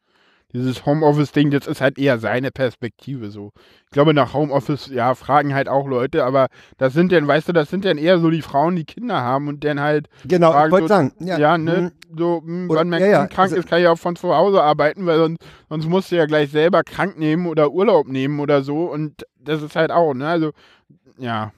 Dieses 0.53 0.85
Homeoffice-Ding, 0.85 1.53
das 1.53 1.69
ist 1.69 1.81
halt 1.81 1.99
eher 1.99 2.19
seine 2.19 2.51
Perspektive 2.51 3.31
so. 3.31 3.53
Ich 3.85 3.91
glaube, 3.93 4.13
nach 4.13 4.35
Homeoffice, 4.35 4.89
ja, 4.89 5.15
fragen 5.15 5.55
halt 5.55 5.69
auch 5.69 5.87
Leute, 5.87 6.25
aber 6.25 6.49
das 6.79 6.95
sind 6.95 7.13
dann, 7.13 7.29
weißt 7.29 7.49
du, 7.49 7.53
das 7.53 7.71
sind 7.71 7.85
dann 7.85 7.97
eher 7.97 8.19
so 8.19 8.29
die 8.29 8.43
Frauen, 8.43 8.75
die 8.75 8.85
Kinder 8.85 9.21
haben 9.23 9.47
und 9.47 9.63
dann 9.65 9.79
halt 9.81 10.09
genau, 10.27 10.49
ich 10.51 10.55
Fragen 10.57 10.73
wollte 10.73 10.85
so- 10.85 10.89
sagen. 10.89 11.13
ja, 11.21 11.39
Ja, 11.39 11.57
ne, 11.57 11.77
hm, 11.77 11.93
so, 12.19 12.43
mh, 12.45 12.71
Oder- 12.71 12.81
wenn 12.81 12.89
mein 12.91 13.01
ja, 13.03 13.07
ja, 13.07 13.19
Kind 13.21 13.31
krank 13.31 13.45
also- 13.53 13.57
ist, 13.61 13.69
kann 13.69 13.81
ich 13.81 13.87
auch 13.87 13.97
von 13.99 14.17
zu 14.17 14.35
Hause 14.35 14.63
arbeiten, 14.63 15.07
weil 15.07 15.17
sonst, 15.19 15.39
sonst 15.71 15.87
musst 15.87 16.11
du 16.11 16.17
ja 16.17 16.27
gleich 16.27 16.51
selber 16.51 16.83
krank 16.83 17.19
nehmen 17.19 17.47
oder 17.47 17.71
Urlaub 17.71 18.09
nehmen 18.09 18.41
oder 18.41 18.63
so 18.63 18.91
und 18.91 19.25
das 19.39 19.63
ist 19.63 19.75
halt 19.77 19.91
auch, 19.93 20.13
ne, 20.13 20.29
also, 20.29 20.51
ja, 21.23 21.53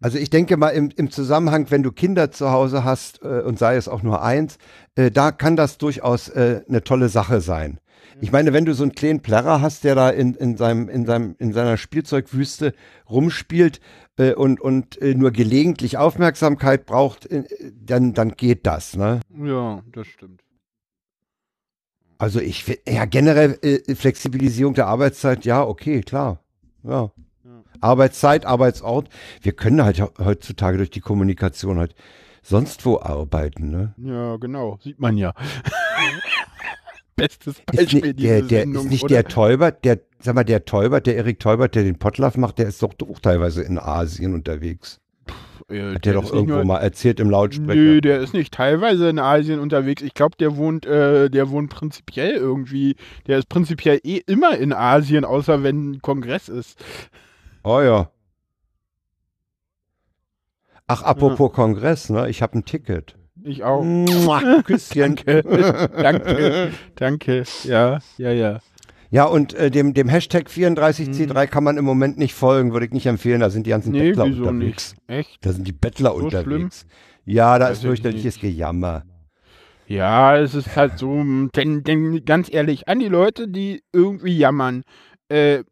Also 0.00 0.18
ich 0.18 0.30
denke 0.30 0.56
mal 0.56 0.70
im, 0.70 0.90
im 0.96 1.10
Zusammenhang, 1.10 1.70
wenn 1.70 1.82
du 1.82 1.92
Kinder 1.92 2.30
zu 2.30 2.50
Hause 2.50 2.84
hast 2.84 3.22
äh, 3.22 3.40
und 3.40 3.58
sei 3.58 3.76
es 3.76 3.88
auch 3.88 4.02
nur 4.02 4.22
eins, 4.22 4.58
äh, 4.96 5.10
da 5.10 5.32
kann 5.32 5.56
das 5.56 5.78
durchaus 5.78 6.28
äh, 6.28 6.62
eine 6.68 6.82
tolle 6.82 7.08
Sache 7.08 7.40
sein. 7.40 7.78
Ich 8.20 8.32
meine, 8.32 8.52
wenn 8.52 8.64
du 8.64 8.74
so 8.74 8.82
einen 8.82 8.94
kleinen 8.94 9.20
Plärrer 9.20 9.60
hast, 9.60 9.84
der 9.84 9.94
da 9.94 10.10
in, 10.10 10.34
in, 10.34 10.56
seinem, 10.56 10.88
in, 10.88 11.04
seinem, 11.06 11.36
in 11.38 11.52
seiner 11.52 11.76
Spielzeugwüste 11.76 12.74
rumspielt 13.08 13.80
äh, 14.16 14.34
und, 14.34 14.60
und 14.60 15.00
äh, 15.00 15.14
nur 15.14 15.30
gelegentlich 15.30 15.98
Aufmerksamkeit 15.98 16.86
braucht, 16.86 17.26
äh, 17.26 17.44
dann, 17.74 18.14
dann 18.14 18.32
geht 18.32 18.66
das. 18.66 18.96
Ne? 18.96 19.20
ja, 19.42 19.82
das 19.92 20.06
stimmt. 20.06 20.42
Also 22.18 22.40
ich 22.40 22.80
ja 22.88 23.06
generell 23.06 23.58
Flexibilisierung 23.96 24.74
der 24.74 24.86
Arbeitszeit, 24.86 25.44
ja, 25.44 25.64
okay, 25.64 26.00
klar. 26.00 26.40
Ja. 26.84 27.10
Arbeitszeit, 27.84 28.46
Arbeitsort. 28.46 29.08
Wir 29.42 29.52
können 29.52 29.84
halt 29.84 30.00
heutzutage 30.18 30.76
durch 30.78 30.90
die 30.90 31.00
Kommunikation 31.00 31.78
halt 31.78 31.94
sonst 32.42 32.84
wo 32.84 32.98
arbeiten, 33.00 33.70
ne? 33.70 33.94
Ja, 33.98 34.36
genau, 34.36 34.78
sieht 34.82 34.98
man 35.00 35.16
ja. 35.16 35.32
Bestes 37.16 37.58
Ist 37.58 37.66
Beispiel 37.66 38.00
nicht, 38.00 38.18
diese 38.18 38.28
der, 38.28 38.42
der, 38.42 38.60
Sendung, 38.62 38.84
ist 38.86 38.90
nicht 38.90 39.04
oder? 39.04 39.14
der 39.14 39.24
Teubert, 39.26 39.84
der, 39.84 40.00
sag 40.18 40.34
mal, 40.34 40.42
der 40.44 40.64
Teubert, 40.64 41.06
der 41.06 41.16
Erik 41.16 41.38
Teubert, 41.38 41.76
der 41.76 41.84
den 41.84 41.96
Potlaff 41.98 42.36
macht, 42.36 42.58
der 42.58 42.66
ist 42.66 42.82
doch 42.82 42.92
auch 43.08 43.20
teilweise 43.20 43.62
in 43.62 43.78
Asien 43.78 44.34
unterwegs. 44.34 45.00
Äh, 45.68 45.94
Hat 45.94 46.04
der 46.04 46.14
doch 46.14 46.24
ist 46.24 46.30
nicht 46.30 46.34
irgendwo 46.34 46.56
nur- 46.56 46.64
mal 46.64 46.78
erzählt 46.78 47.20
im 47.20 47.30
Lautsprecher. 47.30 47.74
Nö, 47.80 48.00
der 48.00 48.18
ist 48.20 48.34
nicht 48.34 48.52
teilweise 48.52 49.08
in 49.08 49.20
Asien 49.20 49.60
unterwegs. 49.60 50.02
Ich 50.02 50.12
glaube, 50.14 50.36
der 50.38 50.56
wohnt, 50.56 50.86
äh, 50.86 51.30
der 51.30 51.50
wohnt 51.50 51.70
prinzipiell 51.70 52.32
irgendwie, 52.32 52.96
der 53.28 53.38
ist 53.38 53.48
prinzipiell 53.48 54.00
eh 54.02 54.20
immer 54.26 54.58
in 54.58 54.72
Asien, 54.72 55.24
außer 55.24 55.62
wenn 55.62 55.92
ein 55.92 56.02
Kongress 56.02 56.48
ist. 56.48 56.78
Oh 57.64 57.80
ja. 57.80 58.10
Ach, 60.86 61.02
apropos 61.02 61.52
Kongress, 61.52 62.10
ne? 62.10 62.28
Ich 62.28 62.42
habe 62.42 62.58
ein 62.58 62.64
Ticket. 62.64 63.16
Ich 63.42 63.64
auch. 63.64 63.82
Mua, 63.82 64.40
Küsschen. 64.64 65.16
Danke. 65.16 65.42
danke. 65.96 66.72
Danke. 66.94 67.44
Ja, 67.64 67.98
ja, 68.18 68.30
ja. 68.32 68.58
Ja, 69.10 69.24
und 69.26 69.54
äh, 69.54 69.70
dem, 69.70 69.94
dem 69.94 70.08
Hashtag 70.08 70.48
34C3 70.48 71.46
kann 71.46 71.62
man 71.62 71.76
im 71.76 71.84
Moment 71.84 72.18
nicht 72.18 72.34
folgen, 72.34 72.72
würde 72.72 72.86
ich 72.86 72.92
nicht 72.92 73.06
empfehlen. 73.06 73.40
Da 73.40 73.48
sind 73.50 73.64
die 73.66 73.70
ganzen 73.70 73.92
Mhm. 73.92 73.98
Nee, 73.98 74.08
Bettler 74.10 74.26
wieso 74.26 74.42
unterwegs. 74.48 74.94
nicht? 75.08 75.18
Echt? 75.18 75.46
Da 75.46 75.52
sind 75.52 75.66
die 75.68 75.72
Bettler 75.72 76.10
So 76.10 76.16
unterwegs. 76.16 76.86
Ja, 77.24 77.58
da 77.58 77.66
Weiß 77.66 77.72
ist 77.72 77.78
ich 77.78 77.86
fürchterliches 77.86 78.40
Gejammer. 78.40 79.04
Ja, 79.86 80.36
es 80.36 80.54
ist 80.54 80.74
halt 80.76 80.98
so, 80.98 81.22
denn, 81.54 81.84
denn 81.84 82.24
ganz 82.24 82.52
ehrlich, 82.52 82.88
an 82.88 82.98
die 82.98 83.08
Leute, 83.08 83.46
die 83.48 83.82
irgendwie 83.92 84.36
jammern, 84.36 84.82
äh, 85.28 85.62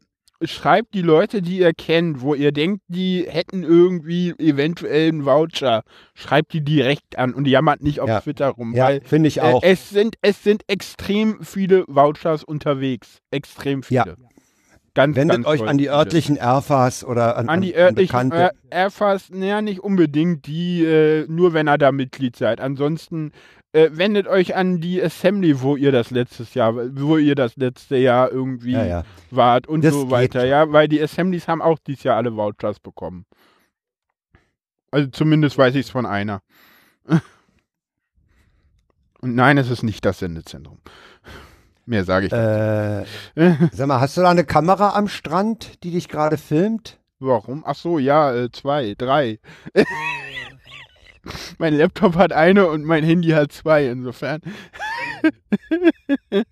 schreibt 0.45 0.93
die 0.93 1.01
Leute, 1.01 1.41
die 1.41 1.59
ihr 1.59 1.73
kennt, 1.73 2.21
wo 2.21 2.33
ihr 2.35 2.51
denkt, 2.51 2.81
die 2.87 3.25
hätten 3.27 3.63
irgendwie 3.63 4.33
eventuell 4.37 5.09
einen 5.09 5.25
Voucher, 5.25 5.83
schreibt 6.13 6.53
die 6.53 6.61
direkt 6.63 7.17
an 7.17 7.33
und 7.33 7.47
jammert 7.47 7.81
nicht 7.81 7.99
auf 7.99 8.09
Ja. 8.09 8.21
Twitter 8.21 8.49
rum, 8.49 8.73
Ja, 8.75 8.89
finde 9.03 9.27
ich 9.27 9.37
äh, 9.37 9.41
auch. 9.41 9.63
es 9.63 9.89
sind 9.89 10.15
es 10.21 10.43
sind 10.43 10.63
extrem 10.67 11.43
viele 11.43 11.85
Vouchers 11.87 12.43
unterwegs, 12.43 13.19
extrem 13.31 13.83
viele. 13.83 14.03
Ja. 14.05 14.15
Ganz, 14.95 15.15
Wendet 15.15 15.37
ganz 15.37 15.47
euch 15.47 15.63
an 15.67 15.79
die 15.79 15.89
örtlichen 15.89 16.37
RFAs 16.39 17.03
oder 17.03 17.35
an, 17.35 17.49
An 17.49 17.61
die 17.61 17.75
an 17.75 17.81
örtlichen 17.81 18.29
Bekannte. 18.29 18.51
äh, 18.69 18.75
Erfas, 18.83 19.31
naja, 19.31 19.63
nicht 19.63 19.79
unbedingt, 19.79 20.45
die, 20.45 20.83
äh, 20.85 21.25
nur 21.27 21.53
wenn 21.53 21.67
ihr 21.67 21.79
da 21.79 21.91
Mitglied 21.91 22.35
seid. 22.35 22.61
Ansonsten 22.61 23.31
äh, 23.73 23.89
wendet 23.91 24.27
euch 24.27 24.55
an 24.55 24.79
die 24.79 25.01
Assembly, 25.01 25.61
wo 25.61 25.75
ihr 25.75 25.91
das 25.91 26.11
letztes 26.11 26.53
Jahr, 26.53 26.73
wo 26.95 27.17
ihr 27.17 27.35
das 27.35 27.55
letzte 27.57 27.97
Jahr 27.97 28.31
irgendwie 28.31 28.73
Ja, 28.73 28.85
ja. 28.85 29.03
wart 29.31 29.67
und 29.67 29.83
Das 29.83 29.93
so 29.93 30.09
weiter, 30.09 30.45
ja, 30.45 30.71
weil 30.71 30.87
die 30.87 31.01
Assemblies 31.01 31.47
haben 31.47 31.61
auch 31.61 31.79
dieses 31.79 32.03
Jahr 32.03 32.17
alle 32.17 32.35
Vouchers 32.35 32.79
bekommen. 32.79 33.25
Also 34.91 35.09
zumindest 35.09 35.57
weiß 35.57 35.73
ich 35.75 35.87
es 35.87 35.91
von 35.91 36.05
einer. 36.05 36.41
Und 39.21 39.35
nein, 39.35 39.57
es 39.57 39.69
ist 39.69 39.83
nicht 39.83 40.03
das 40.03 40.19
Sendezentrum. 40.19 40.79
Mehr 41.85 42.03
sage 42.03 42.27
ich. 42.27 42.33
Äh, 42.33 43.05
sag 43.71 43.87
mal, 43.87 44.01
hast 44.01 44.17
du 44.17 44.21
da 44.21 44.29
eine 44.29 44.43
Kamera 44.43 44.95
am 44.95 45.07
Strand, 45.07 45.81
die 45.83 45.91
dich 45.91 46.09
gerade 46.09 46.37
filmt? 46.37 46.99
Warum? 47.19 47.63
Ach 47.65 47.75
so, 47.75 47.99
ja, 47.99 48.33
äh, 48.35 48.51
zwei, 48.51 48.95
drei. 48.97 49.39
mein 51.57 51.73
Laptop 51.75 52.15
hat 52.15 52.33
eine 52.33 52.67
und 52.67 52.83
mein 52.85 53.03
Handy 53.03 53.29
hat 53.29 53.51
zwei, 53.51 53.87
insofern. 53.87 54.41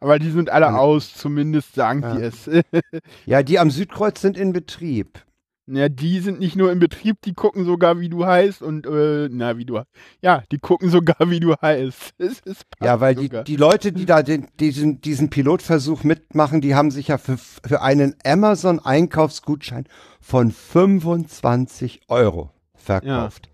Aber 0.00 0.18
die 0.18 0.30
sind 0.30 0.50
alle 0.50 0.78
aus, 0.78 1.14
zumindest 1.14 1.74
sagen 1.74 2.02
Ja. 2.02 2.16
die 2.16 2.22
es. 2.22 2.50
Ja, 3.26 3.42
die 3.42 3.58
am 3.58 3.70
Südkreuz 3.70 4.20
sind 4.20 4.36
in 4.36 4.52
Betrieb. 4.52 5.24
ja, 5.66 5.88
die 5.88 6.20
sind 6.20 6.40
nicht 6.40 6.56
nur 6.56 6.70
im 6.72 6.78
Betrieb, 6.78 7.16
die 7.24 7.32
gucken 7.32 7.64
sogar, 7.64 7.98
wie 8.00 8.10
du 8.10 8.26
heißt 8.26 8.60
und, 8.62 8.86
äh, 8.86 9.28
na, 9.30 9.56
wie 9.56 9.64
du, 9.64 9.80
ja, 10.20 10.42
die 10.52 10.58
gucken 10.58 10.90
sogar, 10.90 11.30
wie 11.30 11.40
du 11.40 11.54
heißt. 11.54 12.12
Es 12.18 12.40
ist 12.40 12.64
Ja, 12.82 13.00
weil 13.00 13.14
die, 13.14 13.30
die 13.44 13.56
Leute, 13.56 13.92
die 13.92 14.04
da 14.04 14.22
den, 14.22 14.48
diesen, 14.60 15.00
diesen 15.00 15.30
Pilotversuch 15.30 16.04
mitmachen, 16.04 16.60
die 16.60 16.74
haben 16.74 16.90
sich 16.90 17.08
ja 17.08 17.16
für, 17.16 17.38
für 17.38 17.80
einen 17.80 18.14
Amazon-Einkaufsgutschein 18.24 19.86
von 20.20 20.50
25 20.50 22.02
Euro 22.08 22.50
verkauft. 22.74 23.46
ja. 23.46 23.52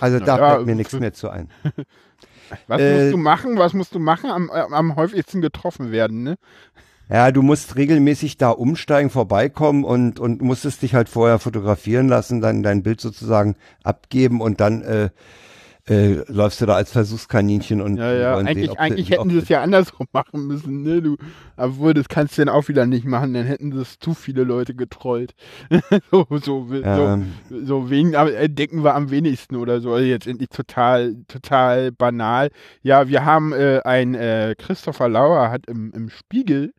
Also 0.00 0.20
da 0.20 0.38
ja, 0.38 0.46
fällt 0.46 0.64
mir 0.66 0.74
nichts 0.74 0.98
mehr 0.98 1.12
zu 1.12 1.30
ein. 1.30 1.50
Was 2.66 2.80
Äh, 2.80 2.92
musst 2.94 3.12
du 3.12 3.16
machen? 3.18 3.58
Was 3.58 3.74
musst 3.74 3.94
du 3.94 3.98
machen? 3.98 4.30
Am, 4.30 4.48
äh, 4.50 4.60
am 4.74 4.96
häufigsten 4.96 5.40
getroffen 5.40 5.90
werden, 5.92 6.22
ne? 6.22 6.36
Ja, 7.10 7.32
du 7.32 7.40
musst 7.42 7.76
regelmäßig 7.76 8.36
da 8.36 8.50
umsteigen, 8.50 9.08
vorbeikommen 9.10 9.84
und, 9.84 10.20
und 10.20 10.42
musstest 10.42 10.82
dich 10.82 10.94
halt 10.94 11.08
vorher 11.08 11.38
fotografieren 11.38 12.06
lassen, 12.08 12.42
dann 12.42 12.62
dein 12.62 12.82
Bild 12.82 13.00
sozusagen 13.00 13.56
abgeben 13.82 14.42
und 14.42 14.60
dann 14.60 14.82
äh, 14.82 15.10
äh, 15.88 16.24
läufst 16.28 16.60
du 16.60 16.66
da 16.66 16.74
als 16.74 16.92
Versuchskaninchen 16.92 17.80
und 17.80 17.96
Ja, 17.96 18.12
ja, 18.12 18.34
wollen 18.34 18.46
sehen, 18.46 18.56
eigentlich, 18.56 18.78
eigentlich 18.78 19.10
hätten 19.10 19.30
sie 19.30 19.38
es 19.38 19.48
ja 19.48 19.62
andersrum 19.62 20.06
machen 20.12 20.46
müssen, 20.46 20.82
ne, 20.82 21.02
du. 21.02 21.16
Obwohl, 21.56 21.94
das 21.94 22.08
kannst 22.08 22.36
du 22.36 22.44
dann 22.44 22.54
auch 22.54 22.68
wieder 22.68 22.86
nicht 22.86 23.04
machen, 23.04 23.34
dann 23.34 23.46
hätten 23.46 23.72
sie 23.72 23.80
es 23.80 23.98
zu 23.98 24.14
viele 24.14 24.44
Leute 24.44 24.74
getrollt. 24.74 25.34
so, 26.10 26.26
so, 26.30 26.66
so, 26.68 26.74
Ähm, 26.74 27.32
so 27.48 27.90
wegen, 27.90 28.14
aber, 28.16 28.34
äh, 28.34 28.48
wir 28.56 28.94
am 28.94 29.10
wenigsten 29.10 29.56
oder 29.56 29.80
so. 29.80 29.92
Also 29.92 30.06
jetzt 30.06 30.26
endlich 30.26 30.50
total, 30.50 31.16
total 31.28 31.92
banal. 31.92 32.50
Ja, 32.82 33.08
wir 33.08 33.24
haben 33.24 33.52
äh, 33.52 33.80
ein, 33.84 34.14
äh, 34.14 34.54
Christopher 34.58 35.08
Lauer 35.08 35.50
hat 35.50 35.66
im, 35.66 35.92
im 35.92 36.10
Spiegel 36.10 36.72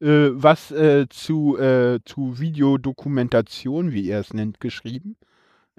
äh, 0.00 0.30
was 0.32 0.70
äh, 0.70 1.06
zu, 1.08 1.58
äh, 1.58 1.98
zu 2.04 2.38
Videodokumentation, 2.38 3.92
wie 3.92 4.08
er 4.08 4.20
es 4.20 4.32
nennt, 4.32 4.60
geschrieben. 4.60 5.16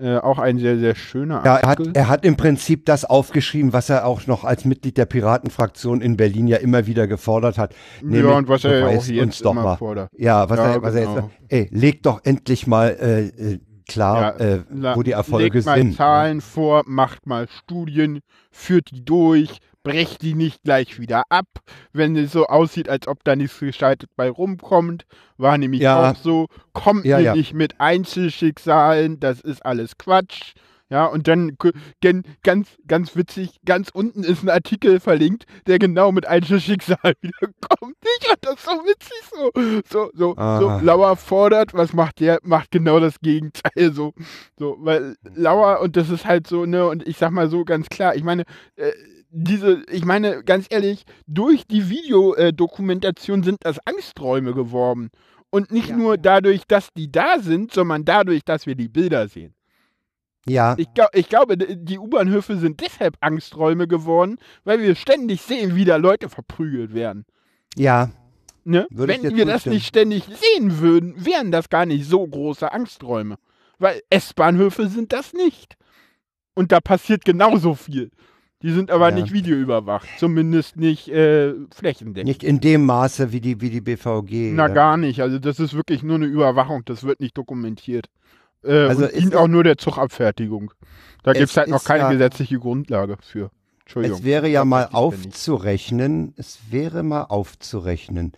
Äh, 0.02 0.18
auch 0.18 0.39
ein 0.39 0.58
sehr, 0.60 0.78
sehr 0.80 0.95
schöner 0.95 1.41
Ja, 1.43 1.58
er 1.58 1.70
hat, 1.70 1.80
Artikel. 1.80 1.91
er 1.95 2.08
hat 2.08 2.24
im 2.26 2.38
Prinzip 2.38 2.86
das 2.86 3.04
aufgeschrieben, 3.06 3.74
was 3.74 3.89
er 3.89 4.06
auch 4.06 4.28
noch 4.28 4.43
als 4.45 4.64
Mitglied 4.66 4.97
der 4.97 5.06
Piratenfraktion 5.06 6.02
in 6.02 6.16
Berlin 6.16 6.47
ja 6.47 6.58
immer 6.58 6.86
wieder 6.88 7.06
gefordert 7.08 7.58
hat. 7.58 7.74
ja, 8.08 8.30
und 8.38 8.47
was 8.47 8.64
er 8.64 8.80
ja 8.80 8.88
auch 8.88 9.04
jetzt 9.06 9.22
uns 9.22 9.39
doch 9.39 9.52
immer 9.52 9.64
mal. 9.64 9.76
fordert. 9.78 10.10
Ja, 10.18 10.50
was, 10.50 10.58
Ja, 10.58 10.74
er, 10.74 10.82
was 10.82 10.93
er 10.95 11.02
jetzt 11.02 11.10
genau. 11.10 11.22
sagt, 11.22 11.34
ey, 11.50 11.68
leg 11.72 12.04
doch 12.04 12.22
endlich 12.24 12.66
mal 12.68 12.89
äh, 13.00 13.54
äh, 13.54 13.60
klar, 13.90 14.40
Ja, 14.40 14.56
äh, 14.56 14.96
wo 14.96 15.04
die 15.04 15.12
Erfolge 15.12 15.58
Legt 15.58 15.66
mal 15.66 15.78
sind. 15.78 15.90
ne? 15.92 15.96
Zahlen 15.98 16.42
vor, 16.42 16.84
macht 16.86 17.28
mal 17.28 17.48
Studien, 17.50 18.20
führt 18.52 18.92
die 18.92 19.04
durch, 19.04 19.58
brecht 19.84 20.22
die 20.22 20.34
nicht 20.36 20.64
gleich 20.64 21.00
wieder 21.00 21.24
ab, 21.30 21.46
wenn 21.94 22.16
es 22.16 22.32
so 22.32 22.46
aussieht, 22.48 22.90
als 22.90 23.08
ob 23.08 23.24
da 23.24 23.36
nichts 23.36 23.60
geschaltet 23.60 24.10
bei 24.16 24.30
rumkommt. 24.30 25.04
War 25.38 25.58
nämlich 25.58 25.82
Ja. 25.82 26.12
auch 26.12 26.16
so, 26.16 26.48
kommt 26.74 27.06
Ja, 27.06 27.18
ihr 27.20 27.24
ja. 27.26 27.36
nicht 27.36 27.54
mit 27.54 27.80
Einzelschicksalen, 27.80 29.20
das 29.20 29.42
ist 29.42 29.66
alles 29.66 29.98
Quatsch. 29.98 30.54
Ja, 30.92 31.06
und 31.06 31.28
dann 31.28 31.56
ganz, 32.42 32.68
ganz 32.88 33.16
witzig, 33.16 33.60
ganz 33.64 33.90
unten 33.94 34.24
ist 34.24 34.42
ein 34.42 34.50
Artikel 34.50 35.00
verlinkt, 35.00 35.46
der 35.68 35.78
genau 35.78 36.12
mit 36.12 36.26
Einzelschicksal 36.26 37.14
wiederkommt. 37.22 37.96
Ich 38.20 38.28
fand 38.28 38.40
das 38.42 38.64
so 38.64 38.72
witzig 38.72 39.20
so. 39.32 39.52
So, 39.88 40.12
so, 40.14 40.36
so, 40.36 40.80
Lauer 40.84 41.16
fordert, 41.16 41.76
was 41.76 41.94
macht 41.94 42.20
der? 42.20 42.40
Macht 42.42 42.72
genau 42.72 43.00
das 43.00 43.20
Gegenteil. 43.20 43.94
So, 43.94 44.14
so, 44.58 44.78
weil 44.80 45.16
Lauer, 45.36 45.80
und 45.82 45.96
das 45.96 46.10
ist 46.10 46.26
halt 46.26 46.48
so, 46.48 46.66
ne, 46.66 46.88
und 46.88 47.08
ich 47.08 47.18
sag 47.18 47.32
mal 47.32 47.50
so 47.50 47.66
ganz 47.66 47.88
klar, 47.90 48.16
ich 48.16 48.24
meine, 48.24 48.46
äh, 48.76 48.92
diese, 49.30 49.84
ich 49.92 50.06
meine, 50.06 50.44
ganz 50.44 50.66
ehrlich, 50.72 51.04
durch 51.28 51.68
die 51.68 51.90
Videodokumentation 51.90 53.44
sind 53.44 53.58
das 53.62 53.78
Angsträume 53.86 54.54
geworden. 54.54 55.12
Und 55.52 55.72
nicht 55.72 55.90
ja, 55.90 55.98
nur 55.98 56.18
dadurch, 56.18 56.64
dass 56.68 56.90
die 56.96 57.12
da 57.12 57.40
sind, 57.40 57.74
sondern 57.74 58.06
dadurch, 58.06 58.44
dass 58.44 58.66
wir 58.66 58.76
die 58.76 58.90
Bilder 58.90 59.28
sehen. 59.28 59.54
Ja. 60.48 60.76
Ich, 60.78 60.94
glaub, 60.94 61.10
ich 61.14 61.30
glaube, 61.30 61.58
die 61.58 62.00
U-Bahnhöfe 62.00 62.58
sind 62.58 62.80
deshalb 62.82 63.18
Angsträume 63.20 63.88
geworden, 63.88 64.38
weil 64.64 64.82
wir 64.82 64.96
ständig 64.96 65.42
sehen, 65.42 65.76
wie 65.76 65.86
da 65.86 65.98
Leute 65.98 66.30
verprügelt 66.30 66.94
werden. 66.94 67.26
Ja. 67.76 68.10
Ne? 68.64 68.88
Wenn 68.90 69.36
wir 69.36 69.46
das 69.46 69.66
nicht 69.66 69.88
ständig 69.88 70.26
sehen 70.26 70.80
würden, 70.80 71.26
wären 71.26 71.52
das 71.52 71.70
gar 71.70 71.86
nicht 71.86 72.06
so 72.06 72.26
große 72.26 72.72
Angsträume. 72.72 73.38
Weil 73.78 74.02
S-Bahnhöfe 74.10 74.88
sind 74.88 75.14
das 75.14 75.34
nicht. 75.34 75.76
Und 76.54 76.72
da 76.72 76.80
passiert 76.82 77.26
genauso 77.26 77.76
viel. 77.76 78.12
Die 78.62 78.72
sind 78.72 78.92
aber 78.92 79.10
ja. 79.10 79.16
nicht 79.16 79.32
videoüberwacht, 79.32 80.08
zumindest 80.18 80.76
nicht 80.76 81.08
äh, 81.08 81.54
flächendeckend. 81.74 82.28
Nicht 82.28 82.44
in 82.44 82.60
dem 82.60 82.86
Maße 82.86 83.32
wie 83.32 83.40
die, 83.40 83.62
wie 83.62 83.70
die 83.70 83.80
BVG. 83.80 84.52
Na, 84.54 84.68
ja. 84.68 84.74
gar 84.74 84.98
nicht. 84.98 85.22
Also 85.22 85.40
das 85.40 85.62
ist 85.62 85.76
wirklich 85.76 86.04
nur 86.04 86.16
eine 86.16 86.26
Überwachung, 86.26 86.84
das 86.84 87.04
wird 87.04 87.22
nicht 87.22 87.38
dokumentiert. 87.38 88.08
Äh, 88.64 88.72
also 88.72 89.05
und 89.05 89.16
dient 89.16 89.36
auch 89.36 89.47
nur 89.47 89.64
der 89.64 89.78
Zugabfertigung. 89.78 90.72
Da 91.24 91.34
gibt 91.34 91.49
es 91.49 91.57
halt 91.57 91.70
noch 91.70 91.84
keine 91.84 92.03
ja, 92.03 92.12
gesetzliche 92.12 92.60
Grundlage 92.60 93.18
für. 93.22 93.51
Entschuldigung. 93.82 94.20
Es 94.20 94.24
wäre 94.24 94.47
ja 94.47 94.66
mal 94.66 94.89
aufzurechnen, 94.91 96.34
es 96.38 96.60
wäre 96.70 97.03
mal 97.03 97.24
aufzurechnen, 97.24 98.34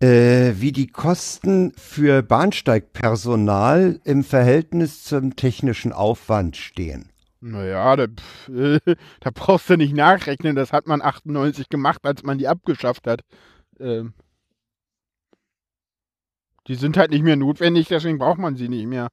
äh, 0.00 0.52
wie 0.56 0.72
die 0.72 0.88
Kosten 0.88 1.72
für 1.76 2.22
Bahnsteigpersonal 2.22 4.00
im 4.04 4.24
Verhältnis 4.24 5.04
zum 5.04 5.36
technischen 5.36 5.92
Aufwand 5.92 6.56
stehen. 6.56 7.08
Naja, 7.40 7.96
da, 7.96 8.04
äh, 8.52 8.78
da 9.20 9.30
brauchst 9.32 9.70
du 9.70 9.76
nicht 9.76 9.94
nachrechnen. 9.94 10.54
Das 10.54 10.72
hat 10.72 10.86
man 10.86 11.02
98 11.02 11.68
gemacht, 11.68 12.00
als 12.04 12.22
man 12.22 12.38
die 12.38 12.48
abgeschafft 12.48 13.06
hat. 13.06 13.22
Ähm, 13.78 14.12
die 16.66 16.74
sind 16.74 16.96
halt 16.96 17.10
nicht 17.10 17.24
mehr 17.24 17.36
notwendig, 17.36 17.88
deswegen 17.88 18.18
braucht 18.18 18.38
man 18.38 18.56
sie 18.56 18.68
nicht 18.68 18.86
mehr. 18.86 19.08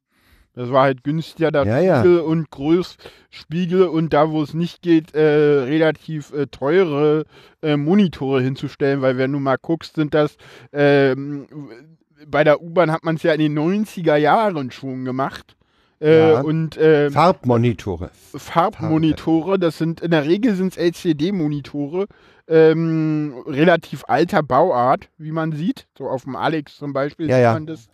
Das 0.54 0.72
war 0.72 0.84
halt 0.84 1.04
günstiger, 1.04 1.52
da 1.52 1.64
ja, 1.64 2.00
Spiegel 2.00 2.18
ja. 2.18 2.24
und 2.24 2.50
Großspiegel 2.50 3.84
und 3.84 4.12
da, 4.14 4.32
wo 4.32 4.41
es 4.41 4.56
nicht 4.56 4.82
geht, 4.82 5.14
äh, 5.14 5.20
relativ 5.20 6.34
äh, 6.34 6.48
teure 6.48 7.26
äh, 7.62 7.78
Monitore 7.78 8.41
hinzustellen, 8.41 9.02
weil 9.02 9.20
wenn 9.20 9.32
du 9.32 9.39
mal 9.39 9.58
guckst, 9.62 9.95
sind 9.95 10.16
das 10.16 10.36
ähm, 10.74 11.45
bei 12.26 12.43
der 12.43 12.62
U-Bahn 12.62 12.91
hat 12.91 13.04
man 13.04 13.16
es 13.16 13.24
ja 13.24 13.34
in 13.34 13.39
den 13.39 13.58
90er 13.58 14.16
Jahren 14.16 14.72
schon 14.72 15.06
gemacht. 15.06 15.56
Äh, 16.00 16.32
ja. 16.32 16.41
und 16.41 16.78
äh, 16.78 17.10
Farbmonitore. 17.10 18.12
Farbmonitore, 18.36 19.58
das 19.58 19.80
sind 19.80 20.02
in 20.02 20.12
der 20.12 20.26
Regel 20.26 20.54
sind 20.54 20.74
es 20.74 20.78
LCD-Monitore, 20.78 22.06
ähm, 22.48 23.43
relativ 23.45 24.04
alter 24.08 24.43
Bauart, 24.43 25.10
wie 25.18 25.32
man 25.32 25.52
sieht. 25.52 25.88
So 25.98 26.10
auf 26.10 26.24
dem 26.24 26.36
Alex 26.36 26.78
zum 26.78 26.93
Beispiel 26.93 27.30
ja, 27.30 27.38
sieht 27.38 27.54
man 27.54 27.68
das. 27.68 27.88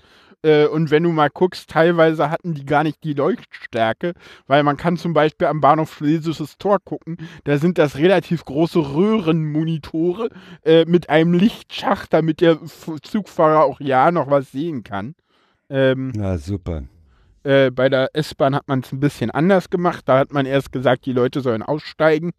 Äh, 0.43 0.67
und 0.67 0.91
wenn 0.91 1.03
du 1.03 1.09
mal 1.09 1.29
guckst, 1.29 1.69
teilweise 1.69 2.29
hatten 2.29 2.53
die 2.53 2.65
gar 2.65 2.83
nicht 2.83 3.03
die 3.03 3.13
Leuchtstärke, 3.13 4.13
weil 4.45 4.63
man 4.63 4.77
kann 4.77 4.97
zum 4.97 5.13
Beispiel 5.13 5.47
am 5.47 5.61
Bahnhof 5.61 5.93
Schlesisches 5.93 6.57
Tor 6.57 6.79
gucken, 6.83 7.17
da 7.45 7.57
sind 7.57 7.77
das 7.77 7.97
relativ 7.97 8.43
große 8.45 8.79
Röhrenmonitore 8.79 10.29
äh, 10.63 10.85
mit 10.85 11.09
einem 11.09 11.33
Lichtschacht, 11.33 12.13
damit 12.13 12.41
der 12.41 12.59
Zugfahrer 13.01 13.63
auch 13.63 13.79
ja 13.79 14.11
noch 14.11 14.29
was 14.29 14.51
sehen 14.51 14.83
kann. 14.83 15.15
Ähm, 15.69 16.11
Na 16.15 16.37
super. 16.37 16.83
Äh, 17.43 17.71
bei 17.71 17.89
der 17.89 18.09
S-Bahn 18.13 18.55
hat 18.55 18.67
man 18.67 18.81
es 18.81 18.91
ein 18.91 18.99
bisschen 18.99 19.31
anders 19.31 19.69
gemacht. 19.69 20.03
Da 20.05 20.19
hat 20.19 20.31
man 20.31 20.45
erst 20.45 20.71
gesagt, 20.71 21.05
die 21.05 21.13
Leute 21.13 21.41
sollen 21.41 21.63
aussteigen 21.63 22.31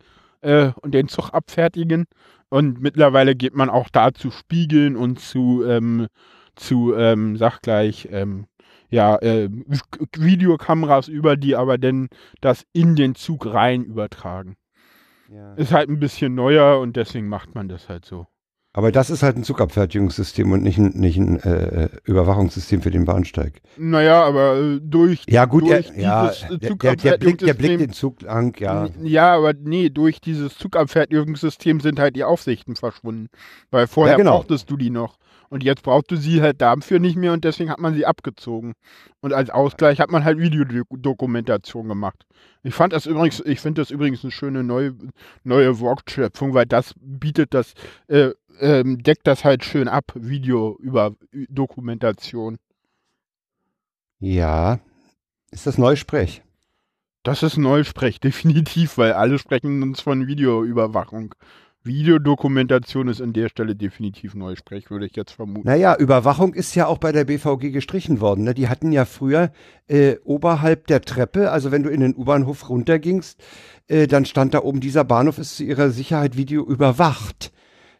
äh, 0.44 0.72
und 0.80 0.92
den 0.92 1.08
Zug 1.08 1.30
abfertigen. 1.30 2.04
Und 2.48 2.80
mittlerweile 2.80 3.34
geht 3.34 3.54
man 3.54 3.70
auch 3.70 3.88
da 3.88 4.12
zu 4.12 4.30
Spiegeln 4.30 4.96
und 4.96 5.18
zu, 5.18 5.64
ähm, 5.66 6.06
zu 6.54 6.94
ähm, 6.94 7.36
sag 7.36 7.60
gleich, 7.62 8.08
ähm, 8.12 8.46
ja, 8.90 9.16
äh, 9.16 9.48
Videokameras 10.16 11.08
über, 11.08 11.36
die 11.36 11.56
aber 11.56 11.78
dann 11.78 12.08
das 12.40 12.64
in 12.72 12.94
den 12.94 13.16
Zug 13.16 13.52
rein 13.52 13.82
übertragen. 13.82 14.56
Ja. 15.28 15.54
Ist 15.54 15.72
halt 15.72 15.88
ein 15.88 15.98
bisschen 15.98 16.34
neuer 16.34 16.78
und 16.78 16.96
deswegen 16.96 17.28
macht 17.28 17.54
man 17.54 17.68
das 17.68 17.88
halt 17.88 18.04
so. 18.04 18.26
Aber 18.76 18.90
das 18.90 19.08
ist 19.08 19.22
halt 19.22 19.36
ein 19.36 19.44
Zugabfertigungssystem 19.44 20.50
und 20.50 20.64
nicht 20.64 20.78
ein, 20.78 20.88
nicht 20.96 21.16
ein 21.16 21.38
äh, 21.38 21.88
Überwachungssystem 22.02 22.82
für 22.82 22.90
den 22.90 23.04
Bahnsteig. 23.04 23.62
Naja, 23.76 24.24
aber 24.24 24.56
äh, 24.56 24.80
durch, 24.82 25.22
ja, 25.28 25.44
gut, 25.44 25.62
durch 25.62 25.92
der, 25.92 25.96
ja, 25.96 26.32
der, 26.50 26.74
der, 26.74 26.96
der, 26.96 27.18
blickt, 27.18 27.42
der 27.42 27.54
blickt 27.54 27.80
den 27.80 27.92
Zug 27.92 28.22
lang, 28.22 28.60
ja. 28.60 28.88
Ja, 29.00 29.36
aber 29.36 29.52
nee, 29.54 29.90
durch 29.90 30.20
dieses 30.20 30.58
Zugabfertigungssystem 30.58 31.78
sind 31.78 32.00
halt 32.00 32.16
die 32.16 32.24
Aufsichten 32.24 32.74
verschwunden. 32.74 33.28
Weil 33.70 33.86
vorher 33.86 34.14
ja, 34.14 34.18
genau. 34.18 34.38
brauchtest 34.38 34.68
du 34.68 34.76
die 34.76 34.90
noch. 34.90 35.18
Und 35.50 35.62
jetzt 35.62 35.84
brauchst 35.84 36.10
du 36.10 36.16
sie 36.16 36.42
halt 36.42 36.60
dafür 36.60 36.98
nicht 36.98 37.14
mehr 37.14 37.32
und 37.32 37.44
deswegen 37.44 37.70
hat 37.70 37.78
man 37.78 37.94
sie 37.94 38.06
abgezogen. 38.06 38.72
Und 39.20 39.32
als 39.32 39.50
Ausgleich 39.50 40.00
hat 40.00 40.10
man 40.10 40.24
halt 40.24 40.38
Videodokumentation 40.38 41.88
gemacht. 41.88 42.26
Ich 42.64 42.74
fand 42.74 42.92
das 42.92 43.06
übrigens, 43.06 43.40
ich 43.46 43.60
finde 43.60 43.82
das 43.82 43.92
übrigens 43.92 44.24
eine 44.24 44.32
schöne 44.32 44.64
neue, 44.64 44.96
neue 45.44 45.78
Wortschöpfung, 45.78 46.54
weil 46.54 46.66
das 46.66 46.94
bietet 46.98 47.54
das, 47.54 47.74
äh, 48.08 48.30
ähm, 48.60 49.02
deckt 49.02 49.26
das 49.26 49.44
halt 49.44 49.64
schön 49.64 49.88
ab, 49.88 50.12
Video 50.14 50.76
über 50.80 51.14
Dokumentation. 51.48 52.58
Ja. 54.18 54.80
Ist 55.50 55.66
das 55.66 55.78
Neusprech? 55.78 56.42
Das 57.22 57.42
ist 57.42 57.56
Neusprech, 57.56 58.20
definitiv, 58.20 58.98
weil 58.98 59.12
alle 59.12 59.38
sprechen 59.38 59.82
uns 59.82 60.00
von 60.00 60.26
Videoüberwachung. 60.26 61.34
Videodokumentation 61.84 63.08
ist 63.08 63.20
an 63.20 63.34
der 63.34 63.50
Stelle 63.50 63.76
definitiv 63.76 64.34
Neusprech, 64.34 64.90
würde 64.90 65.04
ich 65.04 65.14
jetzt 65.16 65.32
vermuten. 65.32 65.68
Naja, 65.68 65.94
Überwachung 65.96 66.54
ist 66.54 66.74
ja 66.74 66.86
auch 66.86 66.96
bei 66.96 67.12
der 67.12 67.24
BVG 67.24 67.72
gestrichen 67.72 68.20
worden. 68.20 68.44
Ne? 68.44 68.54
Die 68.54 68.68
hatten 68.68 68.90
ja 68.90 69.04
früher 69.04 69.52
äh, 69.86 70.16
oberhalb 70.24 70.86
der 70.86 71.02
Treppe, 71.02 71.50
also 71.50 71.72
wenn 71.72 71.82
du 71.82 71.90
in 71.90 72.00
den 72.00 72.16
U-Bahnhof 72.16 72.70
runtergingst, 72.70 73.38
äh, 73.88 74.06
dann 74.06 74.24
stand 74.24 74.54
da 74.54 74.62
oben, 74.62 74.80
dieser 74.80 75.04
Bahnhof 75.04 75.36
ist 75.36 75.58
zu 75.58 75.64
ihrer 75.64 75.90
Sicherheit 75.90 76.38
Video 76.38 76.64
überwacht. 76.64 77.52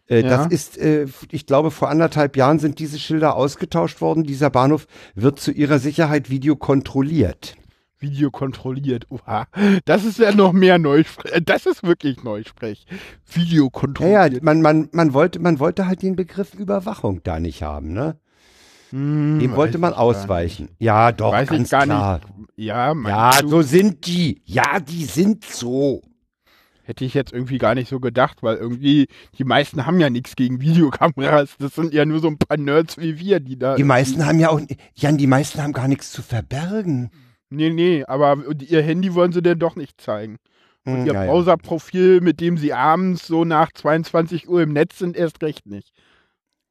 Äh, 0.09 0.23
ja. 0.23 0.29
Das 0.29 0.47
ist, 0.49 0.79
äh, 0.79 1.07
ich 1.31 1.47
glaube, 1.47 1.71
vor 1.71 1.89
anderthalb 1.89 2.37
Jahren 2.37 2.59
sind 2.59 2.79
diese 2.79 2.99
Schilder 2.99 3.37
ausgetauscht 3.37 4.01
worden. 4.01 4.25
Dieser 4.25 4.51
Bahnhof 4.51 4.87
wird 5.15 5.41
zu 5.41 5.51
ihrer 5.51 5.79
Sicherheit 5.79 6.31
Video 6.31 6.57
kontrolliert. 6.57 7.57
Video 7.99 8.31
kontrolliert. 8.31 9.07
Oha. 9.09 9.47
Das 9.87 10.05
ist 10.05 10.19
ja 10.19 10.33
noch 10.33 10.53
mehr 10.53 10.79
Neusprech. 10.79 11.33
Äh, 11.33 11.43
das 11.43 11.65
ist 11.67 11.83
wirklich 11.83 12.23
Neusprech. 12.23 12.87
Video 13.33 13.71
kontrolliert. 13.71 14.15
Ja, 14.15 14.27
ja 14.27 14.39
man, 14.43 14.61
man, 14.61 14.89
man, 14.93 15.15
wollte, 15.15 15.39
man 15.39 15.59
wollte 15.59 15.87
halt 15.87 16.03
den 16.03 16.17
Begriff 16.17 16.55
Überwachung 16.55 17.23
da 17.25 17.41
nicht 17.41 17.63
haben, 17.63 17.93
ne? 17.93 18.19
Hm, 18.91 19.41
Dem 19.41 19.57
wollte 19.57 19.79
man 19.79 19.93
ausweichen. 19.95 20.69
Ja, 20.79 21.11
doch, 21.13 21.33
weiß 21.33 21.49
ganz 21.49 21.69
klar. 21.71 22.21
Nicht. 22.37 22.49
Ja, 22.57 22.95
ja 22.95 23.33
so 23.45 23.63
sind 23.63 24.07
die. 24.07 24.43
Ja, 24.45 24.79
die 24.79 25.05
sind 25.05 25.45
so. 25.45 26.03
Hätte 26.85 27.05
ich 27.07 27.15
jetzt 27.15 27.33
irgendwie 27.33 27.57
gar 27.57 27.75
nicht 27.75 27.89
so 27.89 27.99
gedacht, 27.99 28.43
weil 28.43 28.57
irgendwie 28.57 29.09
die 29.39 29.45
meisten 29.45 29.87
haben 29.87 30.01
ja 30.01 30.11
nichts 30.11 30.37
gegen 30.37 30.61
Videokameras. 30.61 31.57
Das 31.59 31.75
sind 31.75 31.95
ja 31.95 32.05
nur 32.05 32.21
so 32.21 32.29
ein 32.29 32.37
paar 32.37 32.59
Nerds 32.59 32.99
wie 32.99 33.19
wir, 33.19 33.41
die 33.41 33.59
da. 33.59 33.77
Die 33.77 33.85
meisten 33.85 34.27
haben 34.27 34.39
ja 34.39 34.51
auch, 34.51 34.61
Jan, 34.95 35.17
die 35.17 35.27
meisten 35.27 35.63
haben 35.63 35.73
gar 35.73 35.89
nichts 35.89 36.13
zu 36.13 36.23
verbergen. 36.23 37.11
Nee, 37.49 37.71
nee, 37.71 38.05
aber 38.05 38.37
ihr 38.61 38.83
Handy 38.83 39.15
wollen 39.15 39.33
sie 39.33 39.43
denn 39.43 39.59
doch 39.59 39.77
nicht 39.77 40.01
zeigen. 40.01 40.37
Und 40.85 40.99
hm, 40.99 41.07
ihr 41.07 41.15
ja, 41.15 41.25
Browserprofil, 41.25 42.21
mit 42.21 42.41
dem 42.41 42.59
sie 42.59 42.75
abends 42.75 43.27
so 43.27 43.45
nach 43.47 43.73
22 43.73 44.49
Uhr 44.49 44.61
im 44.63 44.75
Netz 44.75 44.99
sind, 44.99 45.17
erst 45.17 45.43
recht 45.43 45.65
nicht. 45.67 45.93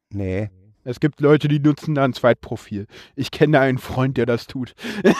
Nee. 0.09 0.49
Es 0.83 0.99
gibt 0.99 1.21
Leute, 1.21 1.47
die 1.47 1.59
nutzen 1.59 1.95
da 1.95 2.03
ein 2.03 2.13
Zweitprofil. 2.13 2.85
Ich 3.15 3.31
kenne 3.31 3.59
einen 3.59 3.77
Freund, 3.79 4.17
der 4.17 4.25
das 4.25 4.45
tut. 4.47 4.73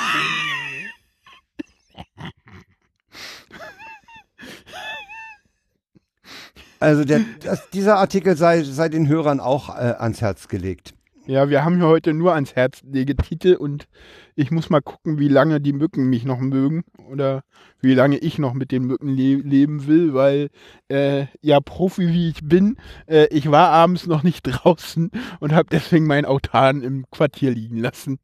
Also 6.83 7.05
der, 7.05 7.21
das, 7.39 7.69
dieser 7.69 7.97
Artikel 7.97 8.35
sei, 8.35 8.63
sei 8.63 8.89
den 8.89 9.07
Hörern 9.07 9.39
auch 9.39 9.69
äh, 9.69 9.95
ans 9.97 10.19
Herz 10.19 10.49
gelegt. 10.49 10.93
Ja, 11.25 11.49
wir 11.49 11.63
haben 11.63 11.77
hier 11.77 11.87
heute 11.87 12.13
nur 12.13 12.33
ans 12.33 12.55
Herz 12.55 12.81
Titel 12.81 13.53
und 13.53 13.87
ich 14.35 14.51
muss 14.51 14.69
mal 14.69 14.81
gucken, 14.81 15.17
wie 15.17 15.29
lange 15.29 15.61
die 15.61 15.71
Mücken 15.71 16.09
mich 16.09 16.25
noch 16.25 16.39
mögen 16.39 16.83
oder 17.09 17.43
wie 17.79 17.93
lange 17.93 18.17
ich 18.17 18.37
noch 18.37 18.53
mit 18.53 18.73
den 18.73 18.83
Mücken 18.83 19.07
le 19.07 19.35
leben 19.35 19.87
will, 19.87 20.13
weil 20.13 20.49
äh, 20.89 21.27
ja 21.39 21.61
Profi 21.61 22.09
wie 22.09 22.27
ich 22.27 22.41
bin, 22.43 22.75
äh, 23.07 23.27
ich 23.27 23.49
war 23.49 23.69
abends 23.69 24.05
noch 24.05 24.23
nicht 24.23 24.41
draußen 24.43 25.09
und 25.39 25.53
habe 25.53 25.69
deswegen 25.71 26.05
meinen 26.05 26.25
Autan 26.25 26.81
im 26.81 27.05
Quartier 27.11 27.51
liegen 27.51 27.77
lassen. 27.77 28.19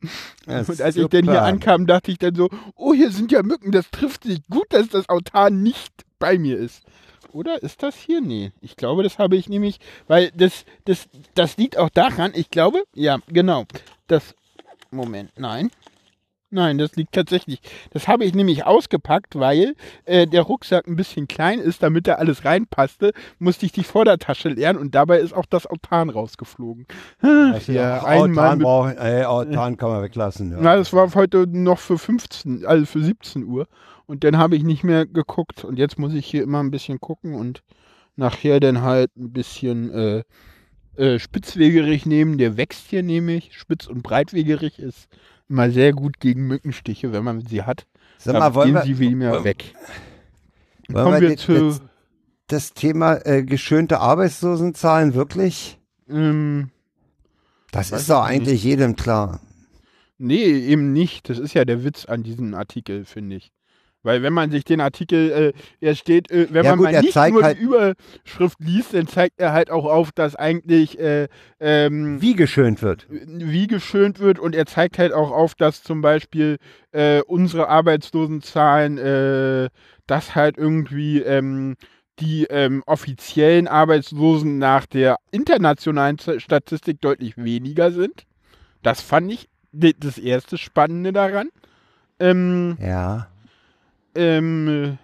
Ja, 0.46 0.60
und 0.60 0.82
als 0.82 0.98
ich 0.98 1.08
dann 1.08 1.24
hier 1.24 1.44
ankam, 1.44 1.88
dachte 1.88 2.12
ich 2.12 2.18
dann 2.18 2.36
so, 2.36 2.50
oh, 2.76 2.94
hier 2.94 3.12
sind 3.12 3.32
ja 3.32 3.42
Mücken, 3.42 3.72
das 3.72 3.90
trifft 3.90 4.26
sich 4.26 4.42
gut, 4.50 4.66
dass 4.72 4.90
das 4.90 5.08
Autan 5.08 5.64
nicht 5.64 5.94
bei 6.20 6.38
mir 6.38 6.58
ist. 6.58 6.84
Oder 7.32 7.62
ist 7.62 7.84
das 7.84 7.96
hier? 7.96 8.22
Nee. 8.22 8.52
Ich 8.62 8.76
glaube, 8.76 9.04
das 9.04 9.20
habe 9.20 9.36
ich 9.36 9.50
nämlich, 9.50 9.80
weil 10.08 10.32
das, 10.32 10.66
das, 10.86 11.08
das 11.36 11.58
liegt 11.58 11.78
auch 11.78 11.90
daran, 11.90 12.32
ich 12.34 12.50
glaube, 12.50 12.84
ja, 12.96 13.18
genau. 13.28 13.66
Das, 14.08 14.36
Moment, 14.92 15.32
nein. 15.38 15.70
Nein, 16.52 16.80
das 16.80 16.96
liegt 16.96 17.14
tatsächlich. 17.14 17.60
Das 17.92 18.08
habe 18.08 18.26
ich 18.26 18.34
nämlich 18.34 18.66
ausgepackt, 18.66 19.38
weil 19.38 19.76
äh, 20.06 20.26
der 20.26 20.42
Rucksack 20.42 20.88
ein 20.88 20.96
bisschen 20.96 21.28
klein 21.28 21.60
ist, 21.60 21.84
damit 21.84 22.08
da 22.08 22.16
alles 22.16 22.44
reinpasste, 22.44 23.14
musste 23.38 23.68
ich 23.68 23.72
die 23.72 23.84
Vordertasche 23.84 24.50
leeren 24.50 24.78
und 24.78 24.96
dabei 24.96 25.20
ist 25.20 25.34
auch 25.34 25.46
das 25.46 25.68
Autan 25.68 26.10
rausgeflogen. 26.10 26.88
Ja, 27.68 28.04
einmal 28.04 28.48
Autan, 28.48 28.60
brauch, 28.60 28.88
ey, 28.88 29.26
Autan 29.26 29.78
kann 29.78 29.90
man 29.90 30.02
weglassen. 30.02 30.52
Ja. 30.52 30.58
Na, 30.60 30.76
das 30.76 30.92
war 30.92 31.14
heute 31.14 31.46
noch 31.46 31.78
für 31.78 32.00
15, 32.00 32.66
also 32.66 32.86
für 32.86 33.04
17 33.04 33.44
Uhr. 33.44 33.68
Und 34.10 34.24
dann 34.24 34.40
habe 34.40 34.56
ich 34.56 34.64
nicht 34.64 34.84
mehr 34.84 35.06
geguckt. 35.06 35.64
Und 35.64 35.78
jetzt 35.78 36.00
muss 36.00 36.16
ich 36.16 36.26
hier 36.26 36.42
immer 36.42 36.64
ein 36.64 36.72
bisschen 36.72 37.00
gucken 37.00 37.36
und 37.36 37.62
nachher 38.16 38.60
dann 38.60 38.82
halt 38.82 39.16
ein 39.16 39.32
bisschen 39.32 39.92
äh, 39.92 40.24
äh, 40.96 41.20
Spitzwegerich 41.20 42.08
nehmen. 42.08 42.40
Der 42.40 42.58
wächst 42.58 42.88
hier 42.88 43.04
nämlich. 43.04 43.56
Spitz- 43.56 43.86
und 43.86 44.02
Breitwegerich 44.02 44.80
ist 44.80 45.10
immer 45.48 45.70
sehr 45.70 45.94
gut 45.94 46.20
gegen 46.20 46.48
Mückenstiche, 46.48 47.14
wenn 47.14 47.24
man 47.24 47.42
sie 47.42 47.62
hat. 47.62 47.86
Sag 48.18 48.34
mal, 48.34 48.56
wollen 48.56 48.74
wir, 48.74 48.82
sie 48.82 48.98
wie 48.98 49.14
mehr 49.14 49.44
weg. 49.44 49.76
Wollen 50.88 51.06
Kommen 51.06 51.22
wir, 51.22 51.30
wir 51.30 51.38
zu 51.38 51.68
das, 51.68 51.82
das 52.48 52.74
Thema 52.74 53.24
äh, 53.28 53.44
geschönte 53.44 54.00
Arbeitslosenzahlen 54.00 55.14
wirklich? 55.14 55.80
Ähm, 56.10 56.72
das 57.72 57.92
ist 57.92 58.10
doch 58.10 58.24
eigentlich 58.24 58.54
nicht. 58.54 58.64
jedem 58.64 58.96
klar. 58.96 59.40
Nee, 60.18 60.46
eben 60.46 60.94
nicht. 60.94 61.30
Das 61.30 61.38
ist 61.38 61.54
ja 61.54 61.64
der 61.64 61.84
Witz 61.84 62.06
an 62.06 62.24
diesem 62.24 62.56
Artikel, 62.56 63.06
finde 63.06 63.36
ich. 63.36 63.52
Weil 64.02 64.24
wenn 64.24 64.32
man 64.32 64.50
sich 64.50 64.64
den 64.64 64.80
Artikel, 64.80 65.32
äh, 65.32 65.54
er 65.82 65.96
steht, 65.96 66.32
äh, 66.32 66.48
wenn 66.52 66.64
ja, 66.64 66.72
man 66.72 66.80
gut, 66.80 66.92
mal 66.92 67.02
nicht 67.02 67.16
nur 67.16 67.44
halt 67.44 67.58
die 67.58 67.64
Überschrift 67.64 68.60
liest, 68.60 68.94
dann 68.94 69.08
zeigt 69.08 69.40
er 69.40 69.52
halt 69.52 69.70
auch 69.70 69.86
auf, 69.86 70.12
dass 70.14 70.36
eigentlich 70.36 70.98
äh, 71.00 71.28
ähm, 71.60 72.22
wie 72.22 72.36
geschönt 72.36 72.82
wird. 72.82 73.08
Wie 73.10 73.68
geschönt 73.68 74.20
wird 74.20 74.40
und 74.40 74.56
er 74.56 74.66
zeigt 74.66 75.00
halt 75.00 75.12
auch 75.12 75.32
auf, 75.32 75.54
dass 75.54 75.84
zum 75.84 76.02
Beispiel 76.02 76.58
äh, 76.94 77.22
unsere 77.24 77.68
Arbeitslosenzahlen, 77.68 78.98
äh, 78.98 79.70
das 80.08 80.34
halt 80.34 80.58
irgendwie 80.58 81.20
ähm, 81.20 81.76
die 82.20 82.46
ähm, 82.46 82.84
offiziellen 82.86 83.68
Arbeitslosen 83.68 84.58
nach 84.58 84.86
der 84.86 85.18
internationalen 85.32 86.18
Statistik 86.20 87.02
deutlich 87.02 87.38
weniger 87.38 87.92
sind. 87.92 88.24
Das 88.82 89.02
fand 89.02 89.32
ich 89.32 89.50
das 89.72 90.18
erste 90.18 90.58
Spannende 90.58 91.12
daran. 91.12 91.50
Ähm, 92.20 92.78
ja 92.82 93.28
ähm, 94.20 94.98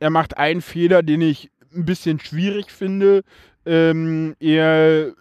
er 0.00 0.10
macht 0.10 0.36
einen 0.36 0.62
Fehler, 0.62 1.02
den 1.02 1.20
ich 1.20 1.50
ein 1.74 1.84
bisschen 1.84 2.18
schwierig 2.18 2.70
finde. 2.70 3.22
Ähm, 3.64 4.34
er 4.40 5.12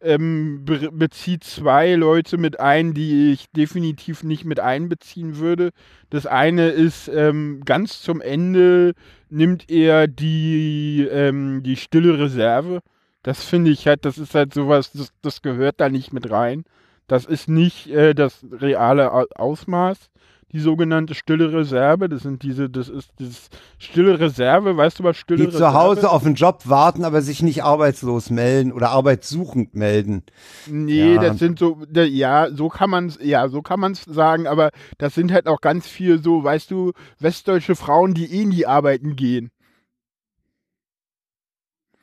ähm, 0.00 0.64
be 0.64 0.90
bezieht 0.92 1.44
zwei 1.44 1.94
Leute 1.94 2.36
mit 2.36 2.60
ein, 2.60 2.92
die 2.92 3.32
ich 3.32 3.50
definitiv 3.52 4.24
nicht 4.24 4.44
mit 4.44 4.60
einbeziehen 4.60 5.38
würde. 5.38 5.70
Das 6.10 6.26
eine 6.26 6.68
ist 6.68 7.08
ähm, 7.08 7.62
ganz 7.64 8.02
zum 8.02 8.20
Ende 8.20 8.94
nimmt 9.30 9.70
er 9.70 10.08
die, 10.08 11.08
ähm, 11.10 11.62
die 11.62 11.76
stille 11.76 12.18
Reserve. 12.18 12.80
Das 13.22 13.44
finde 13.44 13.70
ich 13.70 13.86
halt, 13.86 14.04
das 14.04 14.18
ist 14.18 14.34
halt 14.34 14.52
sowas, 14.52 14.90
das, 14.92 15.12
das 15.22 15.42
gehört 15.42 15.80
da 15.80 15.88
nicht 15.88 16.12
mit 16.12 16.30
rein. 16.30 16.64
Das 17.06 17.24
ist 17.24 17.48
nicht 17.48 17.88
äh, 17.90 18.14
das 18.14 18.44
reale 18.50 19.12
Ausmaß 19.12 20.10
die 20.52 20.60
sogenannte 20.60 21.14
stille 21.14 21.52
Reserve. 21.52 22.08
Das 22.08 22.22
sind 22.22 22.42
diese, 22.42 22.68
das 22.68 22.88
ist 22.88 23.10
dieses 23.18 23.48
stille 23.78 24.18
Reserve, 24.18 24.76
weißt 24.76 24.98
du 24.98 25.04
was 25.04 25.16
stille 25.16 25.38
die 25.38 25.44
Reserve? 25.44 25.64
Die 25.64 25.72
zu 25.72 25.78
Hause 25.78 26.10
auf 26.10 26.26
einen 26.26 26.34
Job 26.34 26.62
warten, 26.64 27.04
aber 27.04 27.22
sich 27.22 27.42
nicht 27.42 27.62
arbeitslos 27.62 28.30
melden 28.30 28.72
oder 28.72 28.90
arbeitssuchend 28.90 29.74
melden. 29.74 30.24
Nee, 30.66 31.14
ja. 31.14 31.22
das 31.22 31.38
sind 31.38 31.58
so, 31.58 31.78
ja, 31.94 32.50
so 32.50 32.68
kann 32.68 32.90
man's, 32.90 33.18
ja, 33.22 33.48
so 33.48 33.62
kann 33.62 33.80
man's 33.80 34.04
sagen, 34.04 34.46
aber 34.46 34.70
das 34.98 35.14
sind 35.14 35.32
halt 35.32 35.46
auch 35.46 35.60
ganz 35.60 35.86
viel 35.86 36.22
so, 36.22 36.42
weißt 36.42 36.70
du, 36.70 36.92
westdeutsche 37.18 37.76
Frauen, 37.76 38.14
die 38.14 38.26
eh 38.32 38.44
nie 38.44 38.66
arbeiten 38.66 39.16
gehen. 39.16 39.51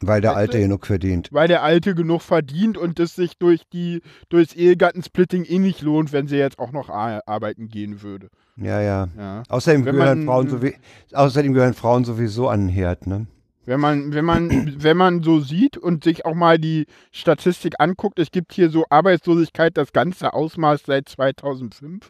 Weil 0.02 0.22
der 0.22 0.36
Alte 0.36 0.60
genug 0.60 0.86
verdient. 0.86 1.30
Weil 1.32 1.48
der 1.48 1.62
Alte 1.62 1.94
genug 1.94 2.22
verdient 2.22 2.78
und 2.78 3.00
es 3.00 3.16
sich 3.16 3.38
durch 3.38 3.64
die 3.74 4.02
durchs 4.30 4.54
Ehegattensplitting 4.54 5.44
eh 5.44 5.60
nicht 5.60 5.82
lohnt, 5.82 6.14
wenn 6.14 6.28
sie 6.28 6.38
jetzt 6.38 6.58
auch 6.58 6.72
noch 6.72 6.90
arbeiten 6.90 7.68
gehen 7.68 8.02
würde. 8.02 8.30
Ja, 8.56 8.82
ja. 8.82 9.08
ja. 9.18 9.44
Außerdem, 9.50 9.84
gehören 9.84 10.20
man, 10.20 10.26
Frauen 10.26 10.50
sowie, 10.50 10.76
außerdem 11.14 11.54
gehören 11.54 11.74
Frauen 11.74 12.06
sowieso 12.06 12.50
an 12.50 12.68
den 12.68 12.70
Herd, 12.70 13.08
ne? 13.08 13.28
Wenn 13.66 13.80
man, 13.80 14.14
wenn 14.14 14.26
man, 14.26 14.50
wenn 14.82 14.98
man 14.98 15.22
so 15.22 15.40
sieht 15.40 15.78
und 15.78 16.04
sich 16.04 16.26
auch 16.26 16.34
mal 16.34 16.58
die 16.58 16.86
Statistik 17.12 17.76
anguckt, 17.80 18.20
es 18.20 18.32
gibt 18.32 18.54
hier 18.54 18.70
so 18.70 18.86
Arbeitslosigkeit, 18.90 19.78
das 19.78 19.94
ganze 19.94 20.34
Ausmaß 20.34 20.84
seit 20.86 21.10
2005 21.10 22.10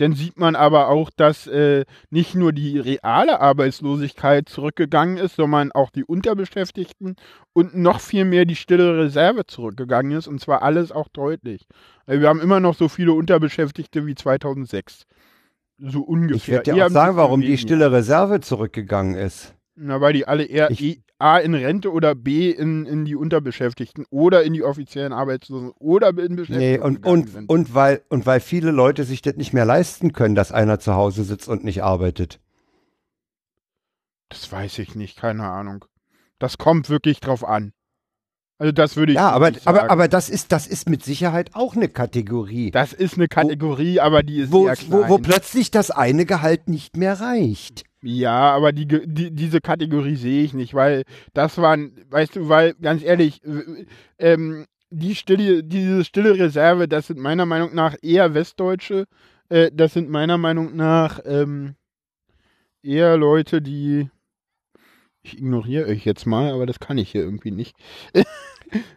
dann 0.00 0.14
sieht 0.14 0.38
man 0.38 0.56
aber 0.56 0.88
auch, 0.88 1.10
dass 1.10 1.46
äh, 1.46 1.84
nicht 2.08 2.34
nur 2.34 2.52
die 2.52 2.78
reale 2.78 3.40
Arbeitslosigkeit 3.40 4.48
zurückgegangen 4.48 5.18
ist, 5.18 5.36
sondern 5.36 5.72
auch 5.72 5.90
die 5.90 6.04
Unterbeschäftigten 6.04 7.16
und 7.52 7.76
noch 7.76 8.00
viel 8.00 8.24
mehr 8.24 8.46
die 8.46 8.56
stille 8.56 8.98
Reserve 8.98 9.46
zurückgegangen 9.46 10.12
ist. 10.12 10.26
Und 10.26 10.40
zwar 10.40 10.62
alles 10.62 10.90
auch 10.90 11.08
deutlich. 11.08 11.66
Also 12.06 12.22
wir 12.22 12.28
haben 12.28 12.40
immer 12.40 12.60
noch 12.60 12.74
so 12.74 12.88
viele 12.88 13.12
Unterbeschäftigte 13.12 14.06
wie 14.06 14.14
2006. 14.14 15.04
So 15.78 16.00
ungefähr. 16.00 16.36
Ich 16.36 16.48
werde 16.48 16.72
dir 16.72 16.86
auch 16.86 16.90
sagen, 16.90 17.16
warum 17.16 17.42
die 17.42 17.58
stille 17.58 17.92
Reserve 17.92 18.40
zurückgegangen 18.40 19.14
ist. 19.14 19.54
Na, 19.76 20.00
weil 20.00 20.14
die 20.14 20.26
alle 20.26 20.44
eher 20.44 20.70
ich, 20.70 20.82
e, 20.82 21.02
A 21.20 21.38
in 21.38 21.54
Rente 21.54 21.92
oder 21.92 22.14
B 22.14 22.50
in, 22.50 22.86
in 22.86 23.04
die 23.04 23.14
Unterbeschäftigten 23.14 24.06
oder 24.10 24.42
in 24.42 24.52
die 24.52 24.62
offiziellen 24.62 25.12
Arbeitslosen 25.12 25.70
oder 25.78 26.08
in 26.08 26.36
Beschäftigten. 26.36 26.58
Nee, 26.58 26.78
und, 26.78 27.06
und, 27.06 27.28
sind. 27.28 27.48
und, 27.50 27.74
weil, 27.74 28.02
und 28.08 28.26
weil 28.26 28.40
viele 28.40 28.70
Leute 28.70 29.04
sich 29.04 29.20
das 29.20 29.36
nicht 29.36 29.52
mehr 29.52 29.64
leisten 29.64 30.12
können, 30.12 30.34
dass 30.34 30.50
einer 30.50 30.78
zu 30.78 30.94
Hause 30.94 31.24
sitzt 31.24 31.48
und 31.48 31.62
nicht 31.62 31.82
arbeitet. 31.82 32.40
Das 34.30 34.50
weiß 34.50 34.78
ich 34.78 34.94
nicht, 34.94 35.18
keine 35.18 35.48
Ahnung. 35.48 35.84
Das 36.38 36.56
kommt 36.56 36.88
wirklich 36.88 37.20
drauf 37.20 37.44
an. 37.44 37.72
Also 38.60 38.72
das 38.72 38.96
würde 38.96 39.12
ich 39.12 39.16
Ja, 39.16 39.30
aber, 39.30 39.46
sagen. 39.54 39.60
aber, 39.64 39.90
aber 39.90 40.08
das 40.08 40.28
ist, 40.28 40.52
das 40.52 40.66
ist 40.66 40.88
mit 40.90 41.02
Sicherheit 41.02 41.54
auch 41.54 41.74
eine 41.74 41.88
Kategorie. 41.88 42.70
Das 42.70 42.92
ist 42.92 43.14
eine 43.16 43.26
Kategorie, 43.26 43.96
wo, 43.96 44.02
aber 44.02 44.22
die 44.22 44.40
ist 44.40 44.52
wo. 44.52 44.68
Wo, 44.88 45.08
wo 45.08 45.18
plötzlich 45.18 45.70
das 45.70 45.90
eine 45.90 46.26
Gehalt 46.26 46.68
nicht 46.68 46.94
mehr 46.98 47.18
reicht. 47.18 47.84
Ja, 48.02 48.54
aber 48.54 48.72
die, 48.72 48.86
die, 48.86 49.30
diese 49.30 49.62
Kategorie 49.62 50.14
sehe 50.16 50.44
ich 50.44 50.52
nicht, 50.52 50.74
weil 50.74 51.04
das 51.32 51.56
waren, 51.56 51.92
weißt 52.10 52.36
du, 52.36 52.50
weil 52.50 52.74
ganz 52.74 53.02
ehrlich, 53.02 53.40
ähm, 54.18 54.66
die 54.90 55.14
stille, 55.14 55.64
diese 55.64 56.04
stille 56.04 56.38
Reserve, 56.38 56.86
das 56.86 57.06
sind 57.06 57.18
meiner 57.18 57.46
Meinung 57.46 57.74
nach 57.74 57.96
eher 58.02 58.34
Westdeutsche. 58.34 59.06
Äh, 59.48 59.70
das 59.72 59.94
sind 59.94 60.10
meiner 60.10 60.36
Meinung 60.36 60.76
nach 60.76 61.20
ähm, 61.24 61.76
eher 62.82 63.16
Leute, 63.16 63.62
die 63.62 64.10
ich 65.22 65.38
ignoriere 65.38 65.86
euch 65.86 66.04
jetzt 66.04 66.26
mal, 66.26 66.52
aber 66.52 66.66
das 66.66 66.80
kann 66.80 66.98
ich 66.98 67.10
hier 67.10 67.22
irgendwie 67.22 67.50
nicht. 67.50 67.76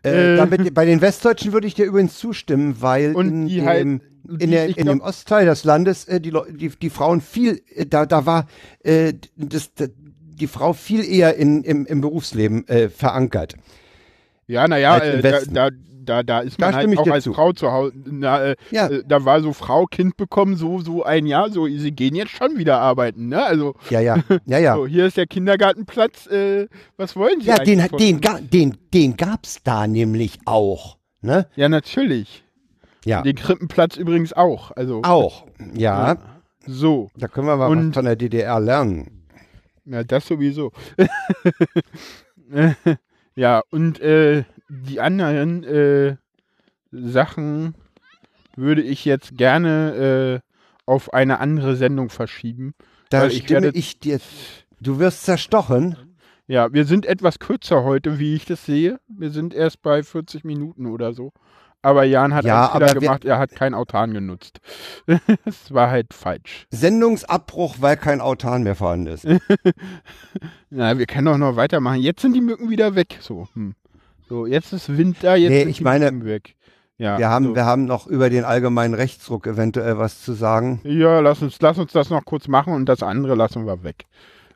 äh, 0.03 0.38
damit, 0.38 0.74
bei 0.74 0.86
den 0.86 1.01
Westdeutschen 1.01 1.53
würde 1.53 1.67
ich 1.67 1.74
dir 1.74 1.86
übrigens 1.86 2.17
zustimmen, 2.17 2.78
weil 2.80 3.15
in, 3.15 3.47
dem, 3.47 3.65
halt, 3.65 3.82
in, 3.82 4.51
der, 4.51 4.67
in 4.67 4.74
glaub, 4.74 4.88
dem 4.88 5.01
Ostteil 5.01 5.45
des 5.45 5.63
Landes 5.63 6.05
äh, 6.05 6.21
die, 6.21 6.34
die, 6.51 6.69
die 6.69 6.89
Frauen 6.89 7.21
viel, 7.21 7.61
äh, 7.76 7.86
da, 7.86 8.05
da 8.05 8.26
war 8.26 8.47
äh, 8.84 9.13
das, 9.36 9.71
die 9.76 10.47
Frau 10.47 10.74
viel 10.74 11.03
eher 11.03 11.36
in, 11.36 11.63
im, 11.63 11.86
im 11.86 12.01
Berufsleben 12.01 12.67
äh, 12.67 12.89
verankert. 12.89 13.55
Ja, 14.47 14.67
naja, 14.67 14.97
äh, 14.97 15.21
da, 15.21 15.39
da, 15.41 15.69
da, 16.03 16.23
da 16.23 16.39
ist 16.39 16.59
man 16.59 16.71
da 16.71 16.77
halt 16.77 16.97
auch 16.97 17.07
als 17.07 17.23
zu. 17.23 17.33
Frau 17.33 17.53
zu 17.53 17.71
Hause. 17.71 17.93
Na, 18.05 18.43
äh, 18.43 18.55
ja. 18.71 18.87
äh, 18.87 19.03
da 19.07 19.25
war 19.25 19.41
so 19.41 19.53
Frau, 19.53 19.85
Kind 19.85 20.17
bekommen, 20.17 20.55
so, 20.55 20.79
so 20.79 21.03
ein 21.03 21.25
Jahr, 21.25 21.49
so, 21.49 21.67
sie 21.67 21.91
gehen 21.91 22.15
jetzt 22.15 22.31
schon 22.31 22.57
wieder 22.57 22.79
arbeiten, 22.79 23.29
ne? 23.29 23.43
Also. 23.43 23.75
Ja, 23.89 23.99
ja, 23.99 24.17
ja, 24.45 24.59
ja. 24.59 24.75
so, 24.75 24.87
hier 24.87 25.05
ist 25.05 25.17
der 25.17 25.27
Kindergartenplatz, 25.27 26.27
äh, 26.27 26.67
was 26.97 27.15
wollen 27.15 27.41
Sie 27.41 27.47
Ja, 27.47 27.57
den, 27.57 27.85
den, 27.97 28.21
den, 28.51 28.77
den 28.93 29.17
gab's 29.17 29.59
da 29.63 29.87
nämlich 29.87 30.39
auch, 30.45 30.97
ne? 31.21 31.47
Ja, 31.55 31.69
natürlich. 31.69 32.43
Ja. 33.05 33.21
Den 33.21 33.35
Krippenplatz 33.35 33.97
übrigens 33.97 34.33
auch, 34.33 34.71
also. 34.71 35.01
Auch, 35.03 35.45
ja. 35.73 36.13
ja. 36.13 36.17
So. 36.65 37.09
Da 37.15 37.27
können 37.27 37.47
wir 37.47 37.57
mal 37.57 37.67
Und, 37.67 37.89
was 37.89 37.95
von 37.95 38.05
der 38.05 38.15
DDR 38.15 38.59
lernen. 38.59 39.25
Ja, 39.85 40.03
das 40.03 40.27
sowieso. 40.27 40.71
ja, 43.35 43.61
und, 43.69 43.99
äh, 43.99 44.43
die 44.86 44.99
anderen 44.99 45.63
äh, 45.63 46.15
Sachen 46.91 47.76
würde 48.55 48.82
ich 48.82 49.05
jetzt 49.05 49.38
gerne 49.38 50.41
äh, 50.43 50.49
auf 50.86 51.13
eine 51.13 51.39
andere 51.39 51.76
Sendung 51.76 52.09
verschieben. 52.09 52.74
Da 53.09 53.28
ich 53.28 53.43
stimme 53.43 53.63
werde- 53.63 53.78
ich 53.78 53.99
dir. 53.99 54.19
Du 54.80 54.99
wirst 54.99 55.24
zerstochen. 55.24 55.95
Ja, 56.47 56.74
wir 56.74 56.86
sind 56.86 57.05
etwas 57.05 57.39
kürzer 57.39 57.84
heute, 57.84 58.19
wie 58.19 58.36
ich 58.36 58.45
das 58.45 58.65
sehe. 58.65 58.99
Wir 59.07 59.30
sind 59.30 59.53
erst 59.53 59.82
bei 59.82 60.03
40 60.03 60.43
Minuten 60.43 60.88
oder 60.88 61.13
so. 61.13 61.32
Aber 61.82 62.03
Jan 62.03 62.34
hat 62.34 62.45
Ja, 62.45 62.71
einen 62.71 62.88
Fehler 62.88 62.99
gemacht, 62.99 63.26
er 63.26 63.39
hat 63.39 63.51
kein 63.51 63.74
Autan 63.74 64.13
genutzt. 64.13 64.59
das 65.45 65.74
war 65.74 65.89
halt 65.89 66.13
falsch. 66.13 66.65
Sendungsabbruch, 66.69 67.78
weil 67.80 67.97
kein 67.97 68.21
Autan 68.21 68.63
mehr 68.63 68.76
vorhanden 68.76 69.07
ist. 69.07 69.26
Na, 70.69 70.97
wir 70.97 71.05
können 71.05 71.26
doch 71.26 71.38
noch 71.38 71.55
weitermachen. 71.55 71.99
Jetzt 72.01 72.21
sind 72.21 72.34
die 72.34 72.41
Mücken 72.41 72.69
wieder 72.69 72.95
weg. 72.95 73.17
So, 73.21 73.47
hm. 73.53 73.76
So 74.34 74.47
jetzt 74.47 74.73
ist 74.73 74.97
Winter, 74.97 75.36
jetzt 75.36 75.51
Nee, 75.51 75.63
ich 75.69 75.81
meine, 75.81 76.25
weg. 76.25 76.55
Ja, 76.97 77.19
Wir 77.19 77.29
haben, 77.29 77.45
so. 77.47 77.55
wir 77.55 77.65
haben 77.65 77.86
noch 77.86 78.07
über 78.07 78.31
den 78.31 78.45
allgemeinen 78.45 78.95
Rechtsruck 78.95 79.45
eventuell 79.45 79.99
was 79.99 80.23
zu 80.23 80.34
sagen. 80.34 80.81
ja 80.84 81.19
lass, 81.19 81.41
uns, 81.43 81.59
lass 81.61 81.77
uns 81.77 81.91
das 81.91 82.09
noch 82.09 82.25
kurz 82.25 82.47
machen 82.47 82.73
und 82.73 82.88
das 82.88 83.03
andere 83.03 83.36
lassen 83.36 83.67
wir 83.67 83.84
weg. 83.84 84.05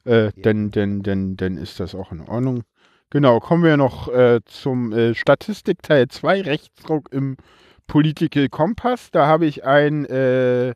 Äh, 0.04 0.32
denn, 0.34 0.72
denn, 0.72 1.04
denn, 1.04 1.38
denn 1.38 1.58
ist 1.58 1.80
das 1.80 1.94
auch 1.94 2.12
in 2.12 2.22
Ordnung. 2.22 2.64
Genau, 3.12 3.40
kommen 3.40 3.64
wir 3.64 3.78
noch 3.78 4.08
äh, 4.08 4.40
zum 4.46 4.94
äh, 4.94 5.14
Statistik 5.14 5.84
Teil 5.84 6.08
2, 6.08 6.42
Rechtsruck 6.42 7.12
im 7.12 7.38
Political 7.86 8.50
Kompass. 8.50 9.12
Da 9.12 9.28
habe 9.28 9.46
ich 9.46 9.64
einen 9.64 10.06
äh, 10.06 10.74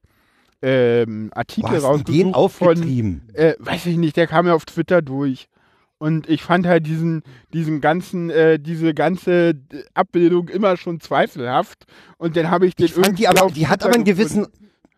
ähm, 0.62 1.32
Wo 1.34 1.39
Artikel 1.39 1.72
hast 1.72 1.84
du 1.84 1.88
rausgesucht 1.88 2.18
den 2.18 2.34
von 2.34 2.34
aufgetrieben? 2.34 3.28
äh, 3.34 3.56
weiß 3.58 3.88
ich 3.88 3.97
nicht, 3.97 4.16
der 4.16 4.28
kam 4.28 4.45
ja 4.45 4.54
auf 4.54 4.66
Twitter 4.66 5.02
durch. 5.02 5.47
Und 6.02 6.28
ich 6.28 6.41
fand 6.41 6.66
halt 6.66 6.88
diesen, 6.88 7.22
diesen 7.54 7.80
ganzen, 7.80 8.32
äh, 8.32 8.58
diese 8.58 8.95
ganze 8.95 9.54
Abbildung 9.93 10.49
immer 10.49 10.76
schon 10.76 10.99
zweifelhaft. 10.99 11.86
Und 12.18 12.36
dann 12.36 12.49
habe 12.49 12.66
ich 12.66 12.76
den 12.76 12.88
Ich 12.88 12.93
fand 12.93 13.20
die 13.20 13.26
irgendwie 13.26 13.28
aber, 13.28 13.52
die 13.52 13.68
hat 13.68 13.84
aber 13.84 13.93
einen 13.93 14.04
gewissen, 14.04 14.47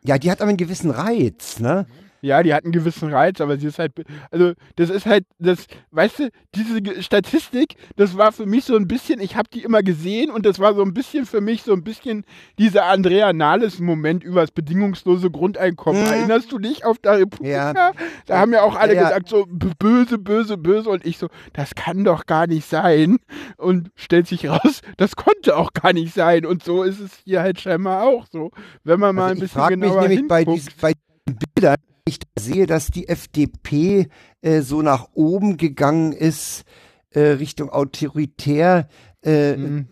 ja, 0.02 0.18
die 0.18 0.32
hat 0.32 0.40
aber 0.40 0.48
einen 0.48 0.58
gewissen 0.58 0.92
Reiz, 0.92 1.60
ne? 1.60 1.88
Ja, 2.24 2.42
die 2.42 2.54
hat 2.54 2.64
einen 2.64 2.72
gewissen 2.72 3.12
Reiz, 3.12 3.42
aber 3.42 3.58
sie 3.58 3.68
ist 3.68 3.80
halt, 3.80 3.92
also 4.32 4.54
das 4.78 4.90
ist 4.90 5.06
halt, 5.06 5.26
das, 5.40 5.68
weißt 5.92 6.20
du, 6.20 6.30
diese 6.56 7.04
Statistik, 7.04 7.76
das 7.98 8.18
war 8.18 8.32
für 8.32 8.46
mich 8.46 8.64
so 8.64 8.78
ein 8.78 8.88
bisschen, 8.88 9.20
ich 9.20 9.36
habe 9.36 9.50
die 9.54 9.62
immer 9.64 9.84
gesehen 9.84 10.32
und 10.32 10.46
das 10.46 10.58
war 10.60 10.74
so 10.74 10.84
ein 10.84 10.94
bisschen 10.94 11.26
für 11.26 11.42
mich 11.42 11.64
so 11.64 11.74
ein 11.74 11.84
bisschen 11.84 12.24
dieser 12.58 12.86
Andrea 12.86 13.34
Nahles-Moment 13.34 14.24
über 14.24 14.40
das 14.42 14.52
bedingungslose 14.52 15.30
Grundeinkommen. 15.32 16.02
Mhm. 16.02 16.08
Erinnerst 16.08 16.52
du 16.52 16.60
dich 16.60 16.86
auf 16.86 16.98
der 17.00 17.20
Republika? 17.20 17.74
Ja. 17.74 17.92
Da 18.26 18.40
haben 18.40 18.54
ja 18.54 18.62
auch 18.64 18.76
alle 18.78 18.96
Ja. 18.96 19.04
gesagt, 19.04 19.28
so 19.28 19.46
böse, 19.48 20.18
böse, 20.18 20.58
böse 20.58 20.90
und 20.90 21.06
ich 21.06 21.18
so, 21.18 21.28
das 21.52 21.76
kann 21.76 22.06
doch 22.06 22.26
gar 22.26 22.48
nicht 22.48 22.70
sein. 22.70 23.18
Und 23.58 23.92
stellt 23.96 24.28
sich 24.28 24.48
raus, 24.48 24.82
das 24.98 25.18
konnte 25.18 25.58
auch 25.58 25.74
gar 25.74 25.92
nicht 25.92 26.14
sein. 26.14 26.46
Und 26.46 26.64
so 26.64 26.84
ist 26.84 27.02
es 27.02 27.12
hier 27.26 27.42
halt 27.42 27.60
scheinbar 27.60 28.04
auch 28.04 28.26
so. 28.32 28.52
Wenn 28.86 29.00
man 29.02 29.14
mal 29.16 29.24
Also 29.24 29.32
ein 29.34 29.38
ich 29.38 29.42
bisschen 29.42 29.60
frage 29.62 29.76
mich 29.78 29.90
genauer 29.90 30.08
nämlich 30.08 30.28
bei, 30.30 30.38
hinguckt. 30.40 30.58
dies, 30.68 30.76
bei 30.80 30.94
diesen 31.28 31.40
Bildern, 31.56 31.76
ich 32.14 32.20
da 32.20 32.28
sehe, 32.42 32.66
dass 32.68 32.88
die 32.88 33.08
FDP 33.10 34.08
äh, 34.42 34.62
so 34.62 34.82
nach 34.82 35.10
oben 35.14 35.58
gegangen 35.58 36.12
ist, 36.14 36.64
äh, 37.12 37.20
Richtung 37.22 37.70
autoritär. 37.70 38.88
Äh, 39.26 39.56
Mhm. 39.56 39.86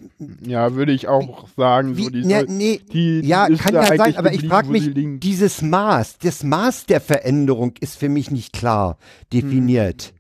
Ja, 0.45 0.75
würde 0.75 0.91
ich 0.91 1.07
auch 1.07 1.47
sagen. 1.55 1.95
wie, 1.95 2.03
so 2.03 2.09
die, 2.09 2.25
ne, 2.25 2.39
soll- 2.39 2.45
nee, 2.49 2.81
die, 2.91 3.21
ja, 3.21 3.47
kann 3.47 3.73
ja 3.75 3.85
sein, 3.95 4.15
aber 4.17 4.33
ich 4.33 4.45
frage 4.45 4.67
mich, 4.69 4.91
dieses 5.21 5.61
Maß, 5.61 6.17
das 6.19 6.43
Maß 6.43 6.85
der 6.87 6.99
Veränderung 6.99 7.73
ist 7.79 7.97
für 7.97 8.09
mich 8.09 8.29
nicht 8.31 8.51
klar 8.51 8.97
definiert. 9.31 10.13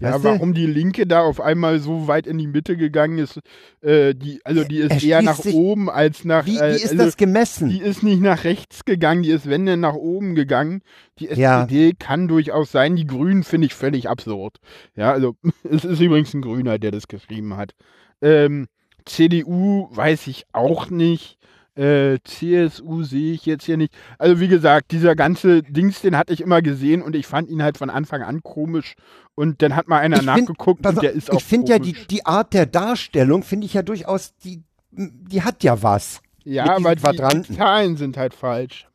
Ja, 0.00 0.14
Weißt 0.14 0.24
du? 0.24 0.28
warum 0.28 0.54
die 0.54 0.66
Linke 0.66 1.08
da 1.08 1.22
auf 1.22 1.40
einmal 1.40 1.80
so 1.80 2.06
weit 2.06 2.28
in 2.28 2.38
die 2.38 2.46
Mitte 2.46 2.76
gegangen 2.76 3.18
ist, 3.18 3.40
äh, 3.80 4.14
die, 4.14 4.40
also 4.44 4.62
die 4.62 4.78
ist 4.78 4.92
Er 4.92 5.02
eher 5.02 5.22
nach 5.22 5.38
sich- 5.40 5.54
oben 5.54 5.90
als 5.90 6.24
nach. 6.24 6.46
Wie, 6.46 6.56
äh, 6.56 6.70
wie 6.70 6.76
ist 6.76 6.92
also, 6.92 7.04
das 7.04 7.16
gemessen? 7.16 7.68
Die 7.68 7.80
ist 7.80 8.04
nicht 8.04 8.20
nach 8.22 8.44
rechts 8.44 8.84
gegangen, 8.84 9.24
die 9.24 9.30
ist, 9.30 9.48
wenn 9.48 9.66
denn, 9.66 9.80
nach 9.80 9.94
oben 9.94 10.36
gegangen. 10.36 10.82
Die 11.18 11.26
Ja. 11.26 11.62
SPD 11.64 11.94
kann 11.98 12.28
durchaus 12.28 12.70
sein. 12.70 12.94
Die 12.94 13.06
Grünen 13.08 13.42
finde 13.42 13.66
ich 13.66 13.74
völlig 13.74 14.08
absurd. 14.08 14.58
Ja, 14.94 15.10
also, 15.10 15.34
es 15.68 15.84
ist 15.84 16.00
übrigens 16.00 16.32
ein 16.32 16.42
Grüner, 16.42 16.78
der 16.78 16.92
das 16.92 17.08
geschrieben 17.08 17.56
hat. 17.56 17.72
Ähm, 18.22 18.68
CDU 19.04 19.88
weiß 19.90 20.26
ich 20.28 20.44
auch 20.52 20.90
nicht. 20.90 21.37
Äh, 21.78 22.18
CSU 22.24 23.04
sehe 23.04 23.32
ich 23.34 23.46
jetzt 23.46 23.64
hier 23.64 23.76
nicht. 23.76 23.94
Also, 24.18 24.40
wie 24.40 24.48
gesagt, 24.48 24.90
dieser 24.90 25.14
ganze 25.14 25.62
Dings, 25.62 26.00
den 26.00 26.16
hatte 26.16 26.32
ich 26.32 26.40
immer 26.40 26.60
gesehen 26.60 27.02
und 27.02 27.14
ich 27.14 27.26
fand 27.26 27.48
ihn 27.48 27.62
halt 27.62 27.78
von 27.78 27.88
Anfang 27.88 28.22
an 28.22 28.42
komisch. 28.42 28.94
Und 29.36 29.62
dann 29.62 29.76
hat 29.76 29.86
mal 29.86 29.98
einer 30.00 30.16
Ich 30.16 30.22
find- 30.24 30.48
nachgeguckt 30.48 30.82
Pass 30.82 30.94
und 30.96 31.02
der 31.04 31.12
ist 31.12 31.30
auch 31.30 31.36
ich 31.38 31.44
finde 31.44 31.70
ja 31.70 31.78
die, 31.78 31.92
die 31.92 32.26
Art 32.26 32.52
der 32.52 32.66
Darstellung, 32.66 33.44
finde 33.44 33.66
ich 33.66 33.74
ja 33.74 33.82
durchaus, 33.82 34.34
die, 34.38 34.62
die 34.90 35.42
hat 35.42 35.62
ja 35.62 35.80
was. 35.80 36.20
Ja, 36.42 36.64
aber 36.76 36.96
die, 36.96 36.96
die 36.96 37.02
Quadranten. 37.02 37.56
Zahlen 37.56 37.96
sind 37.96 38.16
halt 38.16 38.34
falsch. 38.34 38.87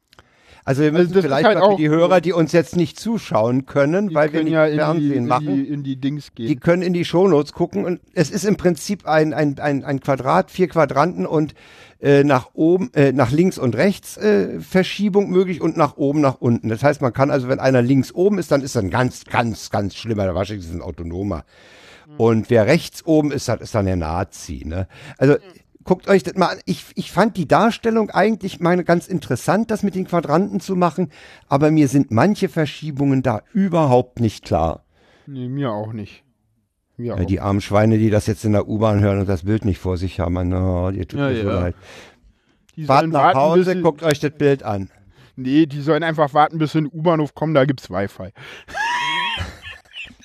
Also 0.66 0.82
wir 0.82 0.92
müssen 0.92 1.14
ist 1.14 1.22
vielleicht 1.22 1.46
halt 1.46 1.60
mal 1.60 1.76
die 1.76 1.90
Hörer, 1.90 2.22
die 2.22 2.32
uns 2.34 2.52
jetzt 2.52 2.76
nicht 2.76 3.00
zuschauen 3.00 3.66
können, 3.66 4.14
weil 4.14 4.32
wir 4.32 4.44
nicht 4.44 4.54
ja 4.54 4.66
in 4.66 4.78
Fernsehen 4.78 5.10
die, 5.10 5.16
in 5.16 5.26
machen, 5.28 5.56
die, 5.56 5.68
in 5.68 5.84
die 5.84 5.96
Dings 5.98 6.34
gehen. 6.34 6.48
die 6.48 6.56
können 6.56 6.82
in 6.82 6.94
die 6.94 7.06
Shownotes 7.06 7.54
gucken 7.54 7.86
und 7.86 8.00
es 8.14 8.32
ist 8.32 8.46
im 8.46 8.56
Prinzip 8.56 9.06
ein, 9.06 9.34
ein, 9.34 9.60
ein, 9.60 9.84
ein 9.84 10.00
Quadrat, 10.00 10.52
vier 10.52 10.70
Quadranten 10.70 11.26
und 11.26 11.54
äh, 12.00 12.24
nach 12.24 12.50
oben, 12.54 12.92
äh, 12.94 13.12
nach 13.12 13.32
links 13.32 13.58
und 13.58 13.76
rechts 13.76 14.18
äh, 14.18 14.60
Verschiebung 14.60 15.30
möglich 15.30 15.62
und 15.62 15.78
nach 15.78 15.98
oben, 15.98 16.22
nach 16.22 16.36
unten. 16.40 16.70
Das 16.70 16.84
heißt, 16.84 17.02
man 17.02 17.14
kann 17.14 17.32
also, 17.32 17.48
wenn 17.48 17.60
einer 17.60 17.82
links 17.82 18.14
oben 18.14 18.40
ist, 18.40 18.52
dann 18.52 18.62
ist 18.62 18.76
er 18.76 18.84
ein 18.84 18.90
ganz, 18.90 19.26
ganz, 19.26 19.70
ganz 19.70 19.96
schlimmer, 19.96 20.24
der 20.24 20.36
wahrscheinlich 20.36 20.66
ist 20.66 20.74
ein 20.74 20.82
Autonomer. 20.82 21.46
Und 22.18 22.50
wer 22.50 22.68
rechts 22.68 23.06
oben 23.06 23.32
ist, 23.32 23.48
das 23.48 23.62
ist 23.62 23.76
dann 23.76 23.86
der 23.86 23.96
Nazi. 23.96 24.64
Ne? 24.66 24.88
Also 25.18 25.38
guckt 25.84 26.08
euch 26.08 26.24
das 26.24 26.36
mal 26.36 26.48
an. 26.48 26.60
Ich, 26.66 26.86
ich 26.96 27.12
fand 27.12 27.38
die 27.38 27.48
Darstellung 27.48 28.10
eigentlich 28.10 28.60
meine 28.60 28.84
ganz 28.84 29.08
interessant, 29.08 29.72
das 29.72 29.84
mit 29.84 29.96
den 29.96 30.06
Quadranten 30.08 30.60
zu 30.60 30.76
machen, 30.76 31.10
aber 31.48 31.72
mir 31.72 31.88
sind 31.88 32.12
manche 32.12 32.50
Verschiebungen 32.50 33.24
da 33.24 33.42
überhaupt 33.54 34.20
nicht 34.20 34.46
klar. 34.46 34.84
Nee, 35.26 35.48
mir 35.48 35.72
auch 35.72 35.94
nicht. 35.94 36.24
Mir 36.98 37.16
Ja, 37.16 37.22
auch. 37.22 37.26
die 37.26 37.40
armen 37.40 37.62
Schweine, 37.62 37.98
die 37.98 38.10
das 38.10 38.28
jetzt 38.28 38.46
in 38.46 38.52
der 38.54 38.68
U-Bahn 38.68 39.00
hören 39.00 39.20
und 39.20 39.30
das 39.30 39.44
Bild 39.44 39.66
nicht 39.66 39.80
vor 39.80 39.98
sich 39.98 40.20
haben, 40.20 40.36
oh, 40.54 40.90
ihr 40.90 41.08
tut 41.08 41.20
Ja, 41.20 41.30
mir 41.30 41.42
so 41.42 41.48
ja. 41.50 41.60
leid. 41.60 41.76
Die 42.76 42.86
Fahrt 42.86 43.08
nach 43.08 43.36
warten, 43.36 43.40
Hause, 43.40 43.82
guckt 43.82 44.04
euch 44.04 44.20
das 44.20 44.32
Bild 44.32 44.64
an. 44.64 44.90
Nee, 45.36 45.66
die 45.66 45.82
sollen 45.82 46.04
einfach 46.04 46.34
warten, 46.34 46.60
bis 46.60 46.74
sie 46.74 46.80
in 46.80 46.84
den 46.86 46.94
U-Bahnhof 47.00 47.34
kommen, 47.34 47.54
da 47.54 47.66
gibt's 47.66 47.90
Wi-Fi. 47.90 48.30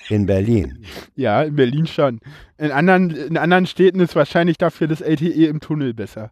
In 0.09 0.25
Berlin. 0.25 0.83
Ja, 1.15 1.43
in 1.43 1.55
Berlin 1.55 1.85
schon. 1.87 2.19
In 2.57 2.71
anderen, 2.71 3.11
in 3.11 3.37
anderen 3.37 3.67
Städten 3.67 3.99
ist 3.99 4.15
wahrscheinlich 4.15 4.57
dafür 4.57 4.87
das 4.87 5.01
LTE 5.01 5.45
im 5.47 5.59
Tunnel 5.59 5.93
besser. 5.93 6.31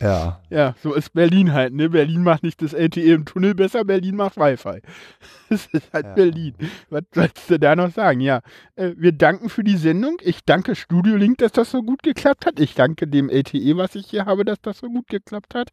Ja. 0.00 0.42
Ja, 0.50 0.74
so 0.82 0.92
ist 0.92 1.14
Berlin 1.14 1.54
halt, 1.54 1.72
ne? 1.72 1.88
Berlin 1.88 2.22
macht 2.22 2.42
nicht 2.42 2.60
das 2.60 2.74
LTE 2.74 3.14
im 3.14 3.24
Tunnel 3.24 3.54
besser, 3.54 3.82
Berlin 3.84 4.16
macht 4.16 4.36
Wi-Fi. 4.36 4.80
Das 5.48 5.66
ist 5.66 5.90
halt 5.92 6.04
Ja. 6.06 6.14
Berlin. 6.14 6.54
Was 6.90 7.04
sollst 7.14 7.48
du 7.48 7.58
da 7.58 7.74
noch 7.76 7.90
sagen? 7.92 8.20
Ja, 8.20 8.40
äh, 8.74 8.92
wir 8.96 9.12
danken 9.12 9.48
für 9.48 9.64
die 9.64 9.76
Sendung. 9.76 10.18
Ich 10.22 10.44
danke 10.44 10.74
Studio 10.74 11.16
Link, 11.16 11.38
dass 11.38 11.52
das 11.52 11.70
so 11.70 11.82
gut 11.82 12.02
geklappt 12.02 12.44
hat. 12.44 12.60
Ich 12.60 12.74
danke 12.74 13.06
dem 13.06 13.30
LTE, 13.30 13.76
was 13.76 13.94
ich 13.94 14.06
hier 14.08 14.26
habe, 14.26 14.44
dass 14.44 14.60
das 14.60 14.78
so 14.78 14.88
gut 14.88 15.06
geklappt 15.08 15.54
hat. 15.54 15.70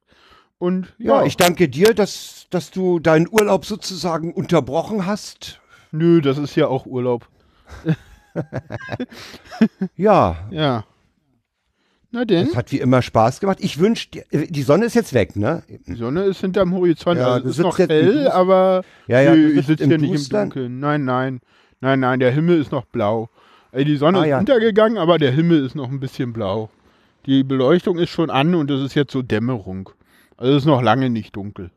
Und 0.58 0.94
ja, 1.00 1.20
Ja, 1.22 1.26
ich 1.26 1.36
danke 1.36 1.68
dir, 1.68 1.94
dass, 1.94 2.46
dass 2.50 2.72
du 2.72 3.00
deinen 3.00 3.28
Urlaub 3.30 3.66
sozusagen 3.66 4.32
unterbrochen 4.34 5.06
hast. 5.06 5.60
Nö, 5.94 6.20
das 6.22 6.38
ist 6.38 6.56
ja 6.56 6.68
auch 6.68 6.86
Urlaub. 6.86 7.28
Ja, 9.96 10.48
Ja. 10.52 10.86
Na 12.16 12.26
denn, 12.26 12.46
es 12.48 12.56
hat 12.56 12.72
wie 12.72 12.80
immer 12.80 13.02
Spaß 13.02 13.40
gemacht. 13.40 13.58
Ich 13.62 13.80
wünsche 13.80 14.10
dir, 14.12 14.24
die 14.32 14.62
Sonne 14.62 14.86
ist 14.86 14.94
jetzt 14.94 15.16
weg, 15.16 15.36
ne? 15.36 15.64
die 15.88 15.96
Sonne 15.96 16.26
ist 16.26 16.42
hinterm 16.42 16.72
Horizont. 16.72 17.18
Ja, 17.20 17.26
also 17.34 17.46
es 17.50 17.52
ist 17.52 17.56
sitzt 17.56 17.66
noch 17.68 17.80
hell, 17.80 18.28
aber 18.28 18.84
Ja, 19.08 19.20
ja, 19.22 19.34
nö, 19.34 19.48
du 19.54 19.60
ich 19.60 19.66
sitzt 19.66 19.80
sitze 19.82 19.86
hier 19.86 19.98
nicht 19.98 20.32
im. 20.32 20.38
Dunkeln. 20.40 20.80
Nein, 20.80 21.06
nein. 21.06 21.40
Nein, 21.82 22.00
nein, 22.02 22.20
der 22.20 22.30
Himmel 22.32 22.62
ist 22.62 22.72
noch 22.72 22.86
blau. 22.86 23.30
Ey, 23.72 23.84
die 23.84 23.98
Sonne 23.98 24.20
Ah, 24.20 24.24
ist 24.26 24.30
ja. 24.30 24.38
untergegangen, 24.38 25.00
aber 25.00 25.18
der 25.18 25.32
Himmel 25.32 25.66
ist 25.66 25.74
noch 25.74 25.90
ein 25.90 26.00
bisschen 26.00 26.34
blau. 26.34 26.70
Die 27.26 27.44
Beleuchtung 27.44 27.98
ist 27.98 28.12
schon 28.12 28.30
an 28.30 28.54
und 28.54 28.70
es 28.70 28.84
ist 28.84 28.94
jetzt 28.94 29.12
so 29.12 29.24
Dämmerung. 29.24 29.90
Also 30.38 30.52
es 30.54 30.58
ist 30.60 30.66
noch 30.68 30.84
lange 30.84 31.10
nicht 31.10 31.36
dunkel. 31.36 31.72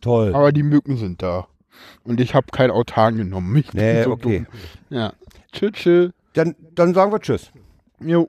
Toll. 0.00 0.32
Aber 0.36 0.52
die 0.52 0.62
Mücken 0.62 0.96
sind 0.98 1.20
da. 1.20 1.48
Und 2.04 2.20
ich 2.20 2.34
habe 2.34 2.46
kein 2.52 2.70
Autan 2.70 3.16
genommen. 3.16 3.56
Ich 3.56 3.72
Nee, 3.72 4.02
so 4.04 4.12
okay. 4.12 4.44
dumm. 4.90 4.98
Ja. 4.98 5.12
Tschüss, 5.52 5.72
tschüss. 5.72 6.10
Dann, 6.34 6.54
dann 6.74 6.94
sagen 6.94 7.12
wir 7.12 7.20
Tschüss. 7.20 7.50
Jo. 8.00 8.28